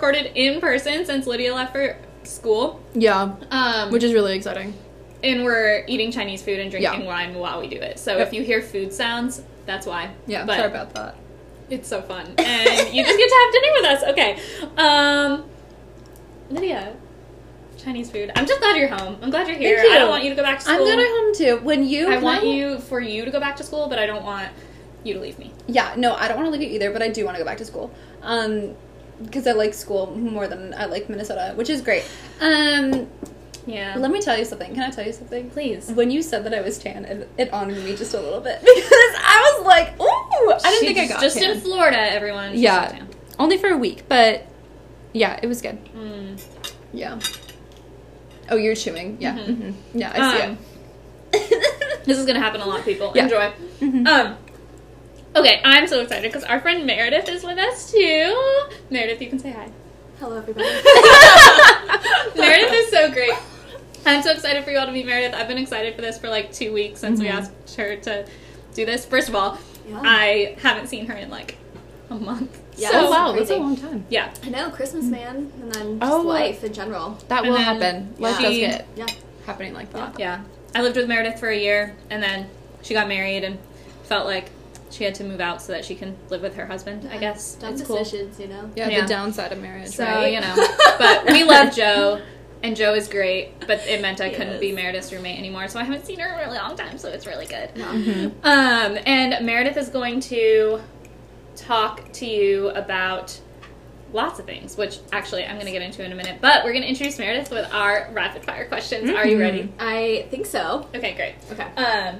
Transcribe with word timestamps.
recorded 0.00 0.32
in 0.34 0.60
person 0.62 1.04
since 1.04 1.26
Lydia 1.26 1.54
left 1.54 1.72
for 1.72 1.94
school. 2.24 2.80
Yeah, 2.94 3.32
Um, 3.50 3.90
which 3.90 4.02
is 4.02 4.14
really 4.14 4.34
exciting. 4.34 4.72
and 5.22 5.44
we're 5.44 5.84
eating 5.86 6.10
Chinese 6.10 6.40
food 6.42 6.58
and 6.58 6.70
drinking 6.70 7.02
Yeah. 7.02 7.06
wine 7.06 7.34
while 7.34 7.60
we 7.60 7.66
do 7.68 7.76
it. 7.76 7.98
So 7.98 8.16
Yep. 8.16 8.28
if 8.28 8.32
you 8.32 8.42
hear 8.42 8.62
food 8.62 8.94
sounds, 8.94 9.42
that's 9.66 9.86
why. 9.86 10.08
Yeah, 10.26 10.46
but 10.46 10.56
sorry 10.56 10.68
about 10.70 10.94
that. 10.94 11.16
it's 11.68 11.86
so 11.86 12.00
fun, 12.00 12.24
and 12.38 12.94
you 12.94 13.04
just 13.04 13.18
get 13.18 13.28
to 13.28 13.36
have 13.44 13.52
dinner 13.52 13.72
with 13.74 13.84
us. 13.84 14.02
Okay, 14.12 14.38
um, 14.78 15.44
Lydia, 16.50 16.94
Chinese 17.76 18.10
food. 18.10 18.32
I'm 18.34 18.46
just 18.46 18.58
glad 18.60 18.76
you're 18.78 18.88
home. 18.88 19.18
I'm 19.22 19.28
glad 19.30 19.46
you're 19.48 19.56
here. 19.58 19.82
You. 19.84 19.92
I 19.92 19.98
don't 19.98 20.08
want 20.08 20.24
you 20.24 20.30
to 20.30 20.36
go 20.36 20.42
back 20.42 20.58
to 20.60 20.64
school. 20.64 20.76
I'm 20.76 20.84
gonna 20.86 21.06
home 21.06 21.34
too. 21.34 21.60
When 21.62 21.86
you, 21.86 22.10
I 22.10 22.16
want 22.16 22.46
you 22.46 22.78
for 22.78 23.00
you 23.00 23.26
to 23.26 23.30
go 23.30 23.38
back 23.38 23.56
to 23.56 23.62
school, 23.62 23.86
but 23.88 23.98
I 23.98 24.06
don't 24.06 24.24
want 24.24 24.48
you 25.04 25.12
to 25.14 25.20
leave 25.20 25.38
me. 25.38 25.52
Yeah, 25.66 25.92
no, 25.98 26.14
I 26.14 26.26
don't 26.28 26.38
want 26.38 26.46
to 26.46 26.52
leave 26.58 26.66
you 26.66 26.74
either, 26.74 26.90
but 26.90 27.02
I 27.02 27.08
do 27.08 27.24
want 27.26 27.36
to 27.36 27.42
go 27.42 27.46
back 27.46 27.58
to 27.58 27.64
school. 27.66 27.90
Um, 28.22 28.74
because 29.22 29.46
I 29.46 29.52
like 29.52 29.74
school 29.74 30.06
more 30.16 30.46
than 30.48 30.74
I 30.74 30.86
like 30.86 31.08
Minnesota, 31.08 31.52
which 31.56 31.68
is 31.70 31.80
great. 31.80 32.04
Um, 32.40 33.08
Yeah. 33.66 33.94
let 33.98 34.10
me 34.10 34.20
tell 34.20 34.38
you 34.38 34.44
something. 34.44 34.72
Can 34.74 34.82
I 34.82 34.90
tell 34.90 35.04
you 35.06 35.12
something? 35.12 35.50
Please. 35.50 35.90
When 35.90 36.10
you 36.10 36.22
said 36.22 36.44
that 36.44 36.54
I 36.54 36.60
was 36.62 36.78
tan, 36.78 37.04
it, 37.04 37.28
it 37.36 37.52
honored 37.52 37.82
me 37.84 37.94
just 37.96 38.14
a 38.14 38.20
little 38.20 38.40
bit 38.40 38.58
because 38.60 39.14
I 39.22 39.54
was 39.58 39.66
like, 39.66 39.88
ooh, 40.00 40.52
I 40.52 40.70
didn't 40.70 40.86
think 40.94 40.98
I 40.98 41.06
got 41.06 41.20
just 41.20 41.36
tan. 41.38 41.50
in 41.56 41.60
Florida, 41.60 41.98
everyone. 41.98 42.52
She's 42.52 42.62
Yeah. 42.62 42.88
tan. 42.88 43.08
Only 43.38 43.58
for 43.58 43.68
a 43.68 43.76
week, 43.76 44.04
but 44.08 44.46
yeah, 45.12 45.38
it 45.42 45.46
was 45.46 45.60
good. 45.60 45.78
Mm. 45.94 46.42
Yeah. 46.92 47.18
Oh, 48.50 48.56
you're 48.56 48.74
chewing. 48.74 49.16
Yeah. 49.20 49.36
Mhm. 49.36 49.56
hmm 49.56 49.98
Yeah, 49.98 50.12
I 50.14 50.36
see 50.36 50.42
Um, 50.44 50.58
it. 51.32 51.76
This 52.04 52.18
is 52.18 52.26
gonna 52.26 52.40
happen 52.40 52.60
a 52.60 52.66
lot, 52.66 52.80
of 52.80 52.84
people. 52.84 53.12
Yeah. 53.14 53.24
Enjoy. 53.24 53.52
Mhm. 53.80 54.06
Um. 54.08 54.36
Okay, 55.36 55.60
I'm 55.64 55.86
so 55.86 56.00
excited 56.00 56.30
because 56.32 56.44
our 56.44 56.60
friend 56.60 56.84
Meredith 56.86 57.28
is 57.28 57.44
with 57.44 57.58
us 57.58 57.90
too. 57.92 58.36
Meredith, 58.90 59.22
you 59.22 59.28
can 59.28 59.38
say 59.38 59.52
hi. 59.52 59.70
Hello, 60.18 60.36
everybody. 60.36 60.66
Meredith 62.36 62.72
is 62.72 62.90
so 62.90 63.10
great. 63.12 63.32
I'm 64.04 64.22
so 64.22 64.32
excited 64.32 64.64
for 64.64 64.70
you 64.70 64.78
all 64.78 64.86
to 64.86 64.92
meet 64.92 65.06
Meredith. 65.06 65.34
I've 65.34 65.46
been 65.46 65.58
excited 65.58 65.94
for 65.94 66.00
this 66.02 66.18
for 66.18 66.28
like 66.28 66.52
two 66.52 66.72
weeks 66.72 67.00
since 67.00 67.20
we 67.20 67.26
Mhm. 67.26 67.34
asked 67.34 67.76
her 67.76 67.96
to 67.96 68.26
do 68.74 68.84
this. 68.84 69.04
First 69.04 69.28
of 69.28 69.34
all, 69.36 69.56
Yeah. 69.88 70.00
I 70.02 70.56
haven't 70.62 70.88
seen 70.88 71.06
her 71.06 71.14
in 71.14 71.30
like 71.30 71.56
a 72.10 72.14
month. 72.14 72.58
Yeah. 72.76 72.90
So, 72.90 73.06
oh 73.06 73.10
wow, 73.10 73.32
that's 73.32 73.50
a 73.50 73.56
long 73.56 73.76
time. 73.76 74.04
Yeah. 74.08 74.30
I 74.44 74.48
know 74.48 74.70
Christmas, 74.70 75.04
man, 75.04 75.52
and 75.62 75.72
then 75.72 76.00
just 76.00 76.12
Oh, 76.12 76.22
life 76.22 76.64
in 76.64 76.72
general. 76.72 77.18
That 77.28 77.44
will 77.44 77.54
happen. 77.56 78.14
Life 78.18 78.38
she- 78.38 78.42
does 78.42 78.56
get 78.58 78.86
Yeah. 78.96 79.06
happening 79.46 79.74
like 79.74 79.92
that. 79.92 80.18
Yeah. 80.18 80.40
I 80.74 80.82
lived 80.82 80.96
with 80.96 81.06
Meredith 81.08 81.38
for 81.38 81.48
a 81.48 81.56
year 81.56 81.94
and 82.10 82.20
then 82.22 82.48
she 82.82 82.94
got 82.94 83.06
married 83.06 83.44
and 83.44 83.58
felt 84.04 84.26
like 84.26 84.50
she 84.90 85.04
had 85.04 85.14
to 85.16 85.24
move 85.24 85.40
out 85.40 85.62
so 85.62 85.72
that 85.72 85.84
she 85.84 85.94
can 85.94 86.16
live 86.28 86.42
with 86.42 86.54
her 86.56 86.66
husband, 86.66 87.08
I 87.12 87.18
guess. 87.18 87.54
Dumb 87.54 87.72
it's 87.74 87.82
cool. 87.82 88.02
you 88.04 88.46
know. 88.48 88.70
Yeah, 88.76 88.88
Yeah. 88.88 89.00
the 89.02 89.06
downside 89.08 89.52
of 89.52 89.60
marriage, 89.60 89.88
So, 89.90 90.04
right? 90.04 90.32
you 90.32 90.40
know. 90.40 90.54
But 90.98 91.26
we 91.32 91.44
love 91.44 91.74
Joe 91.74 92.20
and 92.62 92.76
Joe 92.76 92.92
is 92.94 93.08
great, 93.08 93.58
but 93.66 93.80
it 93.86 94.02
meant 94.02 94.20
I 94.20 94.28
couldn't 94.30 94.52
Yes. 94.54 94.60
be 94.60 94.72
Meredith's 94.72 95.12
roommate 95.12 95.38
anymore, 95.38 95.66
so 95.68 95.78
I 95.80 95.84
haven't 95.84 96.04
seen 96.04 96.18
her 96.18 96.28
in 96.28 96.34
a 96.34 96.36
really 96.44 96.58
long 96.58 96.76
time, 96.76 96.98
so 96.98 97.08
it's 97.08 97.26
really 97.26 97.46
good. 97.46 97.70
No. 97.76 97.84
Mhm. 97.86 98.24
Um, 98.44 98.98
and 99.06 99.46
Meredith 99.46 99.76
is 99.78 99.88
going 99.88 100.20
to 100.20 100.80
talk 101.56 102.12
to 102.14 102.26
you 102.26 102.68
about 102.70 103.38
lots 104.12 104.38
of 104.40 104.44
things, 104.46 104.76
which 104.76 104.98
actually 105.12 105.44
I'm 105.46 105.54
going 105.54 105.66
to 105.66 105.72
get 105.72 105.82
into 105.82 106.04
in 106.04 106.10
a 106.12 106.14
minute. 106.16 106.38
But 106.40 106.64
we're 106.64 106.72
going 106.72 106.82
to 106.82 106.88
introduce 106.88 107.18
Meredith 107.18 107.50
with 107.50 107.72
our 107.72 108.08
rapid 108.12 108.44
fire 108.44 108.66
questions. 108.66 109.08
Are 109.10 109.26
you 109.26 109.38
ready? 109.38 109.72
I 109.78 110.26
think 110.30 110.46
so. 110.46 110.88
Okay, 110.94 111.14
great. 111.14 111.34
Okay. 111.52 111.62
Um, 111.82 112.18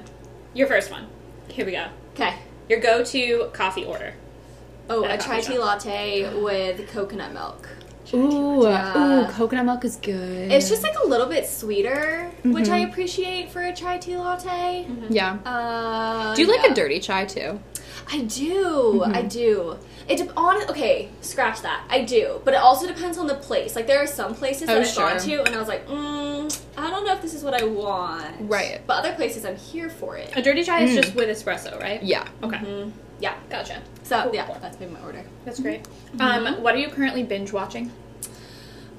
your 0.53 0.67
first 0.67 0.89
one. 0.89 1.07
Here 1.49 1.65
we 1.65 1.73
go. 1.73 1.87
Okay. 2.13 2.33
Your 2.69 2.79
go-to 2.79 3.49
coffee 3.53 3.85
order. 3.85 4.13
Oh, 4.89 5.03
a 5.05 5.13
a 5.13 5.17
chai 5.17 5.41
tea 5.41 5.53
shop. 5.55 5.61
latte 5.85 6.41
with 6.41 6.87
coconut 6.91 7.33
milk. 7.33 7.67
Ooh, 8.13 8.63
Yeah. 8.63 8.97
ooh, 8.97 9.31
coconut 9.31 9.65
milk 9.65 9.85
is 9.85 9.95
good. 9.97 10.51
It's 10.51 10.67
just 10.69 10.83
like 10.83 10.95
a 11.01 11.07
little 11.07 11.27
bit 11.27 11.47
sweeter, 11.47 12.29
which 12.43 12.67
I 12.69 12.81
Mhm. 12.81 12.89
appreciate 12.89 13.49
for 13.51 13.61
a 13.61 13.73
chai 13.73 13.97
tea 13.99 14.17
latte. 14.17 14.85
yeah. 15.09 15.37
Uh, 15.45 16.35
Do 16.35 16.41
you 16.41 16.47
like 16.49 16.63
yeah. 16.63 16.71
a 16.71 16.73
dirty 16.73 16.99
chai 16.99 17.23
too? 17.25 17.59
I 18.11 18.21
do. 18.21 19.01
Mhm. 19.05 19.15
I 19.15 19.21
do. 19.23 19.77
It 20.07 20.17
de- 20.17 20.33
on 20.35 20.63
okay, 20.69 21.09
scratch 21.21 21.61
that. 21.61 21.83
I 21.89 22.01
do, 22.03 22.41
but 22.43 22.53
it 22.53 22.59
also 22.59 22.87
depends 22.87 23.17
on 23.17 23.27
the 23.27 23.35
place. 23.35 23.75
Like 23.75 23.87
there 23.87 24.01
are 24.01 24.07
some 24.07 24.33
places 24.35 24.69
Oh, 24.69 24.75
that 24.75 24.87
I've 24.87 24.95
gone 24.95 25.17
to, 25.19 25.43
and 25.43 25.55
I 25.55 25.59
was 25.59 25.67
like, 25.67 25.87
mm, 25.87 26.61
I 26.77 26.89
don't 26.89 27.05
know 27.05 27.13
if 27.13 27.21
this 27.21 27.33
is 27.33 27.43
what 27.43 27.53
I 27.53 27.65
want. 27.65 28.35
Right. 28.41 28.81
But 28.87 28.97
other 28.99 29.13
places, 29.13 29.45
I'm 29.45 29.55
here 29.55 29.89
for 29.89 30.17
it. 30.17 30.31
A 30.35 30.41
dirty 30.41 30.63
chai 30.63 30.81
is 30.83 30.91
Mm. 30.91 31.01
just 31.03 31.15
with 31.15 31.29
espresso, 31.29 31.79
right? 31.79 32.01
Yeah. 32.03 32.27
Okay. 32.43 32.57
Mhm. 32.57 32.91
Yeah. 33.19 33.33
Gotcha. 33.49 33.81
So 34.03 34.23
Cool, 34.23 34.35
yeah, 34.35 34.47
that's 34.61 34.75
been 34.77 34.91
my 34.91 34.99
order. 35.01 35.23
That's 35.45 35.59
great. 35.59 35.87
Um, 36.19 36.61
what 36.61 36.73
are 36.75 36.79
you 36.79 36.89
currently 36.89 37.23
binge 37.23 37.53
watching? 37.53 37.91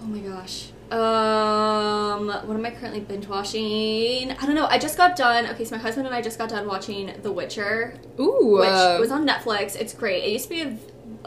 Oh 0.02 0.06
my 0.06 0.18
gosh. 0.20 0.71
Um, 0.92 2.28
what 2.28 2.54
am 2.56 2.64
I 2.66 2.70
currently 2.70 3.00
binge 3.00 3.26
watching? 3.26 4.30
I 4.32 4.46
don't 4.46 4.54
know. 4.54 4.66
I 4.66 4.78
just 4.78 4.96
got 4.96 5.16
done. 5.16 5.46
Okay, 5.46 5.64
so 5.64 5.76
my 5.76 5.82
husband 5.82 6.06
and 6.06 6.14
I 6.14 6.20
just 6.22 6.38
got 6.38 6.48
done 6.50 6.66
watching 6.66 7.12
The 7.22 7.32
Witcher, 7.32 7.94
Ooh. 8.20 8.58
which 8.60 8.68
uh, 8.68 8.98
was 9.00 9.10
on 9.10 9.26
Netflix. 9.26 9.76
It's 9.76 9.94
great. 9.94 10.24
It 10.24 10.30
used 10.30 10.44
to 10.44 10.50
be 10.50 10.60
a 10.62 10.76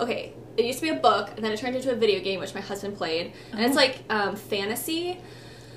okay. 0.02 0.34
It 0.58 0.66
used 0.66 0.80
to 0.80 0.84
be 0.86 0.90
a 0.90 0.96
book, 1.00 1.32
and 1.36 1.44
then 1.44 1.52
it 1.52 1.60
turned 1.60 1.76
into 1.76 1.92
a 1.92 1.96
video 1.96 2.22
game, 2.22 2.40
which 2.40 2.54
my 2.56 2.62
husband 2.62 2.96
played, 2.96 3.34
and 3.52 3.62
it's 3.62 3.74
Oh. 3.74 3.76
like 3.76 4.00
um, 4.10 4.36
fantasy 4.38 5.20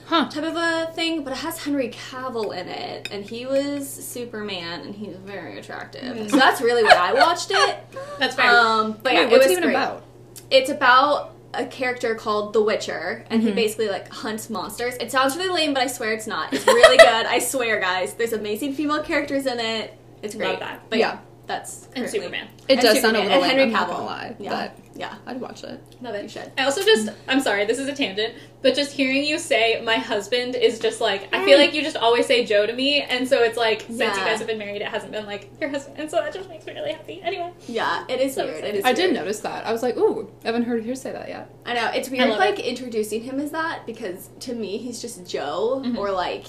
huh. 0.07 0.29
type 0.29 0.45
of 0.45 0.55
a 0.57 0.93
thing, 0.93 1.25
but 1.25 1.33
it 1.33 1.39
has 1.41 1.65
Henry 1.65 1.89
Cavill 1.89 2.57
in 2.57 2.69
it, 2.69 3.09
and 3.11 3.25
he 3.25 3.45
was 3.45 3.89
Superman, 3.89 4.83
and 4.83 4.95
he's 4.95 5.17
very 5.17 5.59
attractive. 5.59 6.17
Mm. 6.17 6.31
So 6.31 6.37
that's 6.37 6.61
really 6.61 6.85
why 6.85 6.95
I 6.95 7.13
watched 7.15 7.51
it. 7.51 7.77
That's 8.21 8.37
fair. 8.37 8.51
Um, 8.57 8.99
but 9.03 9.13
yeah, 9.15 9.23
Wait, 9.25 9.33
what's 9.33 9.45
was 9.47 9.51
it 9.53 9.59
even 9.59 9.63
great. 9.65 9.75
about? 9.75 10.05
It's 10.51 10.71
about 10.71 11.35
a 11.55 11.65
character 11.67 12.15
called 12.15 12.53
the 12.53 12.61
Witcher, 12.63 13.25
and 13.31 13.43
he 13.43 13.51
Mhm. 13.51 13.55
basically 13.55 13.89
like 13.89 14.09
hunts 14.13 14.51
monsters. 14.51 14.95
It 15.01 15.11
sounds 15.11 15.37
really 15.37 15.49
lame, 15.51 15.75
but 15.75 15.83
I 15.83 15.87
swear 15.87 16.13
it's 16.13 16.27
not. 16.27 16.53
It's 16.53 16.67
really 16.67 16.97
good. 16.99 17.07
I 17.27 17.39
swear, 17.39 17.81
guys. 17.81 18.15
There's 18.15 18.33
amazing 18.35 18.75
female 18.75 19.03
characters 19.03 19.47
in 19.47 19.59
it. 19.59 19.95
It's 20.23 20.35
great. 20.35 20.51
Love 20.51 20.61
that. 20.61 20.81
But 20.91 20.99
Yeah. 20.99 21.13
yeah, 21.15 21.19
that's 21.49 21.87
and 21.87 21.95
currently- 21.95 22.19
Superman. 22.21 22.49
It 22.69 22.73
And 22.75 22.81
does 22.83 23.01
sound 23.01 23.17
a 23.17 23.21
little 23.21 23.33
and 23.35 23.45
Henry 23.45 23.65
lame, 23.65 23.75
Cavill. 23.75 23.89
gonna 23.89 24.05
lie, 24.05 24.37
Yeah, 24.39 24.51
but 24.51 24.77
yeah. 24.95 25.15
I'd 25.27 25.41
watch 25.41 25.65
it. 25.65 25.81
Love 26.03 26.15
it. 26.15 26.23
You 26.25 26.29
should. 26.29 26.53
I 26.59 26.65
also 26.65 26.85
just, 26.85 27.09
I'm 27.27 27.41
sorry, 27.41 27.65
this 27.65 27.79
is 27.79 27.89
a 27.89 27.95
tangent, 27.95 28.35
but 28.63 28.75
just 28.75 28.93
hearing 28.93 29.25
you 29.25 29.39
say 29.39 29.81
my 29.83 29.97
husband 29.97 30.55
is 30.55 30.79
just 30.79 31.01
like, 31.01 31.35
I 31.35 31.45
feel 31.47 31.59
like 31.59 31.73
you 31.73 31.83
just 31.83 31.97
always 31.97 32.27
say 32.27 32.45
Joe 32.45 32.67
to 32.67 32.73
me, 32.75 33.01
and 33.01 33.27
so 33.27 33.43
it's 33.43 33.57
like, 33.57 33.83
since 33.83 33.99
you 34.01 34.25
guys 34.25 34.39
have 34.39 34.47
been 34.47 34.59
married, 34.59 34.83
it 34.83 34.89
hasn't 34.89 35.11
been 35.13 35.25
like 35.27 35.51
your 35.61 35.71
husband, 35.71 35.99
and 35.99 36.11
so 36.11 36.19
that 36.19 36.35
just 36.35 36.49
makes 36.49 36.67
me 36.67 36.75
really 36.75 36.93
happy. 36.93 37.23
Anyway, 37.23 37.51
Yeah, 37.67 38.05
it 38.09 38.21
is 38.21 38.35
So 38.35 38.45
weird. 38.45 38.65
It 38.65 38.75
is. 38.77 38.85
I 38.85 38.93
did 38.93 39.15
notice 39.15 39.41
that. 39.41 39.67
I 39.67 39.73
was 39.73 39.83
like, 39.83 39.97
ooh, 39.97 40.31
I 40.45 40.49
haven't 40.49 40.65
heard 40.65 40.85
her 40.85 40.95
say 40.95 41.13
that 41.13 41.29
yet. 41.29 41.51
I 41.65 41.73
know 41.75 41.91
it's 41.95 42.11
weird, 42.11 42.29
love 42.29 42.39
like 42.39 42.61
introducing 42.61 43.23
him 43.23 43.41
as 43.41 43.51
that 43.53 43.87
because 43.87 44.29
to 44.41 44.55
me 44.55 44.77
he's 44.79 45.01
just 45.01 45.27
Joe 45.27 45.83
Mhm. 45.85 45.97
or 45.97 46.11
like, 46.11 46.47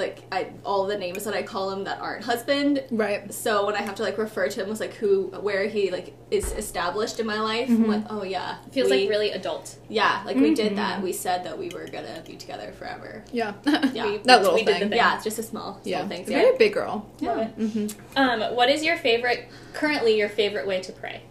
like 0.00 0.24
I 0.32 0.48
all 0.64 0.86
the 0.86 0.98
names 0.98 1.22
that 1.24 1.34
I 1.34 1.42
call 1.44 1.70
him 1.70 1.84
that 1.84 2.00
aren't 2.00 2.24
husband. 2.24 2.82
Right. 2.90 3.32
So 3.32 3.64
when 3.66 3.76
I 3.76 3.82
have 3.82 3.94
to 3.96 4.02
like 4.02 4.18
refer 4.18 4.48
to 4.48 4.64
him 4.64 4.70
as 4.72 4.80
like 4.80 4.94
who, 4.94 5.28
where 5.40 5.68
he 5.68 5.90
like 5.92 6.14
is 6.32 6.50
established 6.52 7.20
in 7.20 7.26
my 7.26 7.38
life, 7.40 7.68
Mhm. 7.68 7.84
I'm 7.84 7.88
like, 7.88 8.04
oh 8.10 8.24
yeah, 8.24 8.56
it 8.66 8.72
feels 8.72 8.90
we- 8.90 9.00
like 9.02 9.08
really 9.10 9.30
adult. 9.30 9.76
yeah, 9.88 10.22
like 10.26 10.36
we 10.36 10.54
did 10.54 10.76
that. 10.76 11.00
We 11.02 11.12
said 11.12 11.44
that 11.44 11.56
we 11.58 11.68
were 11.68 11.86
gonna 11.86 12.22
be 12.26 12.34
together 12.36 12.72
forever. 12.78 13.22
Yeah. 13.32 13.52
Yeah. 13.92 14.06
We- 14.10 14.18
that 14.18 14.40
little 14.42 14.54
we 14.54 14.64
did 14.64 14.74
the 14.74 14.78
thing. 14.80 14.88
thing. 14.90 14.96
Yeah, 14.98 15.14
it's 15.14 15.24
just 15.24 15.38
a 15.38 15.42
small, 15.42 15.74
small 15.74 15.80
Yeah. 15.84 16.08
things. 16.08 16.28
Very 16.28 16.50
Yeah. 16.50 16.58
big 16.58 16.72
girl. 16.74 17.06
Love 17.20 17.36
yeah. 17.38 17.42
it. 17.44 17.58
Mm-hmm. 17.58 18.18
Um, 18.18 18.40
what 18.56 18.68
is 18.70 18.82
your 18.82 18.96
favorite, 18.96 19.48
currently 19.74 20.16
your 20.18 20.28
favorite 20.28 20.66
way 20.66 20.80
to 20.80 20.92
pray? 20.92 21.22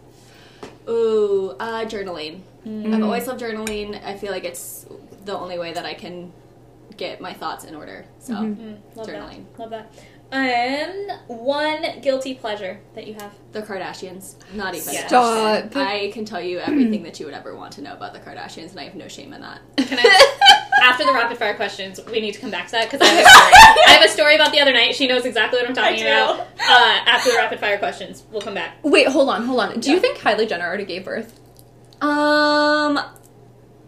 Ooh, 0.87 1.55
uh, 1.59 1.85
journaling. 1.85 2.41
Mm. 2.67 2.93
I've 2.93 3.03
always 3.03 3.27
loved 3.27 3.41
journaling. 3.41 4.03
I 4.03 4.17
feel 4.17 4.31
like 4.31 4.43
it's 4.43 4.85
the 5.25 5.37
only 5.37 5.57
way 5.59 5.71
that 5.73 5.85
I 5.85 5.93
can 5.93 6.31
get 6.99 7.19
my 7.21 7.33
thoughts 7.33 7.63
in 7.63 7.73
order. 7.75 8.05
So 8.19 8.33
Mhm. 8.33 8.55
Mm, 8.57 8.77
love 8.95 9.07
Journaling. 9.07 9.45
that. 9.57 9.59
Love 9.59 9.69
that. 9.71 9.91
Um, 10.31 11.09
one 11.27 11.83
guilty 12.03 12.35
pleasure 12.35 12.79
that 12.93 13.07
you 13.07 13.15
have. 13.15 13.31
the 13.51 13.63
Kardashians, 13.63 14.35
not 14.53 14.75
even. 14.75 14.93
Stop. 14.93 15.75
I 15.75 16.11
can 16.13 16.23
tell 16.23 16.39
you 16.41 16.59
everything 16.59 17.01
that 17.03 17.19
you 17.19 17.25
would 17.25 17.33
ever 17.33 17.55
want 17.55 17.71
to 17.73 17.81
know 17.81 17.93
about 17.93 18.13
the 18.13 18.19
Kardashians, 18.19 18.69
and 18.71 18.79
I 18.79 18.83
have 18.83 18.93
no 18.93 19.07
shame 19.07 19.33
in 19.33 19.41
that. 19.41 19.59
Can 19.77 19.97
I? 19.99 20.65
After 20.83 21.03
the 21.03 21.13
rapid 21.13 21.37
fire 21.39 21.55
questions, 21.55 21.99
we 22.11 22.21
need 22.21 22.33
to 22.35 22.39
come 22.39 22.51
back 22.51 22.67
to 22.67 22.71
that 22.73 22.91
because 22.91 23.01
I 23.01 23.11
have 23.11 23.25
a 23.25 23.27
story. 23.27 23.53
I 23.87 23.91
have 23.93 24.05
a 24.05 24.07
story 24.09 24.35
about 24.35 24.51
the 24.51 24.59
other 24.59 24.71
night. 24.71 24.93
She 24.93 25.07
knows 25.07 25.25
exactly 25.25 25.59
what 25.59 25.67
I'm 25.67 25.73
talking 25.75 26.01
about. 26.03 26.41
Uh, 26.41 26.99
after 27.07 27.31
the 27.31 27.37
rapid 27.37 27.59
fire 27.59 27.79
questions, 27.79 28.23
we'll 28.31 28.41
come 28.41 28.53
back. 28.53 28.75
Wait, 28.83 29.07
hold 29.07 29.29
on, 29.29 29.45
hold 29.45 29.59
on. 29.61 29.79
Do 29.79 29.89
Yeah. 29.89 29.95
you 29.95 29.99
think 30.01 30.19
Kylie 30.19 30.47
Jenner 30.47 30.65
already 30.67 30.85
gave 30.85 31.05
birth? 31.05 31.39
Um, 32.01 32.99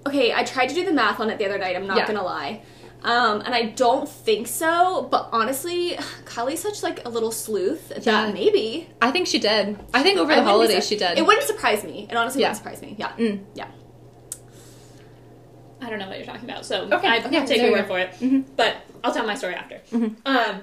okay, 0.07 0.33
I 0.33 0.43
tried 0.43 0.67
to 0.69 0.75
do 0.75 0.83
the 0.85 0.91
math 0.91 1.19
on 1.19 1.29
it 1.29 1.37
the 1.37 1.45
other 1.45 1.57
night. 1.59 1.75
I'm 1.75 1.85
not 1.87 1.97
Yeah. 1.97 2.07
gonna 2.07 2.23
lie. 2.23 2.61
Um, 3.03 3.41
and 3.41 3.55
I 3.55 3.63
don't 3.63 4.07
think 4.07 4.45
so, 4.47 5.07
but 5.09 5.29
honestly, 5.31 5.97
Kylie's 6.25 6.59
such 6.61 6.83
like 6.83 7.03
a 7.05 7.09
little 7.09 7.31
sleuth 7.31 7.89
that 7.89 8.05
Yeah. 8.05 8.31
maybe. 8.31 8.87
I 9.01 9.09
think 9.11 9.25
she 9.27 9.39
did. 9.39 9.79
I 9.93 10.03
think 10.03 10.19
over 10.19 10.31
I 10.31 10.35
the 10.35 10.43
holidays 10.43 10.87
she 10.87 10.97
did. 10.97 11.17
It 11.17 11.25
wouldn't 11.25 11.47
surprise 11.47 11.83
me. 11.83 12.07
It 12.09 12.15
honestly 12.15 12.41
Yeah. 12.41 12.49
wouldn't 12.49 12.57
surprise 12.57 12.81
me. 12.81 12.95
Yeah. 12.99 13.11
Mm. 13.17 13.43
Yeah. 13.55 13.67
I 15.81 15.89
don't 15.89 15.97
know 15.97 16.07
what 16.07 16.17
you're 16.17 16.27
talking 16.27 16.47
about, 16.47 16.63
so 16.63 16.83
Okay, 16.91 17.07
I 17.07 17.17
okay, 17.25 17.39
take 17.43 17.57
there 17.57 17.69
your 17.69 17.71
word 17.79 17.87
for 17.87 17.97
it. 17.97 18.11
Mhm. 18.19 18.45
But 18.55 18.77
I'll 19.03 19.11
tell 19.13 19.25
my 19.25 19.33
story 19.33 19.55
after. 19.55 19.81
Mhm. 19.91 20.15
Um, 20.27 20.61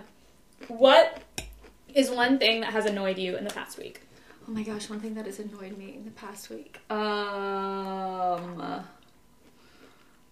what 0.69 1.19
is 1.93 2.09
one 2.09 2.39
thing 2.39 2.61
that 2.61 2.73
has 2.73 2.87
annoyed 2.87 3.19
you 3.19 3.37
in 3.37 3.43
the 3.43 3.51
past 3.53 3.79
week? 3.79 4.01
Oh 4.47 4.53
my 4.53 4.63
gosh, 4.63 4.89
one 4.89 5.01
thing 5.01 5.15
that 5.15 5.27
has 5.27 5.41
annoyed 5.41 5.77
me 5.77 5.95
in 5.97 6.05
the 6.05 6.13
past 6.13 6.51
week. 6.51 6.79
Um, 6.89 8.85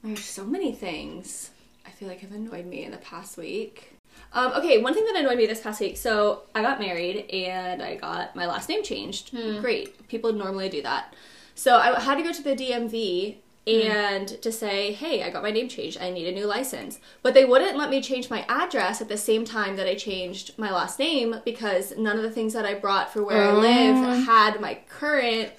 there's 0.05 0.25
so 0.25 0.45
many 0.45 0.73
things 0.73 1.51
I 1.51 1.56
feel 1.97 2.09
like 2.09 2.21
have 2.21 2.33
annoyed 2.33 2.67
me 2.67 2.85
in 2.85 2.91
the 2.91 2.99
past 2.99 3.39
week. 3.39 3.93
Um, 4.33 4.53
okay, 4.53 4.83
one 4.83 4.93
thing 4.93 5.07
that 5.07 5.17
annoyed 5.17 5.39
me 5.39 5.47
this 5.47 5.61
past 5.61 5.81
week. 5.81 5.97
So 5.97 6.43
I 6.55 6.61
got 6.63 6.79
married 6.79 7.31
and 7.31 7.83
I 7.83 7.97
got 7.97 8.37
my 8.37 8.47
last 8.47 8.69
name 8.69 8.83
changed. 8.83 9.33
Great. 9.61 10.07
People 10.09 10.33
normally 10.33 10.69
do 10.69 10.83
that. 10.83 11.15
So 11.55 11.77
I 11.77 11.99
had 11.99 12.17
to 12.17 12.23
go 12.23 12.33
to 12.33 12.43
the 12.43 12.55
DMV 12.55 13.37
and 13.67 14.29
to 14.43 14.53
say, 14.53 14.93
hey, 14.93 15.23
I 15.23 15.31
got 15.31 15.43
my 15.43 15.51
name 15.51 15.69
changed. 15.69 15.99
I 15.99 16.11
need 16.11 16.29
a 16.29 16.33
new 16.33 16.47
license. 16.47 17.01
But 17.23 17.35
they 17.35 17.45
wouldn't 17.45 17.77
let 17.77 17.89
me 17.91 18.01
change 18.03 18.31
my 18.31 18.45
address 18.49 19.01
at 19.01 19.09
the 19.09 19.17
same 19.17 19.45
time 19.45 19.77
that 19.77 19.89
I 19.89 19.95
changed 19.95 20.57
my 20.59 20.71
last 20.71 20.99
name 20.99 21.37
because 21.45 21.97
none 21.97 22.17
of 22.17 22.23
the 22.23 22.31
things 22.31 22.53
that 22.53 22.67
I 22.67 22.75
brought 22.75 23.13
for 23.13 23.25
where 23.25 23.43
I 23.43 23.53
live 23.53 24.25
had 24.25 24.61
my 24.61 24.79
current, 24.89 25.51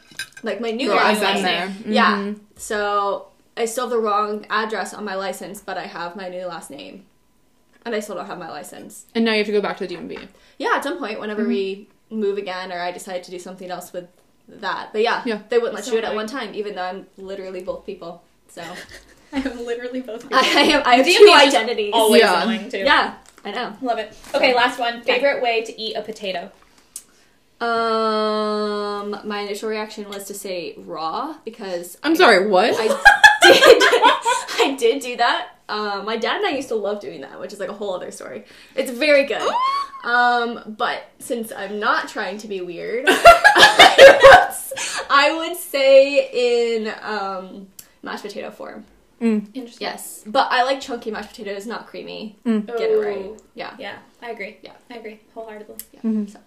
like 0.43 0.61
my 0.61 0.71
new 0.71 0.91
last 0.91 1.17
address 1.17 1.35
name. 1.35 1.43
there. 1.43 1.93
Yeah. 1.93 2.33
So 2.55 3.27
I 3.57 3.65
still 3.65 3.85
have 3.85 3.91
the 3.91 3.99
wrong 3.99 4.45
address 4.49 4.93
on 4.93 5.03
my 5.03 5.15
license, 5.15 5.61
but 5.61 5.77
I 5.77 5.87
have 5.87 6.15
my 6.15 6.29
new 6.29 6.45
last 6.45 6.69
name. 6.69 7.05
And 7.85 7.95
I 7.95 7.99
still 7.99 8.15
don't 8.15 8.27
have 8.27 8.37
my 8.37 8.49
license. 8.49 9.05
And 9.15 9.23
now 9.25 9.31
you 9.31 9.37
have 9.39 9.47
to 9.47 9.53
go 9.53 9.61
back 9.61 9.77
to 9.77 9.87
the 9.87 9.95
DMV. 9.95 10.27
Yeah, 10.57 10.73
at 10.75 10.83
some 10.83 10.97
point, 10.97 11.19
whenever 11.19 11.41
mm-hmm. 11.41 11.49
we 11.49 11.89
move 12.09 12.37
again 12.37 12.71
or 12.71 12.79
I 12.79 12.91
decide 12.91 13.23
to 13.23 13.31
do 13.31 13.39
something 13.39 13.69
else 13.69 13.93
with 13.93 14.07
that. 14.47 14.89
But 14.91 15.01
yeah, 15.01 15.21
Yeah. 15.25 15.41
they 15.49 15.57
wouldn't 15.57 15.75
let 15.75 15.85
So 15.85 15.91
you 15.91 16.01
do 16.01 16.05
it 16.05 16.09
at 16.09 16.15
one 16.15 16.27
time, 16.27 16.53
even 16.53 16.75
though 16.75 16.83
I'm 16.83 17.07
literally 17.17 17.61
both 17.61 17.85
people. 17.85 18.23
So 18.49 18.61
I 19.33 19.39
am 19.39 19.65
literally 19.65 20.01
both. 20.01 20.25
I 20.33 20.43
have, 20.43 20.85
I 20.85 20.95
have 20.95 21.05
DMV 21.05 21.17
two 21.17 21.33
identities. 21.33 21.91
Always 21.93 22.21
Yeah. 22.21 22.43
annoying 22.43 22.69
too. 22.69 22.79
Yeah, 22.79 23.15
I 23.43 23.51
know. 23.51 23.75
Love 23.81 23.99
it. 23.99 24.17
Okay, 24.33 24.53
last 24.53 24.79
one. 24.79 25.01
Favorite 25.03 25.41
way 25.41 25.63
to 25.63 25.81
eat 25.81 25.95
a 25.95 26.01
potato. 26.01 26.51
Um, 27.59 29.19
my 29.27 29.39
initial 29.41 29.69
reaction 29.69 30.09
was 30.09 30.25
to 30.25 30.33
say 30.33 30.75
raw 30.77 31.35
because 31.45 31.97
I'm 32.03 32.15
sorry, 32.15 32.47
what? 32.47 32.73
I 32.77 32.87
did. 32.87 33.83
I 34.59 34.75
did 34.77 35.01
do 35.01 35.17
that. 35.17 35.49
Um, 35.69 36.05
my 36.05 36.17
dad 36.17 36.37
and 36.37 36.45
I 36.45 36.51
used 36.51 36.69
to 36.69 36.75
love 36.75 36.99
doing 37.01 37.21
that, 37.21 37.39
which 37.39 37.51
is 37.53 37.59
like 37.59 37.69
a 37.69 37.73
whole 37.73 37.93
other 37.93 38.11
story. 38.11 38.45
It's 38.75 38.91
very 38.91 39.25
good. 39.25 39.41
Um, 40.03 40.75
but 40.77 41.03
since 41.19 41.51
I'm 41.51 41.79
not 41.81 42.07
trying 42.07 42.37
to 42.37 42.47
be 42.47 42.61
weird, 42.61 43.05
I 43.09 43.95
would, 44.77 45.07
I 45.09 45.35
would 45.37 45.57
say 45.57 46.29
in 46.77 46.93
um, 47.01 47.67
mashed 48.03 48.23
potato 48.23 48.51
form. 48.51 48.85
Interesting. 49.19 49.77
Yes, 49.81 50.23
but 50.25 50.47
I 50.51 50.63
like 50.63 50.79
chunky 50.79 51.11
mashed 51.11 51.29
potatoes, 51.31 51.65
not 51.65 51.87
creamy. 51.87 52.37
Get 52.45 52.69
it 52.79 53.03
right. 53.03 53.41
Yeah. 53.55 53.75
Yeah, 53.79 53.97
I 54.21 54.29
agree. 54.29 54.57
Yeah. 54.61 54.73
I 54.89 54.97
agree 54.97 55.19
wholeheartedly. 55.33 55.75
Mhm. 56.05 56.31
So- 56.31 56.39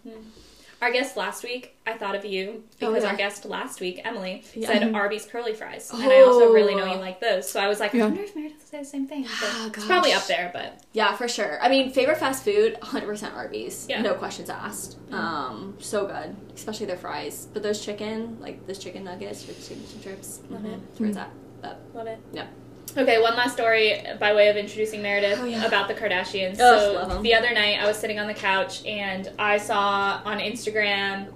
Our 0.83 0.91
guest 0.91 1.15
last 1.17 1.45
week, 1.45 1.77
I 1.87 1.93
thought 1.99 2.15
of 2.15 2.25
you 2.25 2.65
Oh, 2.81 2.87
because 2.89 3.03
yeah. 3.05 3.11
our 3.11 3.17
guest 3.17 3.45
last 3.45 3.81
week, 3.81 4.01
Emily, 4.03 4.43
Yeah. 4.55 4.69
said 4.69 4.95
Arby's 4.95 5.27
curly 5.27 5.53
fries, 5.53 5.91
and 5.93 6.03
I 6.11 6.23
also 6.23 6.53
really 6.53 6.75
know 6.75 6.85
Oh. 6.85 6.95
you 6.95 6.99
like 6.99 7.21
those. 7.21 7.51
So 7.51 7.61
I 7.61 7.69
was 7.69 7.81
like, 7.81 7.95
I 7.95 7.99
wonder 7.99 8.23
if 8.23 8.35
Meredith 8.35 8.59
will 8.59 8.67
say 8.67 8.79
the 8.79 8.85
same 8.85 9.07
thing. 9.07 9.27
Oh, 9.29 9.71
it's 9.75 9.85
probably 9.85 10.13
up 10.13 10.27
there, 10.27 10.51
but 10.55 10.83
Yeah, 10.93 11.15
for 11.17 11.29
sure. 11.29 11.63
I 11.63 11.69
mean, 11.69 11.93
favorite 11.93 12.17
fast 12.19 12.45
food, 12.45 12.79
100% 12.81 13.35
Arby's. 13.35 13.87
Yeah. 13.91 14.01
No 14.01 14.15
questions 14.15 14.49
asked. 14.49 14.97
Um, 15.13 15.77
so 15.81 16.07
good, 16.07 16.35
especially 16.55 16.87
their 16.87 16.97
fries. 16.97 17.47
But 17.53 17.63
those 17.63 17.85
chicken, 17.85 18.39
like 18.41 18.67
those 18.67 18.79
chicken 18.79 19.05
nuggets 19.05 19.45
or 19.49 19.53
chicken 19.53 19.87
strips, 19.87 20.41
Love 20.49 20.65
it. 20.65 20.69
Mm-hmm. 20.69 20.81
that's 20.87 21.01
where 21.01 21.09
it's 21.11 21.19
mm-hmm. 21.19 21.27
at. 21.27 21.63
But 21.63 21.81
love 21.95 22.07
it. 22.07 22.19
Yeah. 22.33 22.47
Okay, 22.97 23.21
one 23.23 23.37
last 23.37 23.53
story 23.55 24.03
by 24.19 24.35
way 24.35 24.49
of 24.49 24.57
introducing 24.57 25.01
Meredith 25.03 25.39
Oh, 25.41 25.45
yeah. 25.45 25.65
about 25.65 25.87
the 25.89 25.95
Kardashians. 25.95 26.59
Love 26.59 27.13
so 27.13 27.23
the 27.23 27.35
other 27.35 27.53
night, 27.55 27.79
I 27.81 27.87
was 27.87 27.97
sitting 27.97 28.19
on 28.19 28.27
the 28.27 28.35
couch 28.35 28.85
and 28.85 29.31
I 29.39 29.59
saw 29.59 30.21
on 30.25 30.39
Instagram. 30.39 31.29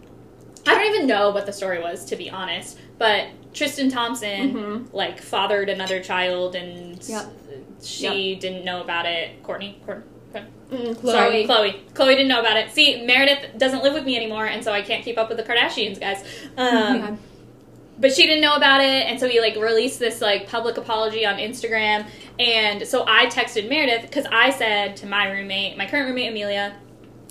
I 0.67 0.75
don't 0.75 0.95
even 0.95 1.07
know 1.07 1.31
what 1.31 1.47
the 1.47 1.53
story 1.53 1.81
was, 1.81 2.05
to 2.07 2.17
be 2.17 2.29
honest. 2.31 2.79
But 2.99 3.27
Tristan 3.53 3.89
Thompson 3.91 4.55
Mhm. 4.55 4.93
like 4.93 5.21
fathered 5.21 5.69
another 5.69 6.01
child, 6.03 6.55
and 6.57 6.99
Yep. 7.07 7.27
she 7.83 8.35
didn't 8.35 8.65
know 8.65 8.81
about 8.81 9.07
it. 9.07 9.43
Kourtney, 9.45 9.75
Kourtney. 9.87 10.03
mm, 10.73 11.01
Sorry, 11.07 11.47
Khloé. 11.47 11.77
Khloé 11.93 12.09
didn't 12.17 12.29
know 12.29 12.41
about 12.41 12.57
it. 12.57 12.71
See, 12.73 13.05
Meredith 13.05 13.57
doesn't 13.59 13.85
live 13.85 13.93
with 13.95 14.05
me 14.05 14.17
anymore, 14.17 14.47
and 14.47 14.65
so 14.65 14.73
I 14.73 14.83
can't 14.83 15.05
keep 15.05 15.19
up 15.19 15.29
with 15.29 15.37
the 15.39 15.45
Kardashians, 15.45 16.01
guys. 16.01 16.25
Um, 16.57 16.97
Yeah. 16.97 17.17
But 17.99 18.13
she 18.13 18.27
didn't 18.27 18.41
know 18.41 18.55
about 18.55 18.81
it 18.81 19.07
and 19.07 19.19
so 19.19 19.29
he 19.29 19.41
like 19.41 19.57
released 19.57 19.99
this 19.99 20.21
like 20.21 20.49
public 20.49 20.77
apology 20.77 21.25
on 21.25 21.37
instagram 21.37 22.07
and 22.39 22.87
so 22.87 23.05
i 23.07 23.27
texted 23.27 23.69
meredith 23.69 24.03
because 24.03 24.27
i 24.33 24.51
said 24.51 24.97
to 24.97 25.07
my 25.07 25.31
roommate 25.31 25.77
my 25.77 25.87
current 25.87 26.09
roommate 26.09 26.31
amelia 26.31 26.75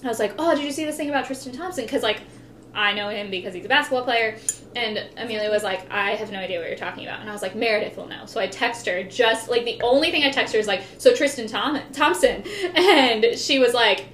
i 0.04 0.08
was 0.08 0.20
like 0.20 0.34
oh 0.38 0.56
did 0.56 0.64
you 0.64 0.72
see 0.72 0.86
this 0.86 0.98
thing 0.98 1.10
about 1.10 1.26
tristan 1.26 1.52
thompson? 1.54 1.84
Because 1.84 2.04
like 2.04 2.22
i 2.74 2.94
know 2.94 3.10
him 3.10 3.30
because 3.30 3.54
he's 3.54 3.66
a 3.66 3.70
basketball 3.70 4.04
player 4.04 4.38
and 4.76 4.98
amelia 5.18 5.50
was 5.50 5.64
like 5.64 5.90
i 5.92 6.12
have 6.12 6.32
no 6.32 6.40
idea 6.40 6.60
what 6.60 6.68
you're 6.68 6.78
talking 6.78 7.06
about 7.06 7.20
and 7.20 7.30
i 7.30 7.34
was 7.34 7.42
like 7.42 7.56
meredith 7.56 7.98
will 7.98 8.08
know. 8.08 8.26
So 8.26 8.40
i 8.40 8.48
text 8.48 8.86
her 8.88 9.04
just 9.04 9.50
like 9.50 9.66
the 9.66 9.82
only 9.82 10.12
thing 10.12 10.24
i 10.24 10.32
text 10.32 10.54
her 10.54 10.60
is 10.60 10.68
like 10.68 10.84
so 10.98 11.14
tristan 11.14 11.48
Tom- 11.48 11.82
thompson? 11.92 12.44
And 12.76 13.38
she 13.38 13.60
was 13.60 13.74
like 13.74 14.08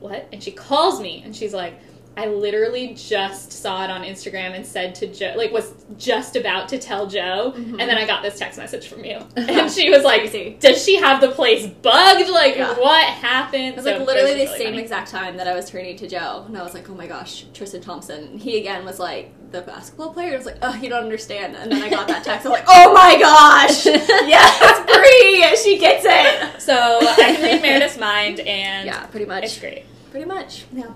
what? 0.00 0.28
And 0.32 0.42
she 0.42 0.50
calls 0.50 1.00
me 1.00 1.22
and 1.24 1.34
she's 1.34 1.52
like, 1.52 1.78
I 2.20 2.26
literally 2.26 2.94
just 2.94 3.52
saw 3.52 3.84
it 3.84 3.90
on 3.90 4.02
Instagram 4.02 4.54
and 4.56 4.66
said 4.66 4.94
to 4.96 5.06
Joe, 5.06 5.34
like, 5.36 5.52
was 5.52 5.72
just 5.96 6.34
about 6.34 6.68
to 6.70 6.78
tell 6.78 7.06
Joe. 7.06 7.52
And 7.56 7.78
then 7.80 7.96
I 7.96 8.06
got 8.06 8.22
this 8.22 8.38
text 8.38 8.58
message 8.58 8.88
from 8.88 9.04
you. 9.04 9.18
And 9.36 9.70
she 9.70 9.88
was 9.88 10.02
like, 10.02 10.22
Crazy. 10.22 10.56
Does 10.60 10.82
she 10.84 10.96
have 10.96 11.20
the 11.20 11.28
place 11.30 11.66
bugged? 11.66 12.28
Like, 12.28 12.56
Yeah. 12.56 12.74
what 12.78 13.04
happened? 13.06 13.62
It 13.64 13.76
was 13.76 13.84
So 13.84 13.92
like 13.98 14.06
literally 14.06 14.32
the 14.32 14.44
really 14.46 14.58
same 14.58 14.66
funny. 14.72 14.82
exact 14.82 15.10
time 15.10 15.36
that 15.36 15.46
I 15.46 15.54
was 15.54 15.70
turning 15.70 15.96
to 15.96 16.08
Joe, 16.08 16.44
and 16.46 16.58
I 16.58 16.62
was 16.64 16.74
like, 16.74 16.90
"Oh 16.90 16.94
my 16.94 17.06
gosh, 17.06 17.44
Tristan 17.54 17.80
Thompson." 17.82 18.36
He 18.38 18.58
again 18.58 18.84
was 18.84 18.98
like, 18.98 19.32
"The 19.52 19.62
basketball 19.62 20.12
player." 20.12 20.32
I 20.34 20.36
was 20.36 20.46
like, 20.46 20.58
"Oh, 20.62 20.74
you 20.82 20.88
don't 20.88 21.04
understand." 21.04 21.54
And 21.56 21.70
then 21.70 21.82
I 21.82 21.88
got 21.88 22.08
that 22.08 22.24
text. 22.24 22.44
I 22.46 22.48
was 22.50 22.58
like, 22.58 22.68
"Oh 22.68 22.92
my 22.92 23.16
gosh, 23.18 23.86
yes, 24.26 24.84
Brie, 24.86 25.56
she 25.62 25.78
gets 25.78 26.04
it." 26.06 26.60
So 26.60 26.74
I 27.00 27.14
can 27.34 27.42
read 27.42 27.62
Meredith's 27.62 27.98
mind 27.98 28.40
and 28.40 28.86
Yeah, 28.86 29.06
pretty 29.06 29.26
much. 29.26 29.44
it's 29.44 29.58
great. 29.58 29.84
Pretty 30.10 30.26
much. 30.26 30.64
Yeah. 30.72 30.86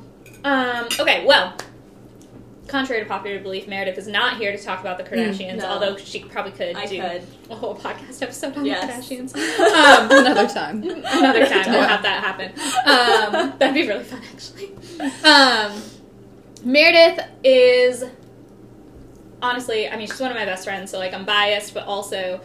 Um, 0.44 0.86
okay, 0.98 1.24
well, 1.24 1.54
contrary 2.68 3.02
to 3.02 3.08
popular 3.08 3.38
belief, 3.40 3.68
Meredith 3.68 3.98
is 3.98 4.06
not 4.08 4.36
here 4.38 4.56
to 4.56 4.62
talk 4.62 4.80
about 4.80 4.98
the 4.98 5.04
Kardashians, 5.04 5.58
no. 5.58 5.66
although 5.66 5.96
she 5.96 6.20
probably 6.20 6.52
could 6.52 6.74
I 6.76 6.86
do 6.86 7.00
could. 7.00 7.22
a 7.50 7.54
whole 7.54 7.74
podcast 7.76 8.22
episode 8.22 8.56
on 8.56 8.64
Yes. 8.64 9.08
the 9.08 9.14
Kardashians. 9.16 9.36
Um, 9.72 10.10
Another 10.10 10.48
time. 10.48 10.82
another 10.82 11.46
time 11.46 11.70
we'll 11.70 11.82
have 11.86 12.02
that 12.02 12.22
happen. 12.24 12.52
Um, 12.86 13.52
that'd 13.58 13.74
be 13.74 13.86
really 13.86 14.04
fun, 14.04 14.20
actually. 14.32 14.72
Um, 15.24 15.80
Meredith 16.64 17.24
is 17.44 18.04
honestly, 19.40 19.88
I 19.88 19.96
mean, 19.96 20.06
she's 20.06 20.20
one 20.20 20.30
of 20.30 20.36
my 20.36 20.44
best 20.44 20.64
friends, 20.64 20.90
so 20.90 20.98
like 20.98 21.12
I'm 21.14 21.24
biased, 21.24 21.74
but 21.74 21.86
also 21.86 22.40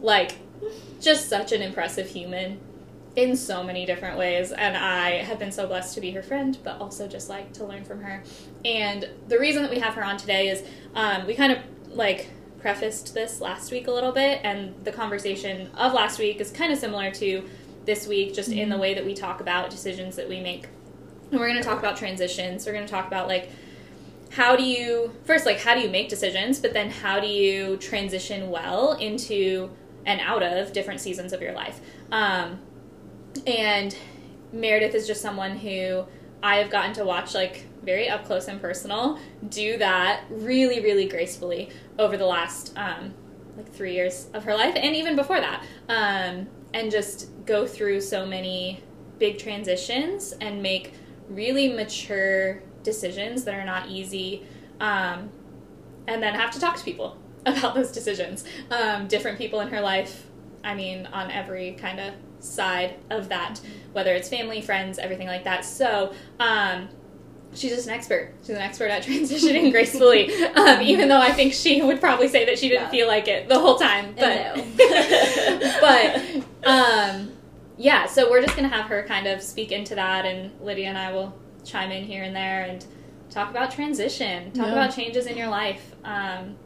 like 0.00 0.36
just 1.00 1.28
such 1.28 1.52
an 1.52 1.62
impressive 1.62 2.08
human 2.08 2.58
in 3.16 3.34
so 3.34 3.62
many 3.62 3.86
different 3.86 4.18
ways 4.18 4.52
and 4.52 4.76
i 4.76 5.12
have 5.22 5.38
been 5.38 5.50
so 5.50 5.66
blessed 5.66 5.94
to 5.94 6.00
be 6.00 6.10
her 6.10 6.22
friend 6.22 6.58
but 6.62 6.78
also 6.80 7.08
just 7.08 7.28
like 7.28 7.52
to 7.52 7.64
learn 7.64 7.84
from 7.84 8.02
her. 8.02 8.22
And 8.64 9.08
the 9.28 9.38
reason 9.38 9.62
that 9.62 9.70
we 9.70 9.78
have 9.78 9.94
her 9.94 10.04
on 10.04 10.16
today 10.16 10.48
is 10.48 10.62
um, 10.94 11.26
we 11.26 11.34
kind 11.34 11.52
of 11.52 11.58
like 11.90 12.28
prefaced 12.60 13.14
this 13.14 13.40
last 13.40 13.70
week 13.70 13.86
a 13.86 13.90
little 13.92 14.12
bit 14.12 14.40
and 14.42 14.74
the 14.84 14.92
conversation 14.92 15.70
of 15.76 15.92
last 15.92 16.18
week 16.18 16.40
is 16.40 16.50
kind 16.50 16.72
of 16.72 16.78
similar 16.78 17.10
to 17.12 17.48
this 17.84 18.08
week 18.08 18.34
just 18.34 18.50
in 18.50 18.68
the 18.68 18.76
way 18.76 18.94
that 18.94 19.04
we 19.04 19.14
talk 19.14 19.40
about 19.40 19.70
decisions 19.70 20.16
that 20.16 20.28
we 20.28 20.40
make. 20.40 20.66
And 21.30 21.38
we're 21.38 21.48
going 21.48 21.62
to 21.62 21.68
talk 21.68 21.78
about 21.78 21.96
transitions. 21.96 22.66
We're 22.66 22.72
going 22.72 22.86
to 22.86 22.90
talk 22.90 23.06
about 23.06 23.28
like 23.28 23.50
how 24.32 24.56
do 24.56 24.64
you 24.64 25.14
first 25.24 25.46
like 25.46 25.60
how 25.60 25.74
do 25.74 25.80
you 25.80 25.88
make 25.88 26.08
decisions 26.08 26.58
but 26.58 26.72
then 26.72 26.90
how 26.90 27.20
do 27.20 27.28
you 27.28 27.76
transition 27.76 28.50
well 28.50 28.94
into 28.94 29.70
and 30.04 30.20
out 30.20 30.42
of 30.42 30.72
different 30.72 31.00
seasons 31.00 31.32
of 31.32 31.40
your 31.40 31.52
life? 31.52 31.80
Um, 32.10 32.58
and 33.46 33.96
meredith 34.52 34.94
is 34.94 35.06
just 35.06 35.20
someone 35.20 35.56
who 35.56 36.04
i 36.42 36.56
have 36.56 36.70
gotten 36.70 36.92
to 36.92 37.04
watch 37.04 37.34
like 37.34 37.66
very 37.82 38.08
up 38.08 38.24
close 38.24 38.48
and 38.48 38.60
personal 38.60 39.18
do 39.48 39.76
that 39.78 40.24
really 40.30 40.80
really 40.80 41.06
gracefully 41.06 41.70
over 41.98 42.16
the 42.16 42.26
last 42.26 42.76
um, 42.76 43.14
like 43.56 43.72
three 43.72 43.94
years 43.94 44.28
of 44.34 44.44
her 44.44 44.54
life 44.54 44.74
and 44.76 44.94
even 44.94 45.16
before 45.16 45.40
that. 45.40 45.64
Um, 45.88 46.46
and 46.74 46.90
just 46.90 47.30
go 47.46 47.66
through 47.66 48.00
so 48.00 48.26
many 48.26 48.82
big 49.18 49.38
transitions 49.38 50.32
and 50.40 50.62
make 50.62 50.92
really 51.28 51.72
mature 51.72 52.62
decisions 52.82 53.44
that 53.44 53.54
are 53.54 53.64
not 53.64 53.88
easy 53.88 54.46
um, 54.80 55.30
and 56.06 56.22
then 56.22 56.34
have 56.34 56.50
to 56.52 56.60
talk 56.60 56.76
to 56.76 56.84
people 56.84 57.16
about 57.46 57.74
those 57.74 57.90
decisions. 57.90 58.44
Um, 58.70 59.08
different 59.08 59.38
people 59.38 59.60
in 59.60 59.68
her 59.68 59.80
life 59.80 60.24
i 60.64 60.74
mean 60.74 61.06
on 61.12 61.30
every 61.30 61.72
kind 61.72 62.00
of 62.00 62.12
side 62.46 62.94
of 63.10 63.28
that 63.28 63.60
whether 63.92 64.14
it's 64.14 64.28
family 64.28 64.60
friends 64.60 64.98
everything 64.98 65.26
like 65.26 65.44
that 65.44 65.64
so 65.64 66.12
um, 66.40 66.88
she's 67.54 67.72
just 67.72 67.86
an 67.88 67.94
expert 67.94 68.32
she's 68.42 68.50
an 68.50 68.56
expert 68.62 68.86
at 68.90 69.02
transitioning 69.08 69.70
gracefully 69.70 70.32
um, 70.54 70.80
even 70.82 71.08
though 71.08 71.20
i 71.20 71.32
think 71.32 71.52
she 71.52 71.82
would 71.82 72.00
probably 72.00 72.28
say 72.28 72.44
that 72.44 72.58
she 72.58 72.68
didn't 72.68 72.84
Yeah. 72.84 72.90
feel 72.90 73.06
like 73.08 73.28
it 73.28 73.48
the 73.48 73.58
whole 73.58 73.76
time 73.78 74.14
but 74.18 74.56
No. 74.56 74.64
but 75.80 76.68
um, 76.68 77.32
yeah 77.76 78.06
so 78.06 78.30
we're 78.30 78.42
just 78.42 78.56
gonna 78.56 78.68
have 78.68 78.86
her 78.86 79.02
kind 79.06 79.26
of 79.26 79.42
speak 79.42 79.72
into 79.72 79.94
that 79.94 80.24
and 80.24 80.50
lydia 80.60 80.88
and 80.88 80.98
i 80.98 81.12
will 81.12 81.34
chime 81.64 81.90
in 81.90 82.04
here 82.04 82.22
and 82.22 82.34
there 82.34 82.62
and 82.62 82.84
talk 83.30 83.50
about 83.50 83.70
transition 83.70 84.52
talk 84.52 84.66
Yeah. 84.66 84.72
about 84.72 84.94
changes 84.94 85.26
in 85.26 85.36
your 85.36 85.48
life 85.48 85.94
um, 86.04 86.56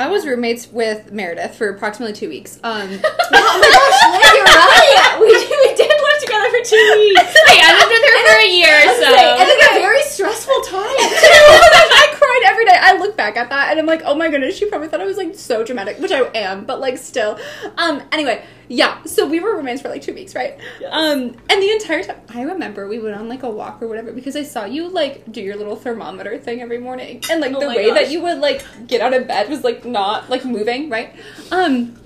I 0.00 0.08
was 0.08 0.24
roommates 0.24 0.72
with 0.72 1.12
Meredith 1.12 1.56
for 1.56 1.68
approximately 1.68 2.14
two 2.14 2.30
weeks. 2.30 2.58
Um, 2.64 2.88
oh 3.04 3.58
my 3.60 3.70
gosh, 3.70 4.34
you're 4.34 4.44
right. 4.44 5.18
We, 5.20 5.26
we 5.28 5.76
did 5.76 5.89
together 6.30 6.50
for 6.50 6.62
two 6.64 6.86
weeks. 7.02 7.34
Wait, 7.50 7.60
I 7.60 7.70
lived 7.74 7.90
with 7.90 8.04
her 8.06 8.18
for 8.22 8.38
a 8.38 8.50
year, 8.50 8.78
so. 9.02 9.10
and 9.10 9.48
like 9.50 9.70
a 9.70 9.80
very 9.82 10.02
stressful 10.02 10.60
time. 10.70 10.86
I 10.86 12.06
cried 12.14 12.42
every 12.50 12.64
day. 12.64 12.76
I 12.78 12.96
look 12.98 13.16
back 13.16 13.36
at 13.36 13.50
that 13.50 13.70
and 13.70 13.80
I'm 13.80 13.86
like, 13.86 14.02
oh 14.04 14.14
my 14.14 14.28
goodness, 14.28 14.56
she 14.56 14.66
probably 14.66 14.88
thought 14.88 15.00
I 15.00 15.06
was 15.06 15.16
like 15.16 15.34
so 15.34 15.64
dramatic, 15.64 15.98
which 15.98 16.12
I 16.12 16.22
am, 16.34 16.64
but 16.64 16.80
like 16.80 16.98
still. 16.98 17.38
Um, 17.76 18.02
anyway, 18.12 18.44
yeah. 18.68 19.02
So 19.04 19.26
we 19.26 19.40
were 19.40 19.56
roommates 19.56 19.82
for 19.82 19.88
like 19.88 20.02
two 20.02 20.14
weeks, 20.14 20.34
right? 20.34 20.58
Yes. 20.80 20.90
Um, 20.92 21.36
and 21.48 21.62
the 21.62 21.70
entire 21.72 22.04
time, 22.04 22.20
I 22.28 22.42
remember 22.42 22.88
we 22.88 22.98
went 22.98 23.16
on 23.16 23.28
like 23.28 23.42
a 23.42 23.50
walk 23.50 23.82
or 23.82 23.88
whatever 23.88 24.12
because 24.12 24.36
I 24.36 24.44
saw 24.44 24.64
you 24.64 24.88
like 24.88 25.30
do 25.30 25.40
your 25.40 25.56
little 25.56 25.76
thermometer 25.76 26.38
thing 26.38 26.60
every 26.60 26.78
morning, 26.78 27.22
and 27.30 27.40
like 27.40 27.52
Oh 27.54 27.60
the 27.60 27.68
way 27.68 27.90
that 27.90 28.10
you 28.10 28.20
would 28.22 28.38
like 28.38 28.64
get 28.86 29.00
out 29.00 29.12
of 29.12 29.26
bed 29.26 29.50
was 29.50 29.64
like 29.64 29.84
not 29.84 30.30
like 30.30 30.44
moving, 30.44 30.88
right? 30.88 31.14
Um. 31.50 31.96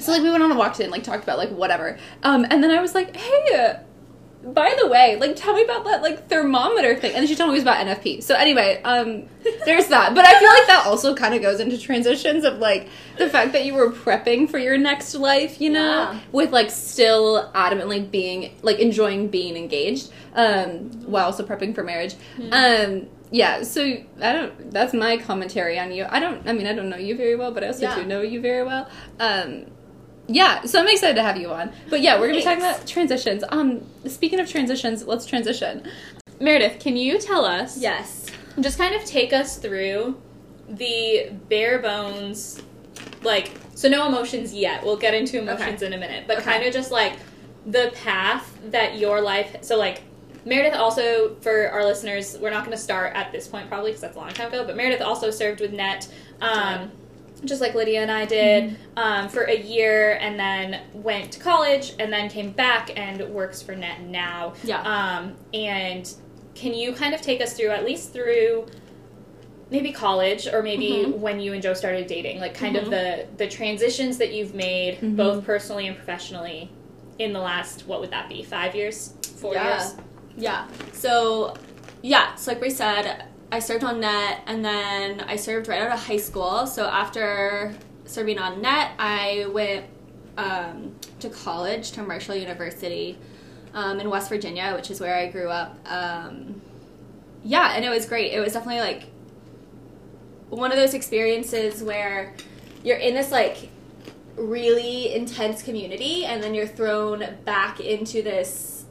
So 0.00 0.12
like 0.12 0.22
we 0.22 0.30
went 0.30 0.42
on 0.42 0.50
a 0.50 0.56
walk 0.56 0.72
today 0.72 0.84
and 0.84 0.92
like 0.92 1.04
talked 1.04 1.22
about 1.24 1.38
like 1.38 1.50
whatever. 1.50 1.98
Um, 2.22 2.46
and 2.50 2.62
then 2.62 2.70
I 2.70 2.80
was 2.80 2.94
like, 2.94 3.14
hey. 3.16 3.80
By 4.42 4.74
the 4.80 4.86
way, 4.88 5.16
like 5.20 5.36
tell 5.36 5.52
me 5.52 5.62
about 5.64 5.84
that 5.84 6.00
like 6.00 6.30
thermometer 6.30 6.96
thing. 6.96 7.10
And 7.12 7.20
then 7.20 7.26
she 7.26 7.34
told 7.36 7.50
me 7.50 7.56
it 7.56 7.58
was 7.58 7.62
about 7.62 7.86
NFP. 7.86 8.22
So 8.22 8.34
anyway, 8.34 8.80
um 8.84 9.24
there's 9.66 9.88
that. 9.88 10.14
But 10.14 10.24
I 10.24 10.38
feel 10.40 10.48
like 10.48 10.66
that 10.66 10.84
also 10.86 11.14
kind 11.14 11.34
of 11.34 11.42
goes 11.42 11.60
into 11.60 11.76
transitions 11.76 12.44
of 12.44 12.56
like 12.56 12.88
the 13.18 13.28
fact 13.28 13.52
that 13.52 13.66
you 13.66 13.74
were 13.74 13.90
prepping 13.92 14.48
for 14.48 14.56
your 14.56 14.78
next 14.78 15.14
life, 15.14 15.60
you 15.60 15.68
know, 15.68 15.84
Yeah. 16.12 16.20
with 16.32 16.52
like 16.52 16.70
still 16.70 17.50
adamantly 17.54 18.10
being 18.10 18.56
like 18.62 18.78
enjoying 18.78 19.28
being 19.28 19.58
engaged 19.58 20.10
um 20.34 20.90
while 21.04 21.26
also 21.26 21.44
prepping 21.44 21.74
for 21.74 21.84
marriage. 21.84 22.14
Um 22.50 23.08
yeah, 23.30 23.62
so 23.62 23.82
I 24.22 24.32
don't 24.32 24.70
that's 24.70 24.94
my 24.94 25.18
commentary 25.18 25.78
on 25.78 25.92
you. 25.92 26.06
I 26.08 26.18
don't 26.18 26.48
I 26.48 26.54
mean 26.54 26.66
I 26.66 26.72
don't 26.72 26.88
know 26.88 26.96
you 26.96 27.14
very 27.14 27.36
well, 27.36 27.52
but 27.52 27.62
I 27.62 27.66
also 27.66 27.82
Yeah. 27.82 27.94
do 27.96 28.06
know 28.06 28.22
you 28.22 28.40
very 28.40 28.64
well. 28.64 28.88
Um 29.18 29.66
yeah, 30.32 30.62
so 30.64 30.80
I'm 30.80 30.88
excited 30.88 31.14
to 31.16 31.22
have 31.22 31.36
you 31.36 31.50
on. 31.50 31.72
But 31.88 32.00
yeah, 32.00 32.18
we're 32.18 32.28
gonna 32.28 32.38
be 32.38 32.44
talking 32.44 32.62
about 32.62 32.86
transitions. 32.86 33.42
Um, 33.48 33.82
speaking 34.06 34.40
of 34.40 34.48
transitions, 34.48 35.04
let's 35.06 35.26
transition. 35.26 35.86
Meredith, 36.40 36.80
can 36.80 36.96
you 36.96 37.18
tell 37.18 37.44
us? 37.44 37.76
yes. 37.78 38.26
Just 38.60 38.78
kind 38.78 38.94
of 38.94 39.04
take 39.04 39.32
us 39.32 39.58
through 39.58 40.20
the 40.68 41.30
bare 41.48 41.78
bones, 41.78 42.60
like, 43.22 43.50
so 43.74 43.88
no 43.88 44.06
emotions 44.08 44.52
yet. 44.54 44.84
We'll 44.84 44.96
get 44.96 45.14
into 45.14 45.38
emotions 45.38 45.82
in 45.82 45.92
a 45.92 45.98
minute, 45.98 46.24
but 46.26 46.38
Okay. 46.38 46.50
kind 46.52 46.64
of 46.64 46.72
just 46.72 46.90
like 46.90 47.14
the 47.66 47.92
path 48.04 48.58
that 48.70 48.98
your 48.98 49.20
life. 49.20 49.56
So, 49.62 49.76
like, 49.78 50.02
Meredith 50.44 50.74
also, 50.74 51.36
for 51.42 51.68
our 51.70 51.84
listeners, 51.84 52.36
we're 52.40 52.50
not 52.50 52.64
going 52.64 52.76
to 52.76 52.82
start 52.82 53.14
at 53.14 53.30
this 53.30 53.46
point 53.46 53.68
probably 53.68 53.90
because 53.90 54.00
that's 54.00 54.16
a 54.16 54.18
long 54.20 54.32
time 54.32 54.48
ago, 54.48 54.64
but 54.66 54.76
Meredith 54.76 55.00
also 55.02 55.30
served 55.30 55.60
with 55.60 55.72
NET. 55.72 56.08
Um, 56.40 56.90
just 57.44 57.60
like 57.60 57.74
Lydia 57.74 58.02
and 58.02 58.10
I 58.10 58.26
did, 58.26 58.76
um, 58.96 59.28
for 59.28 59.44
a 59.44 59.56
year, 59.56 60.18
and 60.20 60.38
then 60.38 60.82
went 60.92 61.32
to 61.32 61.40
college, 61.40 61.94
and 61.98 62.12
then 62.12 62.28
came 62.28 62.52
back 62.52 62.90
and 62.98 63.20
works 63.30 63.62
for 63.62 63.74
Net 63.74 64.02
now. 64.02 64.54
Yeah. 64.62 64.82
Um, 64.82 65.34
and 65.54 66.12
can 66.54 66.74
you 66.74 66.92
kind 66.92 67.14
of 67.14 67.22
take 67.22 67.40
us 67.40 67.54
through, 67.54 67.70
at 67.70 67.84
least 67.84 68.12
through 68.12 68.66
maybe 69.70 69.92
college, 69.92 70.48
or 70.48 70.62
maybe 70.62 71.04
when 71.04 71.40
you 71.40 71.52
and 71.52 71.62
Joe 71.62 71.74
started 71.74 72.06
dating, 72.06 72.40
like 72.40 72.54
kind 72.54 72.76
of 72.76 72.90
the 72.90 73.26
the 73.36 73.46
transitions 73.46 74.18
that 74.18 74.32
you've 74.32 74.54
made, 74.54 74.98
both 75.16 75.44
personally 75.44 75.86
and 75.86 75.96
professionally, 75.96 76.70
in 77.18 77.32
the 77.32 77.40
last 77.40 77.86
what 77.86 78.00
would 78.00 78.10
that 78.10 78.28
be? 78.28 78.42
Five 78.42 78.74
years, 78.74 79.14
four 79.36 79.54
Yeah. 79.54 79.78
years? 79.78 79.94
Yeah. 80.36 80.66
So, 80.92 81.54
yeah. 82.02 82.34
So, 82.34 82.50
like 82.50 82.60
we 82.60 82.70
said, 82.70 83.24
I 83.52 83.58
served 83.58 83.84
on 83.84 84.00
net, 84.00 84.42
and 84.46 84.64
then 84.64 85.20
I 85.20 85.36
served 85.36 85.68
right 85.68 85.82
out 85.82 85.92
of 85.92 85.98
high 85.98 86.18
school. 86.18 86.66
So 86.66 86.86
after 86.86 87.74
serving 88.04 88.38
on 88.38 88.62
net, 88.62 88.92
I 88.98 89.46
went 89.52 89.86
um, 90.36 90.94
to 91.18 91.28
college 91.28 91.92
to 91.92 92.02
Marshall 92.02 92.36
University 92.36 93.18
um, 93.74 94.00
in 94.00 94.08
West 94.08 94.28
Virginia, 94.28 94.74
which 94.76 94.90
is 94.90 95.00
where 95.00 95.16
I 95.16 95.28
grew 95.28 95.48
up. 95.48 95.76
Um, 95.86 96.60
yeah, 97.42 97.72
and 97.74 97.84
it 97.84 97.90
was 97.90 98.06
great. 98.06 98.32
It 98.32 98.40
was 98.40 98.52
definitely 98.52 98.80
like 98.80 99.04
one 100.50 100.70
of 100.70 100.78
those 100.78 100.94
experiences 100.94 101.82
where 101.82 102.34
you're 102.82 102.98
in 102.98 103.14
this 103.14 103.30
like 103.30 103.68
really 104.36 105.14
intense 105.14 105.62
community 105.62 106.24
and 106.24 106.42
then 106.42 106.54
you're 106.54 106.66
thrown 106.66 107.24
back 107.44 107.80
into 107.80 108.22
this 108.22 108.84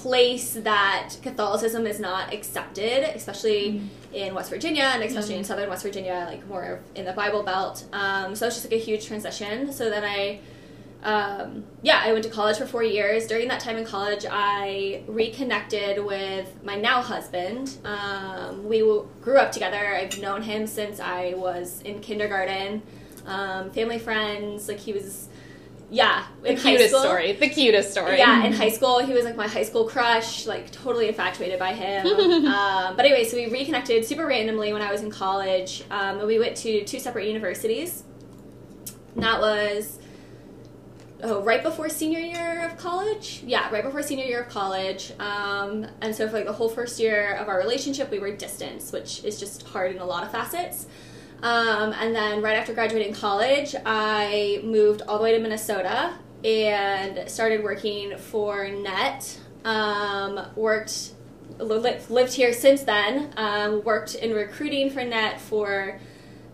place 0.00 0.54
that 0.54 1.14
Catholicism 1.22 1.86
is 1.86 2.00
not 2.00 2.32
accepted, 2.32 3.14
especially 3.14 3.82
in 4.12 4.34
West 4.34 4.50
Virginia 4.50 4.84
and 4.94 5.02
especially 5.02 5.36
in 5.36 5.44
southern 5.44 5.68
West 5.68 5.82
Virginia, 5.82 6.26
like 6.26 6.46
more 6.48 6.80
in 6.94 7.04
the 7.04 7.12
Bible 7.12 7.42
Belt. 7.42 7.84
Um, 7.92 8.34
so 8.34 8.46
it's 8.46 8.56
just 8.56 8.66
like 8.66 8.80
a 8.80 8.82
huge 8.82 9.06
transition. 9.06 9.72
So 9.72 9.90
then 9.90 10.02
I, 10.02 10.40
um, 11.02 11.64
yeah, 11.82 12.00
I 12.02 12.12
went 12.12 12.24
to 12.24 12.30
college 12.30 12.56
for 12.56 12.66
four 12.66 12.82
years. 12.82 13.26
During 13.26 13.48
that 13.48 13.60
time 13.60 13.76
in 13.76 13.84
college, 13.84 14.24
I 14.30 15.02
reconnected 15.06 16.02
with 16.02 16.48
my 16.64 16.76
now 16.76 17.02
husband. 17.02 17.76
Um, 17.84 18.64
we 18.66 18.80
w- 18.80 19.06
grew 19.20 19.36
up 19.36 19.52
together. 19.52 19.96
I've 19.96 20.18
known 20.18 20.40
him 20.42 20.66
since 20.66 20.98
I 20.98 21.34
was 21.36 21.82
in 21.82 22.00
kindergarten. 22.00 22.82
Um, 23.26 23.70
family 23.70 23.98
friends, 23.98 24.66
like 24.66 24.78
he 24.78 24.94
was, 24.94 25.28
yeah, 25.90 26.24
The 26.42 26.54
cutest 26.54 26.90
school. 26.90 27.00
story. 27.02 27.32
The 27.32 27.48
cutest 27.48 27.90
story. 27.90 28.18
Yeah, 28.18 28.44
in 28.44 28.52
high 28.62 28.68
school, 28.68 29.00
he 29.00 29.12
was 29.12 29.24
like 29.24 29.36
my 29.36 29.48
high 29.48 29.64
school 29.64 29.84
crush, 29.88 30.46
like 30.46 30.70
totally 30.70 31.08
infatuated 31.08 31.58
by 31.58 31.74
him. 31.74 32.06
um, 32.46 32.96
but 32.96 33.04
anyway, 33.04 33.24
so 33.24 33.36
we 33.36 33.46
reconnected 33.46 34.04
super 34.04 34.26
randomly 34.26 34.72
when 34.72 34.82
I 34.82 34.92
was 34.92 35.02
in 35.02 35.10
college. 35.10 35.82
Um, 35.90 36.18
and 36.18 36.26
we 36.26 36.38
went 36.38 36.56
to 36.58 36.84
two 36.84 37.00
separate 37.00 37.26
universities. 37.26 38.04
And 39.14 39.24
that 39.24 39.40
was 39.40 39.98
oh, 41.22 41.42
right 41.42 41.62
before 41.62 41.88
senior 41.88 42.20
year 42.20 42.64
of 42.64 42.76
college. 42.76 43.42
Yeah, 43.44 43.68
right 43.70 43.82
before 43.82 44.02
senior 44.02 44.24
year 44.24 44.42
of 44.42 44.48
college. 44.48 45.12
Um, 45.18 45.86
and 46.00 46.14
so 46.14 46.28
for 46.28 46.36
like 46.36 46.46
the 46.46 46.52
whole 46.52 46.68
first 46.68 47.00
year 47.00 47.34
of 47.34 47.48
our 47.48 47.58
relationship, 47.58 48.10
we 48.10 48.20
were 48.20 48.30
distance, 48.30 48.92
which 48.92 49.24
is 49.24 49.40
just 49.40 49.66
hard 49.66 49.94
in 49.94 50.00
a 50.00 50.06
lot 50.06 50.22
of 50.22 50.30
facets. 50.30 50.86
Um, 51.42 51.92
and 51.94 52.14
then 52.14 52.42
right 52.42 52.56
after 52.56 52.74
graduating 52.74 53.14
college, 53.14 53.74
I 53.86 54.60
moved 54.62 55.02
all 55.02 55.18
the 55.18 55.24
way 55.24 55.32
to 55.32 55.38
Minnesota 55.38 56.14
and 56.44 57.28
started 57.30 57.62
working 57.62 58.16
for 58.18 58.68
Net. 58.68 59.38
Um, 59.64 60.40
worked 60.56 61.12
lived 61.58 62.32
here 62.32 62.52
since 62.52 62.82
then. 62.82 63.32
Um, 63.36 63.82
worked 63.84 64.14
in 64.14 64.32
recruiting 64.34 64.90
for 64.90 65.04
Net 65.04 65.40
for 65.40 66.00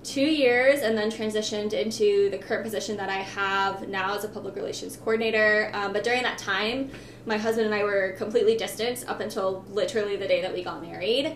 two 0.03 0.23
years 0.23 0.81
and 0.81 0.97
then 0.97 1.11
transitioned 1.11 1.73
into 1.73 2.31
the 2.31 2.39
current 2.39 2.63
position 2.63 2.97
that 2.97 3.09
I 3.09 3.17
have 3.17 3.89
now 3.89 4.15
as 4.15 4.25
a 4.25 4.29
public 4.29 4.55
relations 4.55 4.97
coordinator. 4.97 5.71
Um, 5.75 5.93
but 5.93 6.05
during 6.05 6.23
that 6.23 6.39
time, 6.39 6.91
my 7.27 7.37
husband 7.37 7.67
and 7.67 7.75
I 7.75 7.83
were 7.83 8.15
completely 8.17 8.57
distant 8.57 9.05
up 9.09 9.21
until 9.21 9.65
literally 9.69 10.17
the 10.17 10.29
day 10.29 10.41
that 10.43 10.53
we 10.55 10.63
got 10.63 10.81
married. 10.81 11.27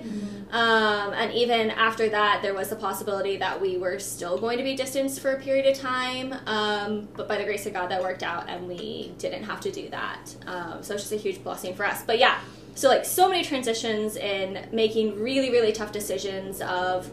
Um, 0.52 1.12
and 1.12 1.32
even 1.32 1.70
after 1.70 2.09
that, 2.09 2.42
there 2.42 2.54
was 2.54 2.70
the 2.70 2.76
possibility 2.76 3.37
that 3.37 3.61
we 3.61 3.76
were 3.76 3.99
still 3.99 4.38
going 4.38 4.59
to 4.59 4.64
be 4.64 4.76
distanced 4.76 5.20
for 5.20 5.32
a 5.32 5.40
period 5.40 5.66
of 5.66 5.76
time. 5.76 6.35
Um, 6.47 7.09
but 7.16 7.28
by 7.28 7.38
the 7.38 7.44
grace 7.44 7.66
of 7.66 7.73
God, 7.73 7.90
that 7.90 8.00
worked 8.00 8.23
out 8.23 8.49
and 8.49 8.68
we 8.68 9.12
didn't 9.18 9.44
have 9.44 9.61
to 9.61 9.73
do 9.73 9.88
that. 9.90 10.35
Um, 10.47 10.82
so 10.82 10.94
it's 10.94 11.02
just 11.02 11.12
a 11.12 11.16
huge 11.16 11.42
blessing 11.42 11.75
for 11.75 11.85
us. 11.85 12.04
But 12.04 12.18
yeah, 12.18 12.38
so 12.75 12.88
like 12.88 13.04
so 13.04 13.28
many 13.28 13.44
transitions 13.44 14.16
in 14.16 14.68
making 14.73 15.20
really, 15.20 15.50
really 15.50 15.73
tough 15.73 15.92
decisions 15.92 16.61
of 16.62 17.11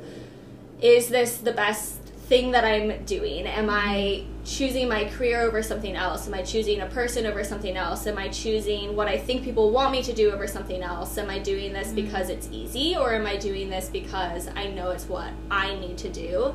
is 0.82 1.10
this 1.10 1.38
the 1.38 1.52
best 1.52 2.07
thing 2.28 2.52
that 2.52 2.66
I'm 2.66 3.06
doing? 3.06 3.48
Am 3.48 3.70
I 3.70 4.24
choosing 4.44 4.90
my 4.90 5.06
career 5.06 5.42
over 5.42 5.64
something 5.64 5.96
else? 5.96 6.28
Am 6.28 6.34
I 6.34 6.42
choosing 6.42 6.82
a 6.82 6.86
person 6.88 7.26
over 7.26 7.44
something 7.44 7.78
else? 7.78 8.06
Am 8.06 8.18
I 8.18 8.28
choosing 8.28 8.96
what 8.96 9.08
I 9.08 9.18
think 9.18 9.44
people 9.44 9.72
want 9.72 9.92
me 9.92 10.04
to 10.04 10.14
do 10.14 10.32
over 10.32 10.46
something 10.48 10.82
else? 10.82 11.18
Am 11.18 11.30
I 11.30 11.40
doing 11.40 11.72
this 11.74 11.92
because 11.92 12.30
it's 12.30 12.50
easy 12.52 12.96
or 12.98 13.14
am 13.14 13.26
I 13.26 13.38
doing 13.38 13.70
this 13.70 13.90
because 13.90 14.50
I 14.56 14.68
know 14.68 14.92
it's 14.92 15.06
what 15.06 15.30
I 15.50 15.76
need 15.76 15.98
to 16.00 16.10
do? 16.10 16.54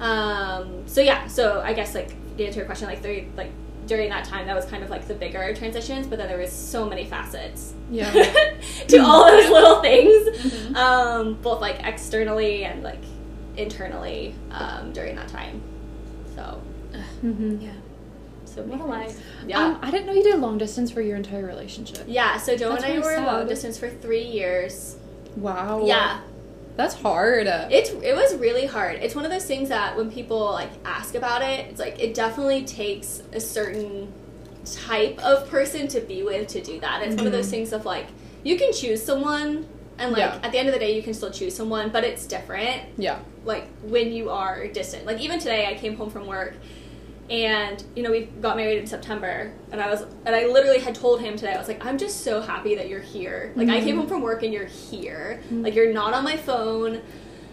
Um, 0.00 0.86
so 0.86 1.00
yeah, 1.00 1.26
so 1.26 1.62
I 1.62 1.72
guess 1.72 1.94
like 1.94 2.14
to 2.36 2.44
answer 2.44 2.58
your 2.58 2.66
question, 2.66 2.86
like 2.86 3.02
three, 3.02 3.28
like 3.36 3.50
during 3.86 4.10
that 4.10 4.24
time, 4.24 4.46
that 4.48 4.56
was 4.56 4.66
kind 4.66 4.82
of 4.82 4.90
like 4.90 5.08
the 5.08 5.14
bigger 5.14 5.54
transitions, 5.54 6.06
but 6.06 6.18
then 6.18 6.28
there 6.28 6.38
was 6.38 6.52
so 6.52 6.86
many 6.88 7.06
facets 7.06 7.72
Yeah. 7.90 8.10
to 8.88 8.98
all 8.98 9.24
those 9.30 9.48
little 9.48 9.80
things, 9.80 10.76
um, 10.76 11.34
both 11.40 11.60
like 11.62 11.80
externally 11.84 12.64
and 12.64 12.82
like 12.82 13.00
internally 13.56 14.34
um, 14.50 14.92
during 14.92 15.16
that 15.16 15.28
time. 15.28 15.62
So, 16.34 16.60
hmm 17.20 17.58
Yeah. 17.60 17.72
so 18.44 18.62
What 18.62 18.80
a 18.80 18.84
life. 18.84 19.20
Yeah. 19.46 19.58
Um, 19.64 19.78
I 19.82 19.90
didn't 19.90 20.06
know 20.06 20.12
you 20.12 20.22
did 20.22 20.38
long 20.38 20.58
distance 20.58 20.90
for 20.90 21.00
your 21.00 21.16
entire 21.16 21.46
relationship. 21.46 22.04
yeah, 22.06 22.36
so 22.36 22.56
Joe 22.56 22.70
That's 22.70 22.84
and 22.84 22.92
I 22.92 22.96
really 22.96 23.20
were 23.20 23.26
long 23.26 23.46
distance 23.48 23.78
for 23.78 23.88
three 23.88 24.24
years. 24.24 24.96
Wow. 25.36 25.84
Yeah, 25.84 26.20
That's 26.76 26.94
hard. 26.94 27.46
It's 27.46 27.90
it 27.90 28.14
was 28.14 28.34
really 28.36 28.66
hard. 28.66 28.96
It's 28.96 29.14
one 29.14 29.24
of 29.24 29.30
those 29.30 29.44
things 29.46 29.68
that 29.70 29.96
when 29.96 30.10
people 30.10 30.52
like 30.52 30.70
ask 30.84 31.14
about 31.14 31.42
it, 31.42 31.66
it's 31.70 31.80
like 31.80 31.98
it 31.98 32.14
definitely 32.14 32.64
takes 32.64 33.22
a 33.32 33.40
certain 33.40 34.12
type 34.64 35.18
of 35.24 35.48
person 35.48 35.86
to 35.88 36.00
be 36.00 36.22
with 36.22 36.48
to 36.48 36.60
do 36.60 36.80
that. 36.80 37.02
It's 37.02 37.16
one 37.16 37.26
of 37.26 37.32
those 37.32 37.48
things 37.48 37.72
of 37.72 37.84
like 37.84 38.06
you 38.44 38.56
can 38.58 38.72
choose 38.72 39.02
someone 39.02 39.66
And 39.98 40.12
like 40.12 40.18
Yeah. 40.20 40.38
at 40.42 40.52
the 40.52 40.58
end 40.58 40.68
of 40.68 40.74
the 40.74 40.80
day, 40.80 40.94
you 40.94 41.02
can 41.02 41.14
still 41.14 41.30
choose 41.30 41.54
someone, 41.54 41.90
but 41.90 42.04
it's 42.04 42.26
different. 42.26 42.82
Yeah. 42.98 43.18
Like 43.44 43.66
when 43.82 44.12
you 44.12 44.30
are 44.30 44.66
distant. 44.68 45.06
Like 45.06 45.20
even 45.20 45.38
today, 45.38 45.66
I 45.66 45.74
came 45.74 45.96
home 45.96 46.10
from 46.10 46.26
work, 46.26 46.54
and 47.30 47.82
you 47.96 48.02
know 48.02 48.10
we 48.10 48.26
got 48.40 48.56
married 48.56 48.78
in 48.78 48.86
September, 48.86 49.52
and 49.72 49.80
I 49.80 49.88
was 49.90 50.02
and 50.24 50.34
I 50.34 50.46
literally 50.46 50.78
had 50.80 50.94
told 50.94 51.20
him 51.20 51.36
today, 51.36 51.52
I 51.54 51.58
was 51.58 51.68
like, 51.68 51.84
I'm 51.84 51.98
just 51.98 52.22
so 52.22 52.40
happy 52.40 52.74
that 52.76 52.88
you're 52.88 53.00
here. 53.00 53.52
Like 53.56 53.68
I 53.68 53.80
came 53.80 53.96
home 53.96 54.06
from 54.06 54.22
work 54.22 54.42
and 54.42 54.52
you're 54.52 54.66
here. 54.66 55.42
Like 55.50 55.74
you're 55.74 55.92
not 55.92 56.12
on 56.14 56.24
my 56.24 56.36
phone. 56.36 57.00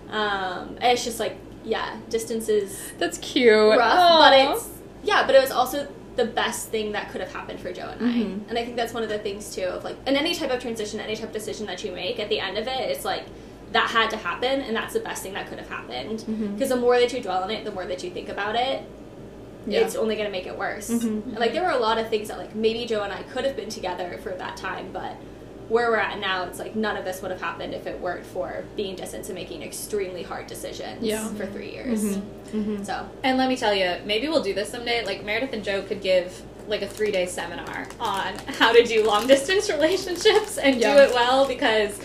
Um, 0.09 0.77
and 0.79 0.83
it's 0.83 1.03
just 1.03 1.19
like 1.19 1.38
yeah, 1.65 1.97
distance 2.09 2.50
is 2.50 2.91
That's 3.00 3.17
cute. 3.19 3.51
rough, 3.77 4.19
but 4.19 4.33
it's 4.33 4.69
yeah, 5.03 5.25
but 5.25 5.33
it 5.35 5.41
was 5.41 5.50
also 5.51 5.88
the 6.15 6.25
best 6.25 6.70
thing 6.70 6.91
that 6.91 7.10
could 7.12 7.22
have 7.22 7.32
happened 7.34 7.60
for 7.60 7.72
Joe 7.74 7.89
and 7.98 8.05
I. 8.05 8.12
Mhm. 8.13 8.50
And 8.50 8.58
I 8.60 8.63
think 8.63 8.75
that's 8.75 8.93
one 8.93 9.01
of 9.03 9.10
the 9.10 9.17
things 9.20 9.53
too 9.55 9.63
of 9.63 9.84
like 9.84 9.96
in 10.05 10.15
any 10.15 10.34
type 10.36 10.51
of 10.51 10.60
transition, 10.62 11.00
any 11.00 11.15
type 11.15 11.25
of 11.29 11.32
decision 11.34 11.65
that 11.67 11.84
you 11.84 11.91
make, 11.91 12.20
at 12.20 12.29
the 12.29 12.39
end 12.39 12.58
of 12.58 12.67
it, 12.67 12.89
it's 12.91 13.03
like 13.05 13.24
that 13.72 13.89
had 13.89 14.10
to 14.12 14.17
happen, 14.17 14.62
and 14.62 14.75
that's 14.75 14.93
the 14.93 15.00
best 15.00 15.24
thing 15.24 15.34
that 15.34 15.48
could 15.50 15.58
have 15.58 15.70
happened. 15.70 16.24
Because 16.53 16.70
the 16.70 16.75
more 16.75 17.00
that 17.00 17.12
you 17.12 17.22
dwell 17.22 17.41
on 17.43 17.50
it, 17.50 17.65
the 17.65 17.72
more 17.72 17.86
that 17.86 18.03
you 18.03 18.12
think 18.12 18.29
about 18.29 18.55
it, 18.55 18.84
Yeah. 19.65 19.79
it's 19.79 19.96
only 19.96 20.15
going 20.15 20.27
to 20.27 20.32
make 20.32 20.46
it 20.46 20.55
worse. 20.58 20.89
Mhm. 20.91 21.03
And 21.25 21.39
like 21.39 21.53
there 21.53 21.63
were 21.63 21.72
a 21.72 21.77
lot 21.79 21.98
of 21.98 22.10
things 22.10 22.27
that 22.27 22.38
like 22.38 22.53
maybe 22.53 22.86
Joe 22.86 23.01
and 23.01 23.12
I 23.12 23.24
could 23.24 23.46
have 23.46 23.55
been 23.55 23.70
together 23.70 24.20
for 24.22 24.29
that 24.32 24.55
time, 24.58 24.89
but 24.93 25.13
where 25.70 25.89
we're 25.89 25.98
at 25.98 26.20
now, 26.20 26.43
it's 26.43 26.60
like 26.60 26.75
none 26.75 26.98
of 26.98 27.05
this 27.05 27.22
would 27.22 27.32
have 27.32 27.41
happened 27.41 27.74
if 27.74 27.88
it 27.88 28.00
weren't 28.00 28.25
for 28.25 28.63
being 28.75 28.96
distant 28.96 29.25
and 29.27 29.36
making 29.36 29.63
extremely 29.63 30.22
hard 30.24 30.48
decisions 30.48 31.03
Yeah. 31.03 31.27
for 31.29 31.46
three 31.46 31.72
years. 31.72 32.03
Mhm. 32.03 32.22
Mhm. 32.53 32.86
So 32.86 33.05
And 33.24 33.38
let 33.38 33.48
me 33.50 33.55
tell 33.55 33.74
you, 33.74 33.96
maybe 34.05 34.27
we'll 34.27 34.43
do 34.43 34.53
this 34.53 34.70
someday. 34.70 35.03
Like 35.05 35.24
Meredith 35.24 35.53
and 35.53 35.63
Joe 35.63 35.82
could 35.82 36.01
give 36.01 36.41
like 36.67 36.82
a 36.82 36.88
three 36.88 37.12
day 37.12 37.25
seminar 37.25 37.88
on 38.00 38.36
how 38.60 38.72
to 38.72 38.84
do 38.84 39.03
long 39.05 39.27
distance 39.27 39.70
relationships 39.77 40.58
and 40.58 40.75
Yeah. 40.79 40.96
do 40.96 41.01
it 41.01 41.13
well 41.13 41.48
because, 41.48 42.00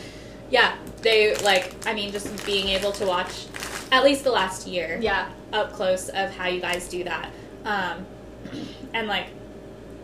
yeah, 0.50 0.72
they 1.02 1.34
like, 1.36 1.74
I 1.86 1.94
mean, 1.94 2.10
just 2.12 2.44
being 2.46 2.68
able 2.68 2.92
to 2.92 3.06
watch 3.06 3.46
at 3.92 4.04
least 4.04 4.24
the 4.24 4.30
last 4.32 4.66
year 4.66 4.98
yeah, 5.00 5.26
up 5.52 5.72
close 5.72 6.08
of 6.10 6.30
how 6.36 6.46
you 6.48 6.60
guys 6.60 6.88
do 6.88 7.04
that. 7.04 7.30
Um, 7.64 8.06
and 8.94 9.06
like, 9.08 9.26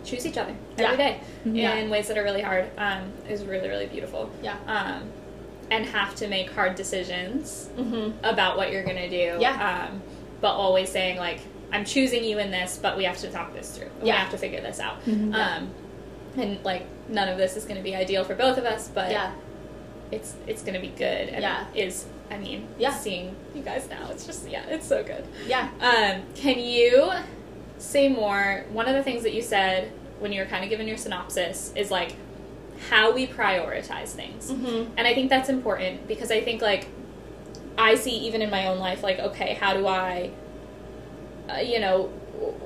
choose 0.04 0.26
each 0.26 0.36
other 0.38 0.54
every 0.78 0.84
Yeah. 0.84 0.96
day 0.96 1.20
Yeah. 1.44 1.74
in 1.76 1.90
ways 1.90 2.08
that 2.08 2.18
are 2.18 2.22
really 2.24 2.42
hard 2.42 2.66
um, 2.78 3.12
is 3.28 3.44
really, 3.44 3.68
really 3.68 3.86
beautiful. 3.86 4.30
yeah. 4.42 4.56
Um, 4.66 5.10
and 5.70 5.86
have 5.86 6.14
to 6.16 6.28
make 6.28 6.50
hard 6.50 6.74
decisions 6.74 7.70
Mm-hmm. 7.76 8.22
about 8.24 8.56
what 8.58 8.70
you're 8.70 8.84
gonna 8.84 9.08
do. 9.08 9.36
Yeah. 9.40 9.86
Um, 9.90 10.02
but 10.40 10.52
always 10.52 10.90
saying 10.90 11.16
like, 11.16 11.40
I'm 11.72 11.84
choosing 11.84 12.22
you 12.22 12.38
in 12.38 12.50
this, 12.50 12.78
but 12.80 12.96
we 12.96 13.04
have 13.04 13.16
to 13.18 13.30
talk 13.30 13.54
this 13.54 13.76
through. 13.76 13.88
Yeah. 14.02 14.04
We 14.04 14.10
have 14.10 14.30
to 14.32 14.38
figure 14.38 14.60
this 14.60 14.78
out. 14.78 15.04
Mhm. 15.06 15.34
Um, 15.34 15.70
and 16.36 16.62
like 16.64 16.84
none 17.08 17.28
of 17.28 17.38
this 17.38 17.56
is 17.56 17.64
gonna 17.64 17.80
be 17.82 17.94
ideal 17.96 18.24
for 18.24 18.34
both 18.34 18.58
of 18.58 18.64
us, 18.64 18.88
but 18.88 19.10
yeah, 19.10 19.32
it's 20.12 20.34
it's 20.46 20.62
gonna 20.62 20.80
be 20.80 20.88
good. 20.88 21.28
And 21.30 21.42
Yeah. 21.42 21.64
it 21.74 21.86
is 21.88 22.06
I 22.30 22.38
mean, 22.38 22.66
Yeah. 22.78 22.92
seeing 22.92 23.36
you 23.54 23.62
guys 23.62 23.88
now, 23.90 24.08
it's 24.10 24.24
just 24.26 24.48
yeah, 24.48 24.62
it's 24.68 24.86
so 24.86 25.02
good. 25.02 25.24
yeah. 25.46 25.68
Um, 25.80 26.22
can 26.34 26.58
you 26.58 27.10
say 27.78 28.08
more? 28.08 28.64
One 28.72 28.86
of 28.88 28.94
the 28.94 29.02
things 29.02 29.22
that 29.24 29.34
you 29.34 29.42
said 29.42 29.90
when 30.20 30.32
you 30.32 30.40
were 30.40 30.46
kind 30.46 30.64
of 30.64 30.70
giving 30.70 30.88
your 30.88 30.96
synopsis 30.96 31.72
is 31.76 31.90
like 31.90 32.14
how 32.90 33.12
we 33.12 33.26
prioritize 33.26 34.08
things. 34.08 34.50
Mm-hmm. 34.50 34.92
And 34.96 35.06
I 35.06 35.14
think 35.14 35.30
that's 35.30 35.48
important 35.48 36.06
because 36.08 36.30
I 36.30 36.40
think 36.40 36.62
like 36.62 36.86
I 37.76 37.94
see 37.96 38.16
even 38.26 38.42
in 38.42 38.50
my 38.50 38.66
own 38.66 38.78
life 38.78 39.02
like 39.02 39.18
okay, 39.18 39.54
how 39.54 39.74
do 39.74 39.86
I 39.86 40.30
uh, 41.50 41.58
you 41.58 41.78
know, 41.78 42.04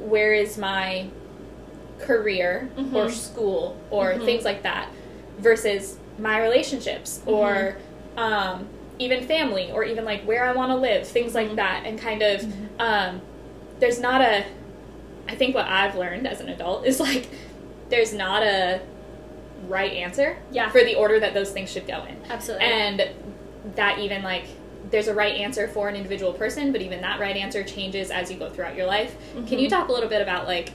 where 0.09 0.33
is 0.33 0.57
my 0.57 1.07
career 1.99 2.71
or 2.95 3.07
Mhm. 3.07 3.11
school 3.11 3.77
or 3.91 4.13
Mhm. 4.15 4.25
things 4.25 4.45
like 4.45 4.63
that 4.63 4.89
versus 5.39 5.97
my 6.19 6.41
relationships 6.41 7.21
or 7.27 7.77
um, 8.17 8.67
even 9.01 9.25
family 9.27 9.71
or 9.73 9.85
even 9.85 10.05
like 10.05 10.23
where 10.23 10.45
I 10.45 10.53
want 10.53 10.71
to 10.71 10.77
live, 10.77 11.07
things 11.07 11.35
like 11.35 11.51
Mhm. 11.51 11.57
that 11.57 11.83
and 11.87 11.99
kind 11.99 12.23
of 12.23 12.45
um, 12.79 13.21
there's 13.81 14.01
not 14.01 14.21
a 14.21 14.45
I 15.29 15.35
think 15.35 15.55
what 15.55 15.67
I've 15.67 15.95
learned 15.95 16.27
as 16.27 16.41
an 16.41 16.49
adult 16.49 16.87
is 16.87 16.99
like 17.01 17.29
there's 17.91 18.13
not 18.13 18.43
a 18.43 18.81
right 19.67 19.93
answer 19.93 20.39
Yeah. 20.51 20.71
for 20.71 20.83
the 20.83 20.95
order 20.95 21.21
that 21.21 21.35
those 21.35 21.51
things 21.51 21.71
should 21.71 21.87
go 21.87 22.05
in. 22.05 22.17
Absolutely. 22.31 22.67
And 22.67 23.11
that 23.75 23.99
even 23.99 24.23
like 24.23 24.45
there's 24.91 25.09
a 25.09 25.15
right 25.15 25.35
answer 25.35 25.69
for 25.69 25.89
an 25.89 25.97
individual 25.97 26.33
person, 26.33 26.73
but 26.73 26.81
even 26.81 27.01
that 27.03 27.21
right 27.21 27.37
answer 27.37 27.63
changes 27.63 28.11
as 28.11 28.31
you 28.31 28.39
go 28.39 28.49
throughout 28.49 28.75
your 28.75 28.87
life. 28.87 29.17
Can 29.35 29.59
you 29.59 29.69
mm-hmm. 29.69 29.79
talk 29.79 29.89
a 29.89 29.93
little 29.93 30.09
bit 30.09 30.23
about 30.23 30.47
like 30.47 30.73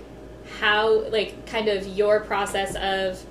how 0.59 1.07
like 1.09 1.45
kind 1.47 1.67
of 1.67 1.87
your 1.87 2.19
process 2.19 2.75
of 2.75 3.25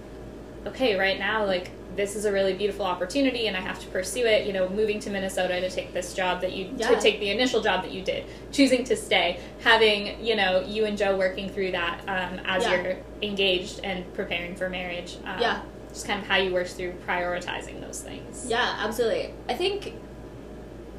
okay, 0.66 0.96
right 0.96 1.18
now 1.18 1.44
like 1.44 1.70
this 1.96 2.16
is 2.16 2.24
a 2.24 2.32
really 2.32 2.54
beautiful 2.54 2.84
opportunity 2.84 3.46
and 3.46 3.56
I 3.56 3.60
have 3.60 3.78
to 3.80 3.86
pursue 3.88 4.24
it, 4.26 4.46
you 4.46 4.52
know, 4.52 4.68
moving 4.68 4.98
to 5.00 5.10
Minnesota 5.10 5.60
to 5.60 5.70
take 5.70 5.92
this 5.92 6.14
job 6.14 6.40
that 6.40 6.52
you 6.52 6.70
Yeah. 6.76 6.88
to 6.90 7.00
take 7.00 7.20
the 7.20 7.30
initial 7.30 7.60
job 7.60 7.82
that 7.82 7.92
you 7.92 8.02
did, 8.02 8.24
choosing 8.50 8.84
to 8.84 8.96
stay, 8.96 9.38
having, 9.62 10.24
you 10.24 10.36
know, 10.36 10.60
you 10.66 10.84
and 10.84 10.96
Joe 10.96 11.16
working 11.16 11.48
through 11.50 11.72
that 11.72 12.00
um, 12.08 12.40
as 12.46 12.64
Yeah. 12.64 12.82
you're 12.82 12.96
engaged 13.22 13.80
and 13.84 14.12
preparing 14.14 14.54
for 14.56 14.68
marriage. 14.68 15.16
Um, 15.24 15.40
Yeah. 15.40 15.62
Just 15.92 16.06
kind 16.06 16.20
of 16.22 16.26
how 16.26 16.36
you 16.38 16.52
work 16.54 16.66
through 16.68 16.94
prioritizing 17.06 17.80
those 17.84 18.00
things. 18.00 18.46
Yeah, 18.48 18.76
absolutely. 18.80 19.34
I 19.48 19.54
think 19.54 19.92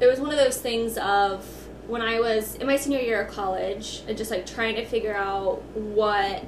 it 0.00 0.06
was 0.06 0.20
one 0.20 0.30
of 0.30 0.36
those 0.36 0.56
things 0.58 0.96
of 0.98 1.44
when 1.88 2.00
I 2.00 2.20
was 2.20 2.54
in 2.54 2.66
my 2.66 2.76
senior 2.76 3.00
year 3.00 3.20
of 3.22 3.28
college 3.34 4.02
and 4.08 4.16
just 4.16 4.30
like 4.30 4.46
trying 4.46 4.76
to 4.76 4.84
figure 4.84 5.14
out 5.14 5.62
what 5.74 6.44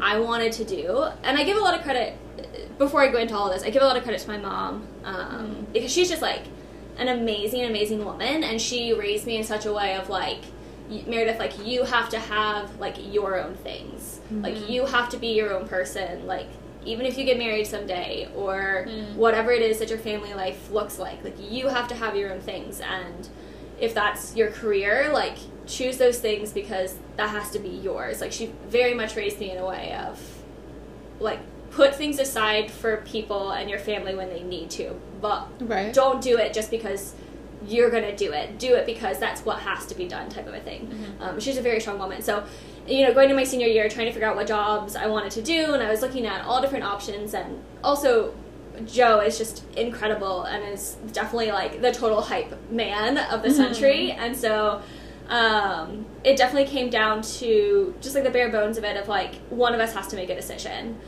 I 0.00 0.18
wanted 0.18 0.52
to 0.52 0.64
do. 0.64 1.06
And 1.22 1.38
I 1.38 1.44
give 1.44 1.56
a 1.56 1.60
lot 1.60 1.74
of 1.74 1.82
credit 1.82 2.14
before 2.78 3.00
I 3.02 3.08
go 3.08 3.18
into 3.18 3.36
all 3.36 3.50
this. 3.50 3.62
I 3.62 3.70
give 3.70 3.82
a 3.82 3.86
lot 3.86 3.96
of 3.96 4.02
credit 4.02 4.20
to 4.22 4.28
my 4.28 4.38
mom 4.38 4.86
um, 5.04 5.66
because 5.72 5.92
she's 5.92 6.08
just 6.08 6.22
like 6.22 6.42
an 6.98 7.08
amazing, 7.08 7.64
amazing 7.64 8.04
woman, 8.04 8.44
and 8.44 8.60
she 8.60 8.92
raised 8.92 9.26
me 9.26 9.36
in 9.36 9.44
such 9.44 9.66
a 9.66 9.72
way 9.72 9.96
of 9.96 10.08
like. 10.08 10.40
Meredith, 11.06 11.38
like 11.38 11.64
you 11.66 11.84
have 11.84 12.10
to 12.10 12.18
have 12.18 12.78
like 12.78 12.96
your 13.14 13.40
own 13.40 13.54
things. 13.54 14.20
Like 14.30 14.68
you 14.68 14.84
have 14.84 15.08
to 15.10 15.16
be 15.16 15.28
your 15.28 15.54
own 15.54 15.66
person. 15.66 16.26
Like 16.26 16.48
even 16.84 17.06
if 17.06 17.16
you 17.16 17.24
get 17.24 17.38
married 17.38 17.66
someday 17.66 18.28
or 18.36 18.84
Mm. 18.86 19.14
whatever 19.14 19.52
it 19.52 19.62
is 19.62 19.78
that 19.78 19.88
your 19.88 19.98
family 20.00 20.34
life 20.34 20.70
looks 20.70 20.98
like, 20.98 21.24
like 21.24 21.36
you 21.40 21.68
have 21.68 21.88
to 21.88 21.94
have 21.94 22.14
your 22.14 22.30
own 22.30 22.40
things. 22.40 22.80
And 22.80 23.26
if 23.80 23.94
that's 23.94 24.36
your 24.36 24.50
career, 24.50 25.08
like 25.14 25.38
choose 25.66 25.96
those 25.96 26.18
things 26.18 26.52
because 26.52 26.96
that 27.16 27.30
has 27.30 27.50
to 27.52 27.58
be 27.58 27.70
yours. 27.70 28.20
Like 28.20 28.32
she 28.32 28.52
very 28.68 28.92
much 28.92 29.16
raised 29.16 29.38
me 29.40 29.50
in 29.50 29.56
a 29.58 29.66
way 29.66 29.94
of 29.94 30.20
like 31.20 31.38
put 31.72 31.94
things 31.94 32.18
aside 32.18 32.70
for 32.70 32.98
people 32.98 33.50
and 33.50 33.68
your 33.70 33.78
family 33.78 34.14
when 34.14 34.28
they 34.28 34.42
need 34.42 34.70
to, 34.70 34.94
but 35.20 35.46
Right. 35.60 35.92
don't 35.92 36.20
do 36.20 36.36
it 36.38 36.52
just 36.52 36.70
because 36.70 37.14
you're 37.66 37.90
gonna 37.90 38.14
do 38.16 38.32
it. 38.32 38.58
Do 38.58 38.74
it 38.74 38.86
because 38.86 39.18
that's 39.18 39.44
what 39.44 39.58
has 39.60 39.86
to 39.86 39.94
be 39.94 40.06
done, 40.06 40.28
type 40.28 40.46
of 40.46 40.54
a 40.54 40.60
thing. 40.60 40.90
Um, 41.20 41.40
she's 41.40 41.56
a 41.56 41.62
very 41.62 41.80
strong 41.80 41.98
woman. 41.98 42.20
So, 42.20 42.42
you 42.86 43.06
know, 43.06 43.14
going 43.14 43.28
to 43.28 43.34
my 43.34 43.44
senior 43.44 43.68
year, 43.68 43.88
trying 43.88 44.06
to 44.06 44.12
figure 44.12 44.28
out 44.28 44.36
what 44.36 44.46
jobs 44.48 44.96
I 44.96 45.06
wanted 45.06 45.30
to 45.32 45.42
do, 45.42 45.72
and 45.72 45.82
I 45.82 45.88
was 45.90 46.02
looking 46.02 46.26
at 46.26 46.44
all 46.44 46.60
different 46.60 46.84
options, 46.84 47.34
and 47.34 47.62
also. 47.82 48.34
Joe 48.86 49.20
is 49.20 49.36
just 49.36 49.64
incredible 49.76 50.44
and 50.44 50.64
is 50.72 50.96
definitely 51.12 51.52
like 51.52 51.82
the 51.82 51.92
total 51.92 52.22
hype 52.22 52.70
man 52.70 53.18
of 53.18 53.42
the 53.42 53.50
century, 53.50 54.12
and 54.12 54.34
so 54.34 54.80
um, 55.28 56.06
it 56.24 56.38
definitely 56.38 56.68
came 56.68 56.88
down 56.88 57.20
to 57.22 57.94
just 58.00 58.14
like 58.14 58.24
the 58.24 58.30
bare 58.30 58.48
bones 58.50 58.78
of 58.78 58.84
it 58.84 58.96
of 58.96 59.08
like 59.08 59.34
one 59.50 59.74
of 59.74 59.80
us 59.80 59.92
has 59.92 60.06
to 60.08 60.16
make 60.16 60.30
a 60.30 60.34
decision 60.34 60.98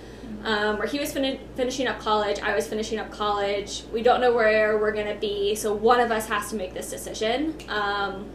um, 0.44 0.78
where 0.78 0.86
he 0.86 0.98
was 1.00 1.12
fin- 1.12 1.40
finishing 1.56 1.86
up 1.86 1.98
college, 1.98 2.38
I 2.40 2.54
was 2.54 2.66
finishing 2.66 2.98
up 2.98 3.10
college. 3.10 3.82
We 3.92 4.02
don't 4.02 4.20
know 4.20 4.32
where 4.32 4.78
we're 4.78 4.92
gonna 4.92 5.16
be, 5.16 5.54
so 5.54 5.74
one 5.74 6.00
of 6.00 6.10
us 6.10 6.26
has 6.28 6.50
to 6.50 6.56
make 6.56 6.74
this 6.74 6.90
decision. 6.90 7.56
Um, 7.68 8.26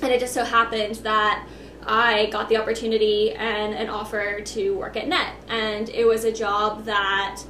and 0.00 0.10
it 0.10 0.20
just 0.20 0.32
so 0.34 0.44
happened 0.44 0.96
that 0.96 1.46
I 1.84 2.26
got 2.26 2.48
the 2.48 2.56
opportunity 2.56 3.32
and 3.32 3.74
an 3.74 3.88
offer 3.88 4.40
to 4.40 4.76
work 4.76 4.96
at 4.96 5.08
Net, 5.08 5.34
and 5.48 5.88
it 5.90 6.06
was 6.06 6.24
a 6.24 6.32
job 6.32 6.84
that 6.84 7.42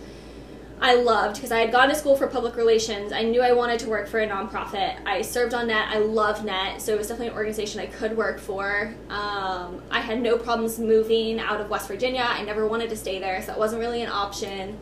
I 0.82 0.94
loved 0.96 1.36
because 1.36 1.52
I 1.52 1.60
had 1.60 1.70
gone 1.70 1.88
to 1.90 1.94
school 1.94 2.16
for 2.16 2.26
public 2.26 2.56
relations. 2.56 3.12
I 3.12 3.22
knew 3.22 3.40
I 3.40 3.52
wanted 3.52 3.78
to 3.80 3.88
work 3.88 4.08
for 4.08 4.18
a 4.18 4.28
nonprofit. 4.28 4.96
I 5.06 5.22
served 5.22 5.54
on 5.54 5.68
Net. 5.68 5.86
I 5.88 5.98
loved 5.98 6.44
Net, 6.44 6.82
so 6.82 6.92
it 6.92 6.98
was 6.98 7.06
definitely 7.06 7.28
an 7.28 7.36
organization 7.36 7.80
I 7.80 7.86
could 7.86 8.16
work 8.16 8.40
for. 8.40 8.92
Um, 9.08 9.80
I 9.92 10.00
had 10.00 10.20
no 10.20 10.36
problems 10.36 10.80
moving 10.80 11.38
out 11.38 11.60
of 11.60 11.70
West 11.70 11.86
Virginia. 11.86 12.24
I 12.26 12.42
never 12.42 12.66
wanted 12.66 12.90
to 12.90 12.96
stay 12.96 13.20
there, 13.20 13.40
so 13.42 13.46
that 13.46 13.58
wasn't 13.60 13.80
really 13.80 14.02
an 14.02 14.08
option. 14.08 14.76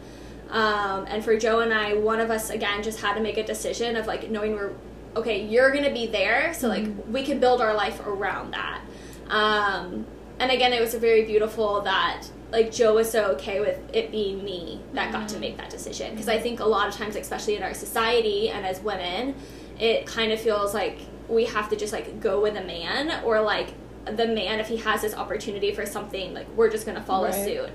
Um, 0.49 1.05
and 1.07 1.23
for 1.23 1.37
Joe 1.37 1.61
and 1.61 1.73
I, 1.73 1.93
one 1.93 2.19
of 2.19 2.31
us 2.31 2.49
again 2.49 2.83
just 2.83 3.03
had 3.03 3.13
to 3.15 3.21
make 3.21 3.37
a 3.37 3.45
decision 3.45 3.95
of 3.95 4.07
like 4.07 4.31
knowing 4.31 4.55
we're 4.55 4.73
okay. 5.17 5.45
You're 5.45 5.71
gonna 5.71 5.93
be 5.93 6.07
there, 6.07 6.55
so 6.55 6.69
like 6.69 6.87
we 7.09 7.25
can 7.25 7.41
build 7.41 7.61
our 7.61 7.75
life 7.75 8.01
around 8.07 8.53
that. 8.53 8.81
Um, 9.29 10.07
and 10.39 10.51
again, 10.51 10.73
it 10.73 10.81
was 10.81 10.95
very 10.95 11.27
beautiful 11.27 11.83
that 11.83 12.25
like 12.53 12.73
Joe 12.73 12.95
was 12.95 13.11
so 13.11 13.27
okay 13.33 13.61
with 13.61 13.79
it 13.95 14.11
being 14.11 14.45
me 14.45 14.81
that 14.95 15.13
got 15.13 15.29
to 15.31 15.39
make 15.39 15.57
that 15.59 15.71
decision 15.71 16.11
because 16.13 16.29
I 16.29 16.39
think 16.39 16.61
a 16.61 16.65
lot 16.65 16.89
of 16.89 16.95
times, 16.95 17.17
especially 17.17 17.57
in 17.57 17.63
our 17.63 17.75
society 17.75 18.49
and 18.51 18.67
as 18.67 18.81
women, 18.81 19.35
it 19.79 20.07
kind 20.07 20.33
of 20.33 20.41
feels 20.41 20.75
like 20.75 20.99
we 21.29 21.45
have 21.47 21.69
to 21.71 21.77
just 21.77 21.93
like 21.93 22.21
go 22.21 22.41
with 22.41 22.57
a 22.57 22.65
man 22.65 23.23
or 23.25 23.41
like 23.41 23.69
the 24.05 24.27
man 24.27 24.59
if 24.61 24.67
he 24.69 24.79
has 24.79 25.01
this 25.03 25.15
opportunity 25.15 25.73
for 25.73 25.87
something 25.87 26.35
like 26.35 26.49
we're 26.57 26.71
just 26.71 26.87
gonna 26.87 27.03
follow 27.03 27.29
Right. 27.29 27.45
suit. 27.45 27.71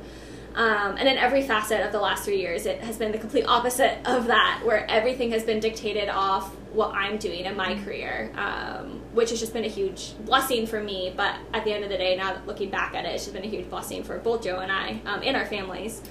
Um, 0.55 0.95
and 0.97 1.07
in 1.07 1.17
every 1.17 1.41
facet 1.41 1.81
of 1.81 1.91
the 1.91 1.99
last 1.99 2.23
three 2.23 2.39
years, 2.39 2.65
it 2.65 2.79
has 2.81 2.95
been 2.97 3.11
the 3.11 3.17
complete 3.17 3.43
opposite 3.45 3.97
of 4.05 4.27
that, 4.27 4.61
where 4.63 4.89
everything 4.89 5.31
has 5.31 5.43
been 5.43 5.59
dictated 5.59 6.07
off 6.07 6.55
what 6.75 6.93
I'm 6.93 7.17
doing 7.17 7.45
in 7.45 7.55
my 7.55 7.81
career, 7.83 8.31
um, 8.35 9.01
which 9.13 9.29
has 9.29 9.39
just 9.39 9.53
been 9.53 9.63
a 9.63 9.69
huge 9.69 10.13
blessing 10.25 10.67
for 10.67 10.81
me. 10.81 11.13
But 11.15 11.35
at 11.53 11.63
the 11.63 11.73
end 11.73 11.83
of 11.83 11.89
the 11.89 11.97
day, 11.97 12.15
now 12.15 12.41
looking 12.45 12.69
back 12.69 12.93
at 12.93 13.05
it, 13.05 13.09
it's 13.09 13.23
just 13.23 13.33
been 13.33 13.43
a 13.43 13.49
huge 13.49 13.69
blessing 13.69 14.03
for 14.03 14.17
both 14.19 14.43
Joe 14.43 14.59
and 14.59 14.71
I 14.71 14.99
um, 15.05 15.21
and 15.23 15.35
our 15.35 15.45
families. 15.45 16.01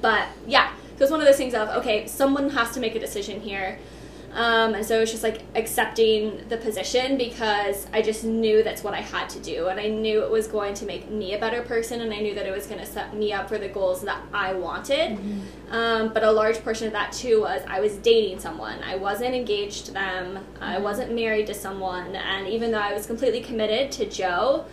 But 0.00 0.28
yeah, 0.46 0.72
so 0.96 1.04
it's 1.04 1.10
one 1.10 1.20
of 1.20 1.26
those 1.26 1.36
things 1.36 1.54
of 1.54 1.68
okay, 1.70 2.06
someone 2.06 2.50
has 2.50 2.72
to 2.72 2.80
make 2.80 2.94
a 2.94 3.00
decision 3.00 3.40
here. 3.40 3.78
Um, 4.32 4.74
and 4.74 4.84
so 4.84 5.00
it's 5.00 5.10
just 5.10 5.22
like 5.22 5.42
accepting 5.54 6.46
the 6.48 6.58
position 6.58 7.16
because 7.16 7.86
I 7.92 8.02
just 8.02 8.24
knew 8.24 8.62
that's 8.62 8.84
what 8.84 8.94
I 8.94 9.00
had 9.00 9.28
to 9.30 9.40
do. 9.40 9.68
And 9.68 9.80
I 9.80 9.88
knew 9.88 10.22
it 10.22 10.30
was 10.30 10.46
going 10.46 10.74
to 10.74 10.84
make 10.84 11.10
me 11.10 11.34
a 11.34 11.38
better 11.38 11.62
person. 11.62 12.02
And 12.02 12.12
I 12.12 12.20
knew 12.20 12.34
that 12.34 12.46
it 12.46 12.52
was 12.52 12.66
going 12.66 12.80
to 12.80 12.86
set 12.86 13.16
me 13.16 13.32
up 13.32 13.48
for 13.48 13.58
the 13.58 13.68
goals 13.68 14.02
that 14.02 14.20
I 14.32 14.52
wanted. 14.52 15.18
Mm-hmm. 15.18 15.72
Um, 15.72 16.12
but 16.12 16.22
a 16.22 16.30
large 16.30 16.58
portion 16.62 16.86
of 16.86 16.92
that 16.92 17.12
too 17.12 17.40
was 17.40 17.62
I 17.66 17.80
was 17.80 17.96
dating 17.96 18.40
someone. 18.40 18.82
I 18.82 18.96
wasn't 18.96 19.34
engaged 19.34 19.86
to 19.86 19.92
them, 19.92 20.36
mm-hmm. 20.36 20.62
I 20.62 20.78
wasn't 20.78 21.14
married 21.14 21.46
to 21.48 21.54
someone. 21.54 22.14
And 22.14 22.46
even 22.48 22.70
though 22.70 22.78
I 22.78 22.92
was 22.92 23.06
completely 23.06 23.40
committed 23.40 23.90
to 23.92 24.08
Joe, 24.08 24.66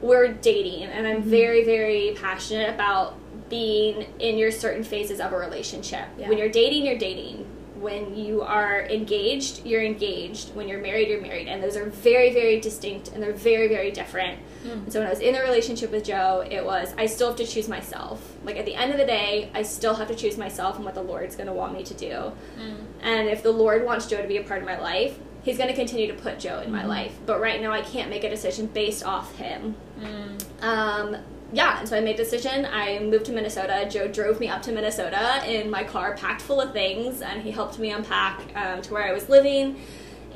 we're 0.00 0.32
dating. 0.32 0.84
And 0.84 1.06
I'm 1.06 1.20
mm-hmm. 1.20 1.30
very, 1.30 1.64
very 1.64 2.16
passionate 2.20 2.72
about 2.72 3.16
being 3.50 4.06
in 4.18 4.38
your 4.38 4.50
certain 4.50 4.82
phases 4.82 5.20
of 5.20 5.32
a 5.32 5.36
relationship. 5.36 6.06
Yeah. 6.16 6.28
When 6.28 6.38
you're 6.38 6.48
dating, 6.48 6.86
you're 6.86 6.98
dating 6.98 7.46
when 7.84 8.16
you 8.16 8.42
are 8.42 8.86
engaged, 8.86 9.64
you're 9.64 9.82
engaged. 9.82 10.54
When 10.54 10.66
you're 10.66 10.80
married, 10.80 11.08
you're 11.08 11.20
married. 11.20 11.46
And 11.46 11.62
those 11.62 11.76
are 11.76 11.84
very, 11.84 12.32
very 12.32 12.58
distinct 12.58 13.08
and 13.08 13.22
they're 13.22 13.32
very, 13.32 13.68
very 13.68 13.90
different. 13.90 14.40
Mm. 14.64 14.90
so 14.90 14.98
when 14.98 15.06
I 15.06 15.10
was 15.10 15.20
in 15.20 15.34
the 15.34 15.40
relationship 15.40 15.90
with 15.90 16.04
Joe, 16.04 16.42
it 16.50 16.64
was 16.64 16.94
I 16.96 17.04
still 17.04 17.28
have 17.28 17.36
to 17.36 17.46
choose 17.46 17.68
myself. 17.68 18.36
Like 18.44 18.56
at 18.56 18.64
the 18.64 18.74
end 18.74 18.92
of 18.92 18.98
the 18.98 19.04
day, 19.04 19.50
I 19.54 19.62
still 19.62 19.94
have 19.94 20.08
to 20.08 20.14
choose 20.14 20.38
myself 20.38 20.76
and 20.76 20.84
what 20.84 20.94
the 20.94 21.02
Lord's 21.02 21.36
going 21.36 21.48
to 21.48 21.52
want 21.52 21.74
me 21.74 21.84
to 21.84 21.94
do. 21.94 22.32
Mm. 22.58 22.84
And 23.02 23.28
if 23.28 23.42
the 23.42 23.52
Lord 23.52 23.84
wants 23.84 24.06
Joe 24.06 24.22
to 24.22 24.28
be 24.28 24.38
a 24.38 24.42
part 24.42 24.60
of 24.60 24.66
my 24.66 24.80
life, 24.80 25.18
He's 25.44 25.58
going 25.58 25.68
to 25.68 25.76
continue 25.76 26.06
to 26.06 26.14
put 26.14 26.40
Joe 26.40 26.60
in 26.60 26.72
my 26.72 26.84
mm. 26.84 26.88
life. 26.88 27.14
But 27.26 27.38
right 27.38 27.60
now, 27.60 27.70
I 27.70 27.82
can't 27.82 28.08
make 28.08 28.24
a 28.24 28.30
decision 28.30 28.66
based 28.66 29.04
off 29.04 29.36
him. 29.36 29.76
Mm. 30.00 30.62
Um, 30.62 31.16
yeah, 31.54 31.78
and 31.78 31.88
so 31.88 31.96
I 31.96 32.00
made 32.00 32.14
a 32.14 32.24
decision. 32.24 32.66
I 32.66 32.98
moved 32.98 33.26
to 33.26 33.32
Minnesota. 33.32 33.86
Joe 33.88 34.08
drove 34.08 34.40
me 34.40 34.48
up 34.48 34.60
to 34.62 34.72
Minnesota 34.72 35.40
in 35.46 35.70
my 35.70 35.84
car, 35.84 36.16
packed 36.16 36.42
full 36.42 36.60
of 36.60 36.72
things, 36.72 37.22
and 37.22 37.42
he 37.42 37.52
helped 37.52 37.78
me 37.78 37.92
unpack 37.92 38.40
um, 38.56 38.82
to 38.82 38.92
where 38.92 39.04
I 39.04 39.12
was 39.12 39.28
living. 39.28 39.80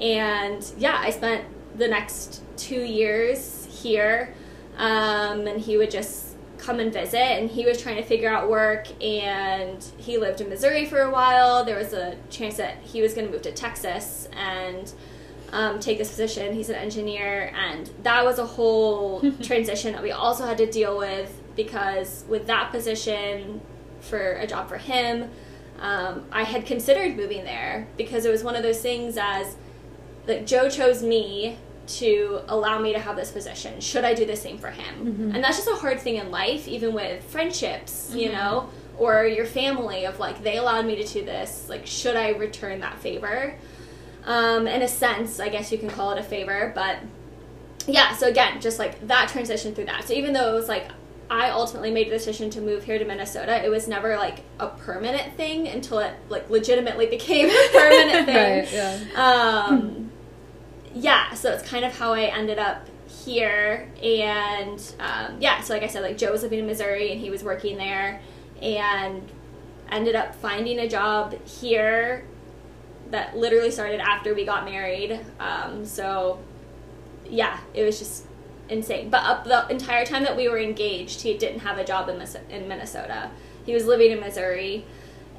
And 0.01 0.65
yeah, 0.79 0.97
I 0.97 1.11
spent 1.11 1.45
the 1.77 1.89
next 1.89 2.43
two 2.57 2.81
years 2.81 3.67
here, 3.83 4.33
um, 4.77 5.49
and 5.49 5.61
he 5.61 5.77
would 5.77 5.91
just 5.91 6.37
come 6.57 6.79
and 6.79 6.93
visit. 6.93 7.19
And 7.19 7.51
he 7.51 7.65
was 7.65 7.83
trying 7.83 7.97
to 7.97 8.05
figure 8.05 8.31
out 8.31 8.49
work, 8.49 8.87
and 9.03 9.85
he 9.97 10.19
lived 10.19 10.41
in 10.41 10.49
Missouri 10.49 10.87
for 10.87 11.01
a 11.01 11.11
while. 11.11 11.65
There 11.65 11.79
was 11.79 11.95
a 11.95 12.17
chance 12.31 12.57
that 12.59 12.77
he 12.83 13.03
was 13.03 13.13
going 13.13 13.27
to 13.27 13.33
move 13.33 13.43
to 13.43 13.53
Texas, 13.53 14.29
and 14.35 14.93
um, 15.53 15.81
take 15.81 15.99
this 15.99 16.11
position. 16.11 16.55
He's 16.55 16.69
an 16.69 16.77
engineer, 16.77 17.53
and 17.55 17.91
that 18.03 18.25
was 18.25 18.39
a 18.39 18.47
whole 18.47 19.21
transition 19.43 19.93
that 19.93 20.03
we 20.03 20.13
also 20.13 20.47
had 20.47 20.59
to 20.59 20.71
deal 20.71 20.97
with 20.99 21.41
because 21.57 22.25
with 22.29 22.47
that 22.47 22.71
position 22.71 23.61
for 24.01 24.35
a 24.35 24.47
job 24.47 24.69
for 24.69 24.77
him, 24.77 25.31
um, 25.81 26.25
I 26.33 26.45
had 26.45 26.67
considered 26.67 27.17
moving 27.17 27.45
there 27.45 27.87
because 27.97 28.25
it 28.25 28.31
was 28.31 28.43
one 28.43 28.57
of 28.57 28.63
those 28.63 28.81
things 28.81 29.17
as 29.17 29.57
that 30.27 30.47
Joe 30.47 30.69
chose 30.69 31.03
me 31.03 31.57
to 31.87 32.41
allow 32.49 32.79
me 32.79 32.93
to 32.93 32.99
have 32.99 33.17
this 33.17 33.31
position. 33.31 33.81
Should 33.81 34.05
I 34.05 34.15
do 34.15 34.27
the 34.27 34.37
same 34.37 34.59
for 34.59 34.71
him? 34.71 35.07
Mm-hmm. 35.07 35.35
And 35.35 35.43
that's 35.43 35.57
just 35.57 35.69
a 35.69 35.77
hard 35.77 36.01
thing 36.01 36.17
in 36.17 36.31
life, 36.31 36.69
even 36.69 36.93
with 36.93 37.25
friendships, 37.25 38.09
mm-hmm. 38.11 38.19
you 38.19 38.33
know, 38.33 38.69
or 38.99 39.25
your 39.25 39.47
family 39.47 40.05
of 40.05 40.19
like 40.19 40.43
they 40.43 40.59
allowed 40.59 40.85
me 40.85 40.97
to 40.97 41.05
do 41.05 41.25
this. 41.25 41.67
Like, 41.69 41.87
should 41.87 42.17
I 42.17 42.31
return 42.31 42.81
that 42.81 42.99
favor? 42.99 43.55
Um, 44.25 44.67
in 44.67 44.83
a 44.83 44.89
sense, 44.89 45.41
I 45.41 45.49
guess 45.49 45.73
you 45.73 45.79
can 45.79 45.89
call 45.89 46.11
it 46.13 46.19
a 46.19 46.23
favor. 46.23 46.73
But 46.75 46.99
yeah, 47.87 48.15
so 48.15 48.29
again, 48.29 48.61
just 48.61 48.79
like 48.79 49.07
that 49.09 49.29
transition 49.29 49.75
through 49.75 49.87
that. 49.87 50.05
So 50.05 50.15
even 50.15 50.33
though 50.33 50.53
it 50.53 50.55
was 50.55 50.69
like 50.69 50.89
I 51.31 51.51
ultimately 51.51 51.91
made 51.91 52.07
the 52.07 52.13
decision 52.13 52.49
to 52.51 52.61
move 52.61 52.85
here 52.85 52.99
to 52.99 53.05
Minnesota, 53.05 53.65
it 53.65 53.69
was 53.69 53.87
never 53.87 54.17
like 54.17 54.41
a 54.59 54.69
permanent 54.69 55.35
thing 55.35 55.69
until 55.69 55.99
it 55.99 56.15
like 56.29 56.49
legitimately 56.49 57.07
became 57.11 57.49
a 57.49 57.69
permanent 57.73 58.27
thing. 58.27 58.59
right, 58.59 58.73
yeah. 58.73 58.99
Um, 59.15 60.11
yeah, 60.95 61.35
so 61.35 61.53
it's 61.53 61.69
kind 61.69 61.85
of 61.85 61.97
how 61.97 62.13
I 62.13 62.23
ended 62.23 62.59
up 62.59 62.87
here. 63.25 63.89
And 64.03 64.81
um, 65.01 65.37
yeah, 65.41 65.61
so 65.61 65.75
like 65.75 65.83
I 65.83 65.87
said, 65.87 66.03
like 66.03 66.19
Joe 66.19 66.33
was 66.33 66.43
living 66.43 66.61
in 66.61 66.67
Missouri 66.67 67.13
and 67.13 67.21
he 67.21 67.31
was 67.31 67.45
working 67.45 67.77
there 67.77 68.21
and 68.63 69.23
ended 69.91 70.15
up 70.15 70.35
finding 70.35 70.79
a 70.81 70.89
job 70.89 71.35
here 71.47 72.25
that 73.11 73.37
literally 73.37 73.71
started 73.71 74.01
after 74.01 74.35
we 74.35 74.45
got 74.45 74.65
married. 74.65 75.21
Um, 75.41 75.85
so, 75.85 76.41
yeah, 77.29 77.59
it 77.75 77.85
was 77.85 77.99
just 77.99 78.25
insane. 78.69 79.11
But 79.11 79.25
up 79.25 79.45
the 79.45 79.69
entire 79.69 80.05
time 80.05 80.25
that 80.25 80.37
we 80.37 80.49
were 80.49 80.59
engaged, 80.59 81.23
he 81.23 81.37
didn't 81.37 81.61
have 81.61 81.79
a 81.79 81.85
job 81.85 82.09
in, 82.09 82.23
in 82.51 82.69
Minnesota. 82.69 83.31
He 83.65 83.75
was 83.75 83.87
living 83.87 84.11
in 84.11 84.21
Missouri. 84.21 84.85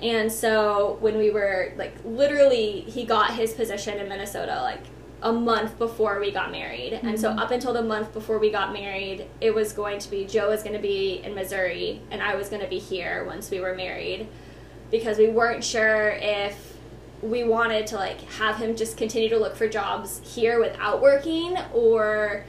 And 0.02 0.32
so 0.32 0.98
when 1.02 1.18
we 1.18 1.30
were 1.30 1.74
like 1.78 1.96
literally, 2.06 2.82
he 2.82 3.06
got 3.06 3.34
his 3.34 3.54
position 3.54 3.98
in 3.98 4.08
Minnesota 4.08 4.60
like 4.62 4.82
a 5.22 5.34
month 5.34 5.78
before 5.78 6.20
we 6.20 6.32
got 6.32 6.52
married. 6.52 6.94
Mm-hmm. 6.94 7.08
And 7.08 7.20
so 7.20 7.30
mm-hmm. 7.30 7.40
up 7.40 7.52
until 7.52 7.74
the 7.74 7.84
month 7.84 8.14
before 8.14 8.40
we 8.40 8.52
got 8.52 8.72
married, 8.72 9.28
it 9.42 9.54
was 9.54 9.74
going 9.74 10.00
to 10.00 10.10
be 10.10 10.26
Joe 10.26 10.50
was 10.50 10.64
going 10.64 10.76
to 10.76 10.82
be 10.82 11.22
in 11.24 11.36
Missouri 11.36 12.02
and 12.12 12.22
I 12.22 12.36
was 12.36 12.50
going 12.50 12.62
to 12.62 12.68
be 12.68 12.80
here 12.80 13.26
once 13.26 13.52
we 13.52 13.60
were 13.60 13.76
married 13.76 14.28
because 14.90 15.18
we 15.18 15.28
weren't 15.28 15.64
sure 15.64 16.12
if 16.12 16.78
we 17.22 17.44
wanted 17.44 17.88
to 17.88 17.96
like 17.96 18.22
have 18.22 18.58
him 18.58 18.76
just 18.76 18.98
continue 18.98 19.30
to 19.30 19.38
look 19.38 19.56
for 19.56 19.68
jobs 19.68 20.22
here 20.24 20.60
without 20.60 21.02
working 21.02 21.58
or 21.74 22.46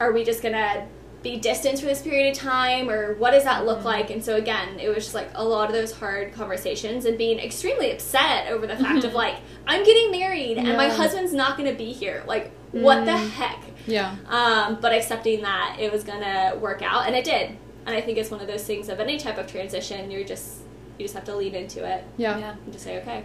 are 0.00 0.12
we 0.12 0.24
just 0.24 0.42
gonna 0.42 0.86
be 1.22 1.36
distant 1.36 1.80
for 1.80 1.86
this 1.86 2.00
period 2.00 2.30
of 2.30 2.38
time 2.38 2.88
or 2.88 3.14
what 3.14 3.32
does 3.32 3.42
that 3.44 3.66
look 3.66 3.78
mm-hmm. 3.78 3.88
like 3.88 4.10
and 4.10 4.24
so 4.24 4.36
again 4.36 4.78
it 4.78 4.88
was 4.88 4.98
just 4.98 5.14
like 5.14 5.28
a 5.34 5.44
lot 5.44 5.68
of 5.68 5.74
those 5.74 5.92
hard 5.92 6.32
conversations 6.32 7.04
and 7.04 7.18
being 7.18 7.38
extremely 7.40 7.90
upset 7.90 8.48
over 8.50 8.66
the 8.66 8.76
fact 8.76 8.98
of 9.04 9.10
mm-hmm. 9.10 9.16
like 9.16 9.36
i'm 9.66 9.84
getting 9.84 10.10
married 10.12 10.56
yeah. 10.56 10.64
and 10.64 10.76
my 10.76 10.88
husband's 10.88 11.32
not 11.32 11.56
going 11.56 11.68
to 11.68 11.76
be 11.76 11.92
here 11.92 12.22
like 12.26 12.52
mm. 12.72 12.82
what 12.82 13.04
the 13.04 13.10
mm. 13.10 13.30
heck 13.30 13.60
yeah 13.86 14.14
um, 14.26 14.78
but 14.80 14.92
accepting 14.92 15.42
that 15.42 15.76
it 15.80 15.90
was 15.90 16.04
going 16.04 16.20
to 16.20 16.56
work 16.58 16.82
out 16.82 17.06
and 17.06 17.16
it 17.16 17.24
did 17.24 17.56
and 17.84 17.96
i 17.96 18.00
think 18.00 18.16
it's 18.16 18.30
one 18.30 18.40
of 18.40 18.46
those 18.46 18.64
things 18.64 18.88
of 18.88 19.00
any 19.00 19.18
type 19.18 19.38
of 19.38 19.46
transition 19.48 20.10
you're 20.12 20.22
just 20.22 20.58
you 20.98 21.04
just 21.04 21.14
have 21.14 21.24
to 21.24 21.34
lean 21.34 21.54
into 21.54 21.84
it 21.84 22.04
yeah, 22.16 22.38
yeah. 22.38 22.54
and 22.64 22.72
just 22.72 22.84
say 22.84 23.00
okay 23.00 23.24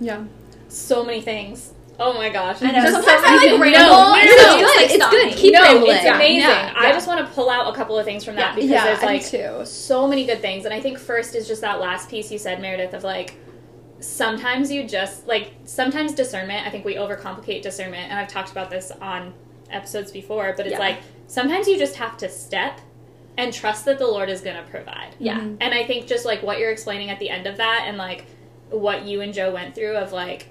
yeah. 0.00 0.24
So 0.68 1.04
many 1.04 1.20
things. 1.20 1.72
Oh 1.98 2.12
my 2.14 2.28
gosh. 2.28 2.60
I 2.62 2.72
know. 2.72 2.90
Sometimes 2.90 3.22
I 3.24 3.36
like 3.36 3.60
ramble. 3.60 3.70
No, 3.70 4.12
no, 4.12 4.16
no, 4.16 4.58
it's, 4.58 4.76
like, 4.76 4.90
it's 4.90 5.10
good. 5.10 5.32
Keep 5.32 5.52
no, 5.52 5.62
rambling. 5.62 5.96
It's 5.96 6.04
amazing. 6.04 6.38
Yeah, 6.40 6.74
I 6.76 6.92
just 6.92 7.06
want 7.06 7.24
to 7.26 7.32
pull 7.32 7.48
out 7.48 7.72
a 7.72 7.76
couple 7.76 7.96
of 7.98 8.04
things 8.04 8.24
from 8.24 8.36
that 8.36 8.54
because 8.54 8.70
yeah, 8.70 8.84
there's 8.84 9.02
like 9.02 9.24
too. 9.24 9.64
so 9.64 10.08
many 10.08 10.26
good 10.26 10.40
things. 10.40 10.64
And 10.64 10.74
I 10.74 10.80
think 10.80 10.98
first 10.98 11.34
is 11.34 11.46
just 11.46 11.60
that 11.60 11.80
last 11.80 12.10
piece 12.10 12.32
you 12.32 12.38
said, 12.38 12.60
Meredith, 12.60 12.94
of 12.94 13.04
like 13.04 13.36
sometimes 14.00 14.70
you 14.70 14.86
just 14.86 15.26
like 15.26 15.52
sometimes 15.64 16.12
discernment. 16.12 16.66
I 16.66 16.70
think 16.70 16.84
we 16.84 16.96
overcomplicate 16.96 17.62
discernment, 17.62 18.10
and 18.10 18.18
I've 18.18 18.28
talked 18.28 18.50
about 18.50 18.70
this 18.70 18.90
on 18.90 19.32
episodes 19.70 20.10
before. 20.10 20.52
But 20.56 20.66
it's 20.66 20.72
yeah. 20.72 20.78
like 20.78 20.98
sometimes 21.28 21.68
you 21.68 21.78
just 21.78 21.96
have 21.96 22.16
to 22.18 22.28
step 22.28 22.80
and 23.36 23.52
trust 23.52 23.84
that 23.84 23.98
the 23.98 24.06
Lord 24.06 24.28
is 24.28 24.40
going 24.40 24.56
to 24.56 24.68
provide. 24.70 25.14
Yeah. 25.18 25.40
Mm-hmm. 25.40 25.56
And 25.60 25.74
I 25.74 25.84
think 25.84 26.06
just 26.06 26.24
like 26.24 26.42
what 26.42 26.58
you're 26.58 26.70
explaining 26.70 27.10
at 27.10 27.18
the 27.20 27.30
end 27.30 27.46
of 27.46 27.56
that, 27.58 27.84
and 27.86 27.96
like 27.96 28.26
what 28.70 29.04
you 29.04 29.20
and 29.20 29.32
Joe 29.32 29.52
went 29.52 29.74
through 29.74 29.96
of 29.96 30.12
like 30.12 30.48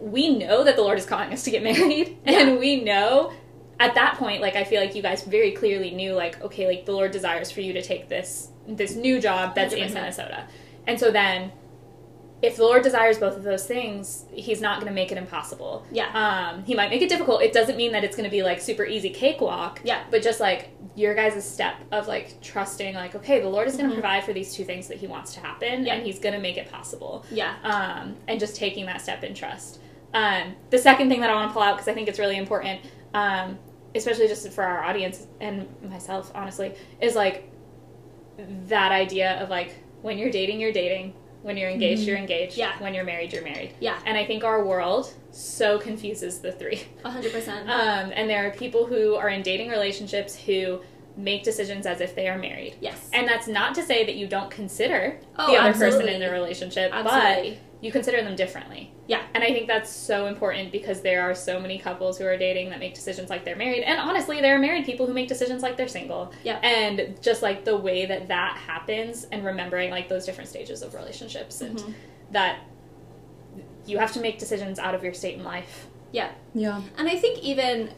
we 0.00 0.36
know 0.36 0.64
that 0.64 0.76
the 0.76 0.82
Lord 0.82 0.98
is 0.98 1.06
calling 1.06 1.32
us 1.32 1.44
to 1.44 1.50
get 1.50 1.62
married 1.62 2.18
yeah. 2.24 2.40
and 2.40 2.58
we 2.58 2.82
know 2.82 3.32
at 3.80 3.94
that 3.94 4.16
point 4.16 4.40
like 4.40 4.54
I 4.54 4.64
feel 4.64 4.80
like 4.80 4.94
you 4.94 5.02
guys 5.02 5.22
very 5.22 5.52
clearly 5.52 5.90
knew 5.90 6.12
like 6.12 6.40
okay 6.42 6.66
like 6.66 6.86
the 6.86 6.92
Lord 6.92 7.10
desires 7.10 7.50
for 7.50 7.60
you 7.60 7.72
to 7.72 7.82
take 7.82 8.08
this 8.08 8.50
this 8.66 8.94
new 8.94 9.20
job 9.20 9.54
that's 9.54 9.74
100%. 9.74 9.86
in 9.86 9.94
Minnesota. 9.94 10.46
And 10.86 10.98
so 10.98 11.10
then 11.10 11.52
if 12.42 12.56
the 12.56 12.64
Lord 12.64 12.82
desires 12.82 13.18
both 13.18 13.36
of 13.36 13.44
those 13.44 13.66
things, 13.66 14.24
He's 14.32 14.60
not 14.60 14.80
going 14.80 14.88
to 14.88 14.94
make 14.94 15.12
it 15.12 15.18
impossible. 15.18 15.86
Yeah. 15.92 16.10
Um, 16.12 16.64
he 16.64 16.74
might 16.74 16.90
make 16.90 17.00
it 17.00 17.08
difficult. 17.08 17.40
It 17.40 17.52
doesn't 17.52 17.76
mean 17.76 17.92
that 17.92 18.02
it's 18.02 18.16
going 18.16 18.28
to 18.28 18.30
be 18.30 18.42
like 18.42 18.60
super 18.60 18.84
easy 18.84 19.10
cakewalk. 19.10 19.80
Yeah. 19.84 20.02
But 20.10 20.22
just 20.22 20.40
like 20.40 20.70
your 20.96 21.14
guys' 21.14 21.48
step 21.48 21.76
of 21.92 22.08
like 22.08 22.40
trusting, 22.42 22.94
like, 22.96 23.14
okay, 23.14 23.40
the 23.40 23.48
Lord 23.48 23.68
is 23.68 23.74
going 23.74 23.86
to 23.86 23.92
mm-hmm. 23.92 24.00
provide 24.00 24.24
for 24.24 24.32
these 24.32 24.52
two 24.52 24.64
things 24.64 24.88
that 24.88 24.98
He 24.98 25.06
wants 25.06 25.34
to 25.34 25.40
happen, 25.40 25.86
yeah. 25.86 25.94
and 25.94 26.04
He's 26.04 26.18
going 26.18 26.34
to 26.34 26.40
make 26.40 26.56
it 26.56 26.70
possible. 26.70 27.24
Yeah. 27.30 27.54
Um, 27.62 28.16
and 28.26 28.40
just 28.40 28.56
taking 28.56 28.86
that 28.86 29.00
step 29.00 29.22
in 29.22 29.34
trust. 29.34 29.78
Um, 30.12 30.56
the 30.70 30.78
second 30.78 31.08
thing 31.08 31.20
that 31.20 31.30
I 31.30 31.34
want 31.34 31.50
to 31.50 31.52
pull 31.52 31.62
out 31.62 31.76
because 31.76 31.88
I 31.88 31.94
think 31.94 32.08
it's 32.08 32.18
really 32.18 32.36
important, 32.36 32.80
um, 33.14 33.56
especially 33.94 34.26
just 34.26 34.50
for 34.50 34.64
our 34.64 34.82
audience 34.82 35.26
and 35.40 35.68
myself, 35.88 36.32
honestly, 36.34 36.74
is 37.00 37.14
like 37.14 37.50
that 38.66 38.90
idea 38.90 39.40
of 39.40 39.48
like 39.48 39.76
when 40.02 40.18
you're 40.18 40.30
dating, 40.30 40.60
you're 40.60 40.72
dating 40.72 41.14
when 41.42 41.56
you're 41.56 41.70
engaged, 41.70 42.02
mm-hmm. 42.02 42.08
you're 42.08 42.18
engaged. 42.18 42.56
Yeah. 42.56 42.80
When 42.80 42.94
you're 42.94 43.04
married, 43.04 43.32
you're 43.32 43.42
married. 43.42 43.74
Yeah. 43.80 43.98
And 44.06 44.16
I 44.16 44.24
think 44.24 44.44
our 44.44 44.64
world 44.64 45.12
so 45.30 45.78
confuses 45.78 46.38
the 46.40 46.52
three. 46.52 46.82
100%. 47.04 47.62
Um, 47.72 48.12
and 48.14 48.28
there 48.28 48.46
are 48.46 48.50
people 48.50 48.86
who 48.86 49.14
are 49.14 49.28
in 49.28 49.42
dating 49.42 49.70
relationships 49.70 50.36
who 50.36 50.80
make 51.16 51.42
decisions 51.42 51.86
as 51.86 52.00
if 52.00 52.14
they 52.14 52.28
are 52.28 52.38
married. 52.38 52.76
Yes. 52.80 53.10
And 53.12 53.26
that's 53.26 53.46
not 53.46 53.74
to 53.74 53.82
say 53.82 54.04
that 54.04 54.14
you 54.14 54.26
don't 54.26 54.50
consider 54.50 55.18
Oh, 55.38 55.50
the 55.50 55.58
other 55.58 55.72
person 55.72 56.08
in 56.08 56.20
the 56.20 56.30
relationship, 56.30 56.92
Absolutely. 56.92 57.50
but 57.50 57.71
you 57.82 57.90
consider 57.92 58.22
them 58.22 58.36
differently. 58.36 58.92
Yeah. 59.08 59.22
And 59.34 59.42
I 59.42 59.48
think 59.48 59.66
that's 59.66 59.90
so 59.90 60.26
important 60.26 60.70
because 60.70 61.02
there 61.02 61.28
are 61.28 61.34
so 61.34 61.58
many 61.60 61.78
couples 61.78 62.16
who 62.16 62.24
are 62.24 62.36
dating 62.38 62.70
that 62.70 62.78
make 62.78 62.94
decisions 62.94 63.28
like 63.28 63.44
they're 63.44 63.56
married. 63.56 63.82
And 63.82 63.98
honestly, 63.98 64.40
there 64.40 64.54
are 64.54 64.58
married 64.58 64.86
people 64.86 65.04
who 65.06 65.12
make 65.12 65.26
decisions 65.26 65.62
like 65.62 65.76
they're 65.76 65.88
single. 65.88 66.32
Yeah. 66.44 66.58
And 66.62 67.20
just 67.20 67.42
like 67.42 67.64
the 67.64 67.76
way 67.76 68.06
that 68.06 68.28
that 68.28 68.56
happens 68.56 69.24
and 69.32 69.44
remembering 69.44 69.90
like 69.90 70.08
those 70.08 70.24
different 70.24 70.48
stages 70.48 70.80
of 70.82 70.94
relationships 70.94 71.60
and 71.60 71.76
Mm-hmm. 71.78 71.92
that 72.30 72.60
you 73.84 73.98
have 73.98 74.12
to 74.12 74.20
make 74.20 74.38
decisions 74.38 74.78
out 74.78 74.94
of 74.94 75.02
your 75.02 75.12
state 75.12 75.36
in 75.36 75.42
life. 75.44 75.88
Yeah. 76.12 76.30
Yeah. 76.54 76.80
And 76.96 77.08
I 77.08 77.16
think 77.16 77.40
even 77.42 77.90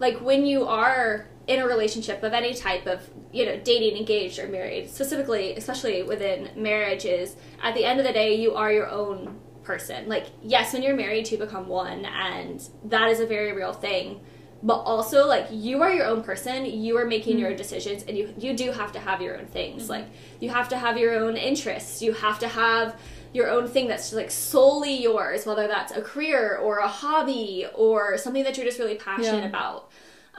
like 0.00 0.18
when 0.20 0.44
you 0.44 0.66
are 0.66 1.28
in 1.50 1.58
a 1.58 1.66
relationship 1.66 2.22
of 2.22 2.32
any 2.32 2.54
type 2.54 2.86
of, 2.86 3.10
you 3.32 3.44
know, 3.44 3.58
dating, 3.64 3.96
engaged 3.98 4.38
or 4.38 4.46
married, 4.46 4.88
specifically, 4.88 5.56
especially 5.56 6.00
within 6.04 6.48
marriages, 6.54 7.34
at 7.60 7.74
the 7.74 7.84
end 7.84 7.98
of 7.98 8.06
the 8.06 8.12
day, 8.12 8.36
you 8.36 8.54
are 8.54 8.72
your 8.72 8.88
own 8.88 9.36
person. 9.64 10.08
Like, 10.08 10.26
yes, 10.42 10.72
when 10.72 10.84
you're 10.84 10.94
married, 10.94 11.28
you 11.28 11.38
become 11.38 11.66
one, 11.66 12.04
and 12.04 12.62
that 12.84 13.08
is 13.10 13.18
a 13.18 13.26
very 13.26 13.52
real 13.52 13.72
thing. 13.72 14.20
But 14.62 14.82
also, 14.82 15.26
like, 15.26 15.48
you 15.50 15.82
are 15.82 15.92
your 15.92 16.06
own 16.06 16.22
person. 16.22 16.66
You 16.66 16.96
are 16.98 17.04
making 17.04 17.36
your 17.36 17.48
own 17.48 17.54
mm-hmm. 17.54 17.62
decisions, 17.62 18.04
and 18.04 18.16
you 18.16 18.32
you 18.38 18.54
do 18.54 18.70
have 18.70 18.92
to 18.92 19.00
have 19.00 19.20
your 19.20 19.36
own 19.36 19.46
things. 19.46 19.82
Mm-hmm. 19.82 19.90
Like, 19.90 20.06
you 20.38 20.50
have 20.50 20.68
to 20.68 20.76
have 20.78 20.98
your 20.98 21.14
own 21.14 21.36
interests. 21.36 22.00
You 22.00 22.12
have 22.12 22.38
to 22.40 22.48
have 22.48 22.94
your 23.32 23.48
own 23.48 23.68
thing 23.68 23.86
that's 23.88 24.12
like 24.12 24.30
solely 24.30 25.02
yours, 25.02 25.46
whether 25.46 25.66
that's 25.68 25.92
a 25.92 26.02
career 26.02 26.56
or 26.56 26.78
a 26.78 26.88
hobby 26.88 27.66
or 27.74 28.18
something 28.18 28.42
that 28.44 28.56
you're 28.56 28.66
just 28.66 28.78
really 28.78 28.96
passionate 28.96 29.42
Yeah. 29.42 29.48
about. 29.48 29.89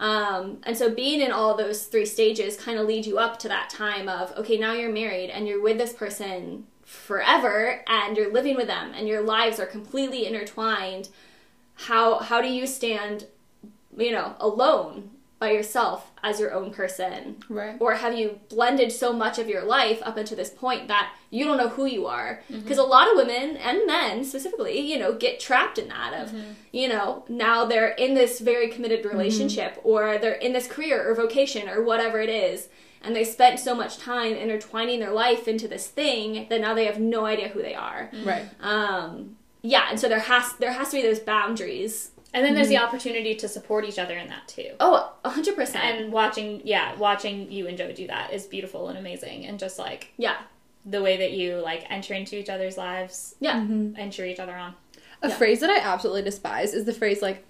Um, 0.02 0.58
and 0.64 0.76
so 0.76 0.90
being 0.90 1.22
in 1.22 1.32
all 1.32 1.56
those 1.56 1.84
three 1.84 2.08
stages 2.08 2.58
kind 2.58 2.80
of 2.80 2.88
lead 2.88 3.06
you 3.06 3.20
up 3.20 3.38
to 3.40 3.48
that 3.50 3.70
time 3.70 4.10
of, 4.10 4.36
okay, 4.36 4.58
now 4.58 4.74
you're 4.74 4.92
married 4.92 5.30
and 5.30 5.48
you're 5.48 5.62
with 5.62 5.78
this 5.78 5.94
person 5.94 6.66
forever 6.84 7.84
and 7.88 8.18
you're 8.18 8.34
living 8.34 8.56
with 8.56 8.66
them 8.66 8.94
and 8.96 9.08
your 9.08 9.22
lives 9.22 9.60
are 9.60 9.68
completely 9.68 10.26
intertwined. 10.26 11.10
How, 11.76 12.18
how 12.18 12.42
do 12.42 12.48
you 12.48 12.66
stand, 12.66 13.28
you 13.96 14.12
know, 14.12 14.36
alone 14.40 15.12
by 15.42 15.52
yourself 15.52 16.12
as 16.24 16.40
your 16.40 16.54
own 16.54 16.72
person? 16.72 17.38
Right. 17.50 17.76
Or 17.80 17.96
have 17.96 18.18
you 18.18 18.40
blended 18.48 18.92
so 18.92 19.12
much 19.12 19.40
of 19.40 19.50
your 19.50 19.64
life 19.64 20.00
up 20.04 20.16
until 20.16 20.38
this 20.38 20.52
point 20.52 20.88
that 20.88 21.14
you 21.32 21.44
don't 21.44 21.58
know 21.58 21.70
who 21.70 21.88
you 21.88 22.06
are? 22.06 22.44
Mm-hmm. 22.50 22.62
Because 22.62 22.78
a 22.78 22.84
lot 22.84 23.10
of 23.10 23.18
women 23.18 23.58
and 23.58 23.88
men 23.88 24.24
specifically, 24.24 24.80
you 24.80 25.00
know, 25.00 25.14
get 25.14 25.40
trapped 25.40 25.80
in 25.80 25.88
that 25.88 26.14
of, 26.14 26.30
mm-hmm. 26.30 26.52
you 26.72 26.88
know, 26.88 27.26
now 27.28 27.66
they're 27.66 27.90
in 27.90 28.14
this 28.14 28.40
very 28.40 28.70
committed 28.70 29.00
mm-hmm. 29.00 29.18
relationship 29.18 29.82
or 29.84 30.20
they're 30.20 30.34
in 30.34 30.54
this 30.54 30.68
career 30.68 31.10
or 31.10 31.16
vocation 31.16 31.68
or 31.68 31.84
whatever 31.84 32.22
it 32.22 32.30
is. 32.30 32.70
And 33.02 33.16
they 33.16 33.24
spent 33.24 33.60
so 33.60 33.74
much 33.74 33.98
time 33.98 34.36
intertwining 34.36 35.00
their 35.00 35.12
life 35.12 35.48
into 35.48 35.68
this 35.68 35.88
thing 35.88 36.46
that 36.52 36.62
now 36.62 36.76
they 36.76 36.86
have 36.86 37.00
no 37.00 37.26
idea 37.26 37.48
who 37.48 37.64
they 37.64 37.74
are. 37.74 38.12
Right. 38.24 38.46
Um, 38.62 39.38
yeah, 39.64 39.88
and 39.90 40.00
so 40.00 40.08
there 40.08 40.20
has 40.20 40.54
there 40.60 40.74
has 40.74 40.90
to 40.90 40.98
be 40.98 41.02
those 41.02 41.20
boundaries. 41.20 42.12
And 42.34 42.46
then 42.46 42.54
there's 42.54 42.68
Mm-hmm. 42.68 42.76
the 42.76 42.82
opportunity 42.84 43.36
to 43.36 43.48
support 43.48 43.84
each 43.86 44.00
other 44.00 44.16
in 44.18 44.30
that 44.30 44.48
too. 44.48 44.72
Oh, 44.80 45.12
100%. 45.26 45.76
And 45.76 46.12
watching, 46.14 46.62
yeah, 46.64 46.96
watching 46.96 47.52
you 47.52 47.68
and 47.68 47.78
Joe 47.78 47.92
do 47.92 48.08
that 48.08 48.32
is 48.34 48.46
beautiful 48.46 48.88
and 48.88 48.98
amazing. 48.98 49.46
And 49.46 49.60
just 49.60 49.78
like 49.78 50.14
Yeah, 50.18 50.38
the 50.86 51.02
way 51.02 51.18
that 51.18 51.32
you 51.34 51.56
like 51.58 51.86
enter 51.90 52.14
into 52.14 52.38
each 52.38 52.50
other's 52.50 52.78
lives 52.78 53.36
yeah, 53.40 53.58
and 53.58 54.12
cheer 54.14 54.26
each 54.26 54.40
other 54.40 54.54
on. 54.56 54.76
A 55.22 55.28
Yeah. 55.30 55.36
phrase 55.36 55.60
that 55.60 55.70
I 55.70 55.80
absolutely 55.80 56.22
despise 56.24 56.74
is 56.74 56.86
the 56.86 56.94
phrase 56.94 57.22
like 57.22 57.46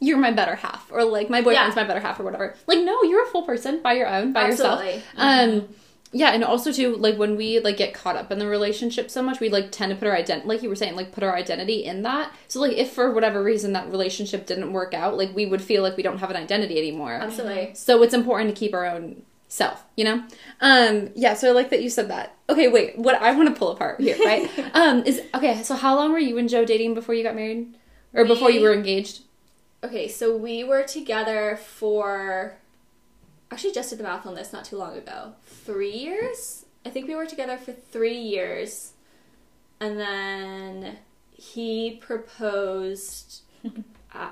you're 0.00 0.18
my 0.18 0.32
better 0.32 0.56
half 0.56 0.90
or 0.90 1.04
like 1.04 1.30
my 1.30 1.40
boyfriend's 1.42 1.76
Yeah. 1.76 1.82
my 1.82 1.86
better 1.86 2.00
half 2.00 2.18
or 2.18 2.24
whatever. 2.24 2.56
Like 2.66 2.80
no, 2.80 3.02
you're 3.04 3.22
a 3.24 3.28
full 3.28 3.42
person 3.42 3.80
by 3.82 3.92
your 3.92 4.08
own, 4.08 4.32
by 4.32 4.44
Absolutely. 4.44 4.86
yourself. 4.94 5.04
Um 5.18 5.68
yeah, 6.12 6.32
and 6.32 6.44
also 6.44 6.72
too 6.72 6.96
like 6.96 7.16
when 7.16 7.36
we 7.36 7.58
like 7.60 7.78
get 7.78 7.94
caught 7.94 8.16
up 8.16 8.30
in 8.30 8.38
the 8.38 8.46
relationship 8.46 9.10
so 9.10 9.22
much, 9.22 9.40
we 9.40 9.48
like 9.48 9.72
tend 9.72 9.90
to 9.90 9.96
put 9.96 10.06
our 10.06 10.14
identity 10.14 10.46
like 10.46 10.62
you 10.62 10.68
were 10.68 10.76
saying, 10.76 10.94
like 10.94 11.10
put 11.10 11.24
our 11.24 11.34
identity 11.34 11.84
in 11.84 12.02
that. 12.02 12.32
So 12.48 12.60
like 12.60 12.72
if 12.72 12.92
for 12.92 13.12
whatever 13.12 13.42
reason 13.42 13.72
that 13.72 13.90
relationship 13.90 14.46
didn't 14.46 14.72
work 14.72 14.94
out, 14.94 15.16
like 15.16 15.34
we 15.34 15.46
would 15.46 15.62
feel 15.62 15.82
like 15.82 15.96
we 15.96 16.02
don't 16.02 16.18
have 16.18 16.30
an 16.30 16.36
identity 16.36 16.78
anymore. 16.78 17.14
absolutely. 17.14 17.74
So 17.74 18.02
it's 18.02 18.14
important 18.14 18.54
to 18.54 18.58
keep 18.58 18.74
our 18.74 18.86
own 18.86 19.22
self, 19.48 19.84
you 19.96 20.04
know? 20.04 20.24
Um, 20.60 21.10
yeah, 21.14 21.34
so 21.34 21.48
I 21.48 21.52
like 21.52 21.70
that 21.70 21.82
you 21.82 21.90
said 21.90 22.08
that. 22.08 22.36
Okay, 22.48 22.68
wait, 22.68 22.98
what 22.98 23.14
I 23.16 23.32
want 23.32 23.48
to 23.48 23.54
pull 23.54 23.70
apart 23.70 24.00
here, 24.00 24.16
right? 24.24 24.50
um, 24.74 25.04
is 25.04 25.20
okay, 25.34 25.62
so 25.62 25.74
how 25.74 25.94
long 25.94 26.12
were 26.12 26.18
you 26.18 26.38
and 26.38 26.48
Joe 26.48 26.64
dating 26.64 26.94
before 26.94 27.14
you 27.14 27.22
got 27.22 27.34
married? 27.34 27.74
Or 28.14 28.26
before 28.26 28.50
you 28.50 28.60
were 28.60 28.74
engaged? 28.74 29.22
Okay, 29.82 30.06
so 30.06 30.36
we 30.36 30.64
were 30.64 30.82
together 30.82 31.58
for 31.62 32.56
actually 33.52 33.72
just 33.72 33.90
did 33.90 33.98
the 33.98 34.02
math 34.04 34.26
on 34.26 34.34
this 34.34 34.52
not 34.52 34.64
too 34.64 34.76
long 34.76 34.96
ago. 34.96 35.32
Three 35.46 35.92
years? 35.92 36.64
I 36.84 36.90
think 36.90 37.06
we 37.08 37.14
were 37.14 37.26
together 37.26 37.56
for 37.56 37.72
three 37.72 38.18
years. 38.18 38.92
And 39.80 39.98
then 39.98 40.98
he 41.30 41.98
proposed 42.00 43.42
uh, 44.14 44.30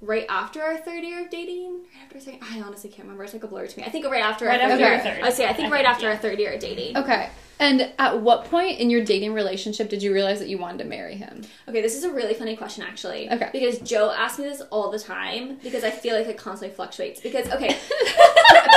right 0.00 0.26
after 0.28 0.62
our 0.62 0.76
third 0.76 1.02
year 1.04 1.22
of 1.24 1.30
dating. 1.30 1.72
Right 1.94 2.02
after 2.04 2.16
our 2.16 2.20
second, 2.20 2.40
I 2.50 2.60
honestly 2.60 2.90
can't 2.90 3.02
remember. 3.04 3.24
It's 3.24 3.32
like 3.32 3.44
a 3.44 3.48
blur 3.48 3.66
to 3.66 3.78
me. 3.78 3.84
I 3.84 3.90
think 3.90 4.04
right 4.06 4.22
after 4.22 4.46
Right 4.46 4.60
our 4.60 4.68
third 4.70 4.80
after 4.80 4.84
year. 4.84 4.94
our 4.94 5.16
third. 5.16 5.24
I 5.24 5.30
say 5.30 5.46
I 5.48 5.52
think 5.52 5.68
I 5.68 5.70
right 5.70 5.78
think, 5.78 5.88
after 5.88 6.06
yeah. 6.06 6.12
our 6.12 6.18
third 6.18 6.38
year 6.38 6.52
of 6.52 6.60
dating. 6.60 6.96
Okay. 6.96 7.30
And 7.62 7.92
at 7.96 8.20
what 8.20 8.46
point 8.46 8.80
in 8.80 8.90
your 8.90 9.04
dating 9.04 9.34
relationship 9.34 9.88
did 9.88 10.02
you 10.02 10.12
realize 10.12 10.40
that 10.40 10.48
you 10.48 10.58
wanted 10.58 10.78
to 10.78 10.84
marry 10.84 11.14
him? 11.14 11.42
Okay, 11.68 11.80
this 11.80 11.94
is 11.96 12.02
a 12.02 12.10
really 12.10 12.34
funny 12.34 12.56
question 12.56 12.82
actually. 12.82 13.30
Okay. 13.30 13.50
Because 13.52 13.78
Joe 13.78 14.10
asks 14.10 14.40
me 14.40 14.46
this 14.46 14.60
all 14.72 14.90
the 14.90 14.98
time 14.98 15.58
because 15.62 15.84
I 15.84 15.90
feel 15.90 16.16
like 16.16 16.26
it 16.26 16.36
constantly 16.36 16.74
fluctuates. 16.74 17.20
Because 17.20 17.46
okay, 17.46 17.68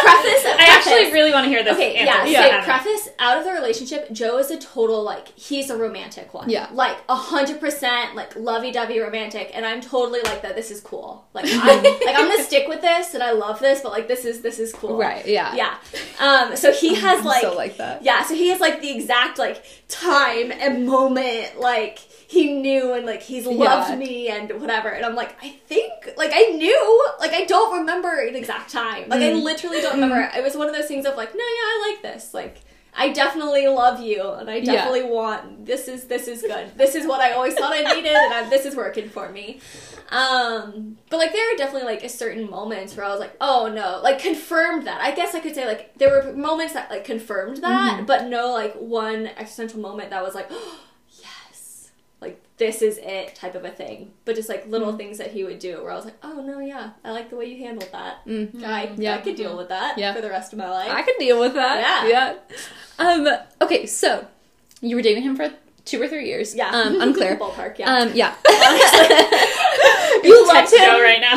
preface. 0.06 0.46
I 0.46 0.68
actually 0.70 1.12
really 1.12 1.32
want 1.32 1.46
to 1.46 1.50
hear 1.50 1.64
this. 1.64 1.74
Okay, 1.74 1.96
answer. 1.96 2.32
yeah. 2.32 2.44
So 2.44 2.60
So 2.60 2.64
preface 2.66 3.10
out 3.18 3.40
of 3.40 3.44
the 3.44 3.54
relationship, 3.54 4.12
Joe 4.12 4.38
is 4.38 4.52
a 4.52 4.60
total 4.60 5.02
like 5.02 5.30
he's 5.30 5.72
a 5.72 5.78
romantic 5.78 6.34
one. 6.36 6.50
Yeah. 6.50 6.70
like 6.72 6.98
a 7.10 7.16
hundred 7.16 7.60
percent 7.60 8.16
like 8.16 8.36
lovey 8.36 8.72
dovey 8.72 9.00
romantic, 9.00 9.50
and 9.56 9.66
I'm 9.66 9.82
totally 9.82 10.22
like 10.22 10.44
that. 10.44 10.56
This 10.56 10.70
is 10.70 10.80
cool. 10.80 11.26
Like 11.34 11.46
I'm 11.50 11.84
like 11.84 12.16
I'm 12.16 12.28
gonna 12.30 12.44
stick 12.44 12.68
with 12.68 12.82
this, 12.82 13.16
and 13.16 13.24
I 13.24 13.32
love 13.32 13.60
this, 13.60 13.82
but 13.82 13.92
like 13.92 14.08
this 14.08 14.26
is 14.26 14.42
this 14.42 14.60
is 14.60 14.72
cool. 14.74 14.98
Right, 14.98 15.26
yeah. 15.26 15.56
Yeah. 15.56 15.78
Um. 16.20 16.56
So 16.56 16.72
he 16.72 16.94
has 17.06 17.26
like 17.26 17.42
so 17.42 17.56
like 17.56 17.78
that. 17.78 18.04
yeah, 18.04 18.24
so 18.24 18.36
he 18.36 18.50
has 18.50 18.60
like 18.60 18.75
the 18.82 18.92
exact 18.92 19.38
like 19.40 19.64
time 19.88 20.52
and 20.52 20.86
moment 20.86 21.60
like 21.60 22.00
he 22.00 22.54
knew 22.60 22.94
and 22.94 23.06
like 23.06 23.22
he's 23.22 23.46
loved 23.46 23.90
Yeah. 23.92 23.96
me 23.96 24.28
and 24.30 24.60
whatever. 24.60 24.90
And 24.90 25.06
I'm 25.06 25.16
like, 25.16 25.36
I 25.44 25.50
think 25.68 25.92
like 26.18 26.32
I 26.34 26.50
knew, 26.56 27.06
like 27.20 27.32
I 27.34 27.46
don't 27.46 27.80
remember 27.80 28.20
an 28.20 28.36
exact 28.36 28.72
time. 28.72 29.08
Like 29.10 29.22
I 29.22 29.32
Mm. 29.32 29.44
literally 29.44 29.82
don't 29.82 29.94
remember. 29.96 30.30
It 30.36 30.44
was 30.44 30.56
one 30.56 30.68
of 30.68 30.76
those 30.76 30.88
things 30.88 31.06
of 31.06 31.16
like, 31.18 31.34
no, 31.34 31.40
yeah, 31.40 31.44
I 31.46 31.92
like 31.92 32.02
this. 32.14 32.34
Like 32.34 32.62
I 32.98 33.12
definitely 33.12 33.68
love 33.68 34.00
you 34.00 34.32
and 34.32 34.50
I 34.50 34.56
Yeah. 34.56 34.72
definitely 34.74 35.04
want 35.04 35.66
this 35.66 35.88
is 35.88 36.06
this 36.06 36.28
is 36.28 36.42
good. 36.42 36.72
This 36.78 36.96
is 36.96 37.06
what 37.06 37.20
I 37.22 37.32
always 37.34 37.54
thought 37.54 37.74
I 37.74 37.82
needed 37.94 38.14
and 38.14 38.34
I, 38.34 38.50
this 38.50 38.66
is 38.66 38.76
working 38.76 39.10
for 39.10 39.30
me. 39.30 39.60
Um, 40.10 40.98
but 41.10 41.18
like 41.18 41.34
there 41.34 41.54
are 41.54 41.58
definitely 41.58 41.88
like 41.88 42.04
a 42.04 42.10
certain 42.10 42.50
moments 42.50 42.96
where 42.96 43.06
I 43.06 43.10
was 43.10 43.20
like, 43.20 43.36
oh 43.42 43.72
no, 43.74 44.00
like 44.04 44.20
confirmed 44.20 44.88
that. 44.88 45.02
I 45.02 45.12
guess 45.14 45.36
I 45.36 45.40
could 45.40 45.56
say 45.56 45.66
like 45.66 45.98
there 45.98 46.10
were 46.10 46.34
moments 46.34 46.74
that 46.74 46.90
like 46.90 47.04
confirmed 47.06 47.58
that, 47.58 47.96
Mm-hmm. 47.98 48.06
but 48.06 48.28
no 48.28 48.52
like 48.52 48.76
one 48.76 49.28
existential 49.28 49.80
moment 49.80 50.12
that 50.12 50.24
was 50.24 50.36
like, 50.36 50.48
oh, 50.50 50.56
like 50.80 50.80
this 52.58 52.82
is 52.82 52.98
it 53.00 53.36
type 53.36 53.54
of 53.56 53.66
a 53.66 53.70
thing. 53.70 54.12
But 54.24 54.36
just 54.36 54.48
like 54.50 54.66
little 54.68 54.96
things 54.96 55.18
that 55.18 55.32
he 55.32 55.44
would 55.44 55.60
do 55.60 55.82
where 55.84 55.92
I 55.92 55.96
was 55.96 56.06
like, 56.06 56.16
oh 56.24 56.42
no, 56.42 56.60
yeah, 56.60 56.92
I 57.04 57.12
like 57.12 57.30
the 57.30 57.36
way 57.36 57.46
you 57.46 57.58
handled 57.64 57.90
that. 57.92 58.26
Mm. 58.26 58.64
I 58.64 58.92
Yeah. 58.96 59.16
I 59.16 59.18
could 59.22 59.36
deal 59.36 59.58
with 59.58 59.70
that 59.70 59.98
Yeah. 59.98 60.14
for 60.14 60.22
the 60.22 60.30
rest 60.30 60.54
of 60.54 60.60
my 60.60 60.70
life. 60.70 60.90
I 60.92 61.02
could 61.02 61.16
deal 61.20 61.40
with 61.40 61.54
that. 61.56 62.08
Yeah. 62.08 62.36
Yeah. 62.98 63.04
Um, 63.06 63.28
okay, 63.62 63.86
so 63.86 64.26
you 64.82 64.96
were 64.96 65.02
dating 65.02 65.24
him 65.24 65.36
for 65.36 65.52
two 65.84 66.02
or 66.02 66.08
three 66.08 66.28
years. 66.28 66.56
yeah, 66.56 66.70
Um, 66.72 67.02
unclear. 67.02 67.36
ballpark. 67.38 67.78
Yeah. 67.78 67.94
Um, 67.94 68.12
yeah. 68.16 68.34
you 70.24 70.48
loved 70.48 70.60
Text 70.70 70.74
him. 70.76 70.80
Joe 70.86 71.02
right 71.02 71.20
now. 71.22 71.36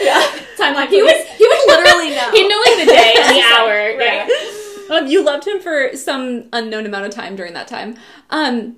yeah. 0.00 0.22
Timeline. 0.56 0.88
He 0.88 1.02
was 1.02 1.12
he 1.36 1.46
would 1.46 1.66
literally 1.66 2.10
know. 2.10 2.30
He 2.30 2.46
knew 2.46 2.64
like 2.66 2.86
the 2.86 2.92
day 2.92 3.14
and 3.18 3.36
the 3.36 3.42
hour. 3.42 3.96
Right. 3.98 4.28
Yeah. 4.28 4.96
Um, 4.96 5.06
you 5.08 5.24
loved 5.24 5.46
him 5.46 5.60
for 5.60 5.90
some 5.96 6.44
unknown 6.52 6.86
amount 6.86 7.06
of 7.06 7.10
time 7.12 7.34
during 7.36 7.52
that 7.54 7.66
time. 7.68 7.96
Um, 8.30 8.76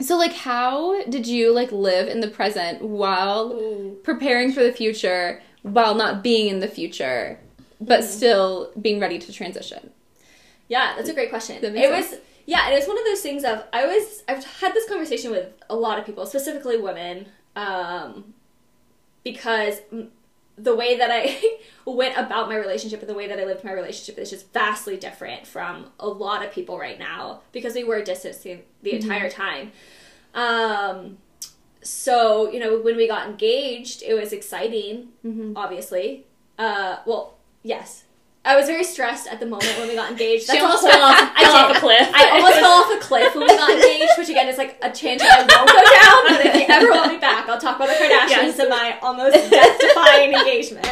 so 0.00 0.16
like, 0.16 0.32
how 0.32 1.04
did 1.04 1.26
you 1.26 1.52
like 1.52 1.70
live 1.72 2.08
in 2.08 2.20
the 2.20 2.28
present 2.28 2.82
while 2.82 3.52
Ooh. 3.52 3.98
preparing 4.02 4.52
for 4.52 4.62
the 4.62 4.72
future, 4.72 5.42
while 5.62 5.94
not 5.94 6.22
being 6.22 6.48
in 6.48 6.60
the 6.60 6.68
future, 6.68 7.38
but 7.80 8.04
still 8.04 8.72
being 8.80 9.00
ready 9.00 9.18
to 9.18 9.32
transition? 9.32 9.90
Yeah, 10.68 10.94
that's 10.96 11.08
a 11.08 11.14
great 11.14 11.30
question. 11.30 11.62
It 11.64 11.72
makes 11.72 12.10
was 12.10 12.20
yeah, 12.46 12.66
and 12.66 12.74
it's 12.74 12.86
one 12.86 12.98
of 12.98 13.04
those 13.04 13.20
things 13.20 13.44
of 13.44 13.64
I 13.72 13.86
was 13.86 14.22
I've 14.28 14.44
had 14.44 14.74
this 14.74 14.88
conversation 14.88 15.30
with 15.30 15.52
a 15.70 15.76
lot 15.76 15.98
of 15.98 16.04
people, 16.04 16.26
specifically 16.26 16.76
women, 16.76 17.26
um, 17.56 18.34
because 19.22 19.80
mm, 19.92 20.08
the 20.56 20.74
way 20.74 20.96
that 20.98 21.10
I 21.12 21.58
went 21.84 22.16
about 22.16 22.48
my 22.48 22.56
relationship 22.56 23.00
and 23.00 23.08
the 23.08 23.14
way 23.14 23.26
that 23.26 23.38
I 23.40 23.44
lived 23.44 23.64
my 23.64 23.72
relationship 23.72 24.18
is 24.22 24.30
just 24.30 24.52
vastly 24.52 24.96
different 24.96 25.46
from 25.46 25.86
a 25.98 26.06
lot 26.08 26.44
of 26.44 26.52
people 26.52 26.78
right 26.78 26.98
now 26.98 27.40
because 27.52 27.74
we 27.74 27.84
were 27.84 28.02
distancing 28.02 28.62
the 28.82 28.92
entire 28.92 29.28
time. 29.30 29.72
Um, 30.34 31.18
so 31.82 32.50
you 32.50 32.58
know 32.60 32.78
when 32.80 32.96
we 32.96 33.06
got 33.08 33.28
engaged, 33.28 34.02
it 34.02 34.14
was 34.14 34.32
exciting, 34.32 35.08
Mm-hmm. 35.24 35.52
obviously. 35.56 36.26
Uh, 36.58 36.98
well, 37.04 37.34
yes, 37.62 38.03
I 38.46 38.56
was 38.56 38.66
very 38.66 38.84
stressed 38.84 39.26
at 39.26 39.40
the 39.40 39.46
moment 39.46 39.78
when 39.78 39.88
we 39.88 39.94
got 39.94 40.10
engaged. 40.10 40.50
She 40.50 40.58
almost 40.58 40.82
fell 40.86 41.02
off, 41.02 41.14
I 41.34 41.44
fell 41.44 41.54
off 41.56 41.76
a 41.76 41.80
cliff. 41.80 42.08
I 42.12 42.30
almost 42.30 42.54
fell 42.58 42.72
off 42.72 42.92
a 42.92 42.98
cliff 43.00 43.34
when 43.34 43.44
we 43.48 43.56
got 43.56 43.70
engaged, 43.76 44.12
which 44.18 44.28
again 44.28 44.48
is 44.48 44.58
like 44.58 44.76
a 44.82 44.90
tangent 44.90 45.30
I 45.30 45.38
won't 45.38 45.48
go 45.48 45.64
down. 45.64 46.36
But 46.36 46.46
if 46.46 46.54
you 46.68 46.74
ever 46.74 46.90
want 46.90 47.12
me 47.12 47.18
back, 47.18 47.48
I'll 47.48 47.58
talk 47.60 47.76
about 47.76 47.88
the 47.88 47.94
Kardashians 47.94 48.28
Yes. 48.28 48.58
and 48.58 48.68
my 48.68 48.98
almost 49.00 49.50
death-defying 49.50 50.34
engagement. 50.34 50.86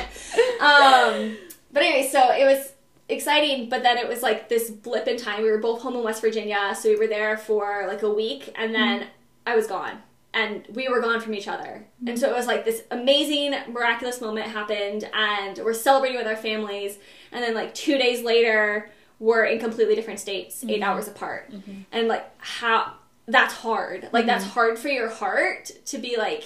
Um, 0.60 1.36
but 1.72 1.82
anyway, 1.82 2.08
so 2.10 2.32
it 2.32 2.44
was 2.44 2.72
exciting, 3.08 3.68
but 3.68 3.82
then 3.82 3.98
it 3.98 4.08
was 4.08 4.22
like 4.22 4.48
this 4.48 4.70
blip 4.70 5.06
in 5.06 5.16
time. 5.16 5.42
We 5.42 5.50
were 5.50 5.58
both 5.58 5.82
home 5.82 5.94
in 5.96 6.02
West 6.02 6.20
Virginia, 6.22 6.74
so 6.78 6.88
we 6.88 6.96
were 6.96 7.06
there 7.06 7.36
for 7.36 7.84
like 7.86 8.02
a 8.02 8.10
week, 8.10 8.52
and 8.56 8.74
then 8.74 9.08
I 9.46 9.56
was 9.56 9.66
gone. 9.66 10.02
And 10.34 10.64
we 10.72 10.88
were 10.88 11.02
gone 11.02 11.20
from 11.20 11.34
each 11.34 11.46
other. 11.46 11.84
And 12.06 12.18
so 12.18 12.30
it 12.30 12.34
was 12.34 12.46
like 12.46 12.64
this 12.64 12.84
amazing, 12.90 13.54
miraculous 13.70 14.22
moment 14.22 14.46
happened, 14.46 15.06
and 15.12 15.58
we're 15.58 15.74
celebrating 15.74 16.16
with 16.16 16.26
our 16.26 16.36
families. 16.36 16.98
And 17.33 17.42
then, 17.42 17.55
like, 17.55 17.75
two 17.75 17.99
days 17.99 18.23
later, 18.23 18.90
we're 19.18 19.45
in 19.45 19.59
completely 19.59 19.95
different 19.95 20.21
states, 20.21 20.62
8 20.62 20.68
mm-hmm. 20.68 20.83
hours 20.83 21.09
apart. 21.09 21.51
Mm-hmm. 21.51 21.81
And, 21.90 22.09
like, 22.09 22.29
how 22.38 22.95
that's 23.27 23.55
hard. 23.55 24.09
Like, 24.12 24.27
that's 24.27 24.45
mm-hmm. 24.45 24.55
hard 24.55 24.79
for 24.79 24.88
your 24.88 25.09
heart 25.09 25.71
to 25.87 25.99
be 25.99 26.16
like, 26.16 26.45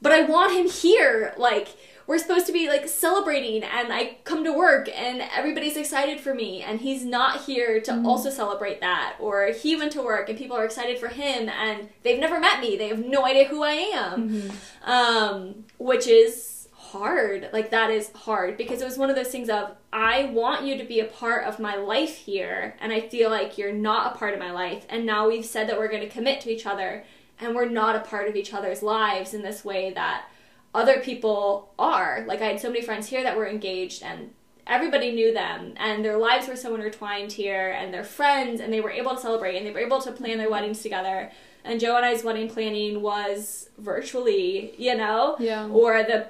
but 0.00 0.12
I 0.12 0.22
want 0.22 0.52
him 0.52 0.68
here. 0.68 1.34
Like, 1.36 1.68
we're 2.08 2.18
supposed 2.18 2.46
to 2.46 2.52
be 2.52 2.68
like 2.68 2.88
celebrating, 2.88 3.62
and 3.62 3.92
I 3.92 4.16
come 4.24 4.42
to 4.44 4.52
work, 4.52 4.88
and 4.94 5.22
everybody's 5.36 5.76
excited 5.76 6.20
for 6.20 6.34
me, 6.34 6.62
and 6.62 6.80
he's 6.80 7.04
not 7.04 7.42
here 7.42 7.82
to 7.82 8.02
also 8.02 8.30
celebrate 8.30 8.80
that. 8.80 9.16
Or 9.20 9.48
he 9.48 9.76
went 9.76 9.92
to 9.92 10.02
work, 10.02 10.30
and 10.30 10.38
people 10.38 10.56
are 10.56 10.64
excited 10.64 10.98
for 10.98 11.08
him, 11.08 11.50
and 11.50 11.90
they've 12.02 12.18
never 12.18 12.40
met 12.40 12.60
me. 12.60 12.76
They 12.76 12.88
have 12.88 13.04
no 13.04 13.26
idea 13.26 13.44
who 13.44 13.62
I 13.62 13.72
am, 13.72 14.50
um, 14.84 15.64
which 15.76 16.06
is 16.06 16.57
hard. 16.92 17.50
Like, 17.52 17.70
that 17.70 17.90
is 17.90 18.10
hard 18.12 18.56
because 18.56 18.80
it 18.80 18.84
was 18.84 18.98
one 18.98 19.10
of 19.10 19.16
those 19.16 19.28
things 19.28 19.48
of, 19.48 19.76
I 19.92 20.26
want 20.26 20.64
you 20.64 20.76
to 20.78 20.84
be 20.84 21.00
a 21.00 21.04
part 21.04 21.44
of 21.44 21.58
my 21.58 21.76
life 21.76 22.16
here, 22.16 22.76
and 22.80 22.92
I 22.92 23.00
feel 23.00 23.30
like 23.30 23.58
you're 23.58 23.72
not 23.72 24.14
a 24.14 24.18
part 24.18 24.34
of 24.34 24.40
my 24.40 24.50
life, 24.50 24.86
and 24.88 25.06
now 25.06 25.28
we've 25.28 25.44
said 25.44 25.68
that 25.68 25.78
we're 25.78 25.88
going 25.88 26.02
to 26.02 26.08
commit 26.08 26.40
to 26.42 26.50
each 26.50 26.66
other 26.66 27.04
and 27.40 27.54
we're 27.54 27.68
not 27.68 27.96
a 27.96 28.00
part 28.00 28.28
of 28.28 28.36
each 28.36 28.52
other's 28.52 28.82
lives 28.82 29.34
in 29.34 29.42
this 29.42 29.64
way 29.64 29.92
that 29.92 30.26
other 30.74 31.00
people 31.00 31.72
are. 31.78 32.24
Like 32.26 32.42
I 32.42 32.46
had 32.46 32.60
so 32.60 32.68
many 32.68 32.82
friends 32.82 33.08
here 33.08 33.22
that 33.22 33.36
were 33.36 33.48
engaged 33.48 34.02
and 34.02 34.32
everybody 34.66 35.12
knew 35.12 35.32
them 35.32 35.74
and 35.76 36.04
their 36.04 36.18
lives 36.18 36.46
were 36.46 36.56
so 36.56 36.74
intertwined 36.74 37.32
here 37.32 37.70
and 37.70 37.92
they're 37.92 38.04
friends 38.04 38.60
and 38.60 38.72
they 38.72 38.80
were 38.80 38.90
able 38.90 39.14
to 39.14 39.20
celebrate 39.20 39.56
and 39.56 39.66
they 39.66 39.70
were 39.70 39.78
able 39.78 40.00
to 40.02 40.12
plan 40.12 40.38
their 40.38 40.50
weddings 40.50 40.82
together. 40.82 41.30
And 41.64 41.80
Joe 41.80 41.96
and 41.96 42.06
I's 42.06 42.24
wedding 42.24 42.48
planning 42.48 43.02
was 43.02 43.68
virtually, 43.78 44.74
you 44.78 44.96
know? 44.96 45.36
Yeah. 45.38 45.68
Or 45.68 46.02
the 46.02 46.28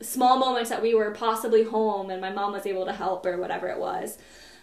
small 0.00 0.38
moments 0.38 0.70
that 0.70 0.80
we 0.82 0.94
were 0.94 1.10
possibly 1.10 1.64
home 1.64 2.10
and 2.10 2.20
my 2.20 2.30
mom 2.30 2.52
was 2.52 2.66
able 2.66 2.84
to 2.84 2.92
help 2.92 3.26
or 3.26 3.36
whatever 3.36 3.68
it 3.68 3.78
was. 3.78 4.18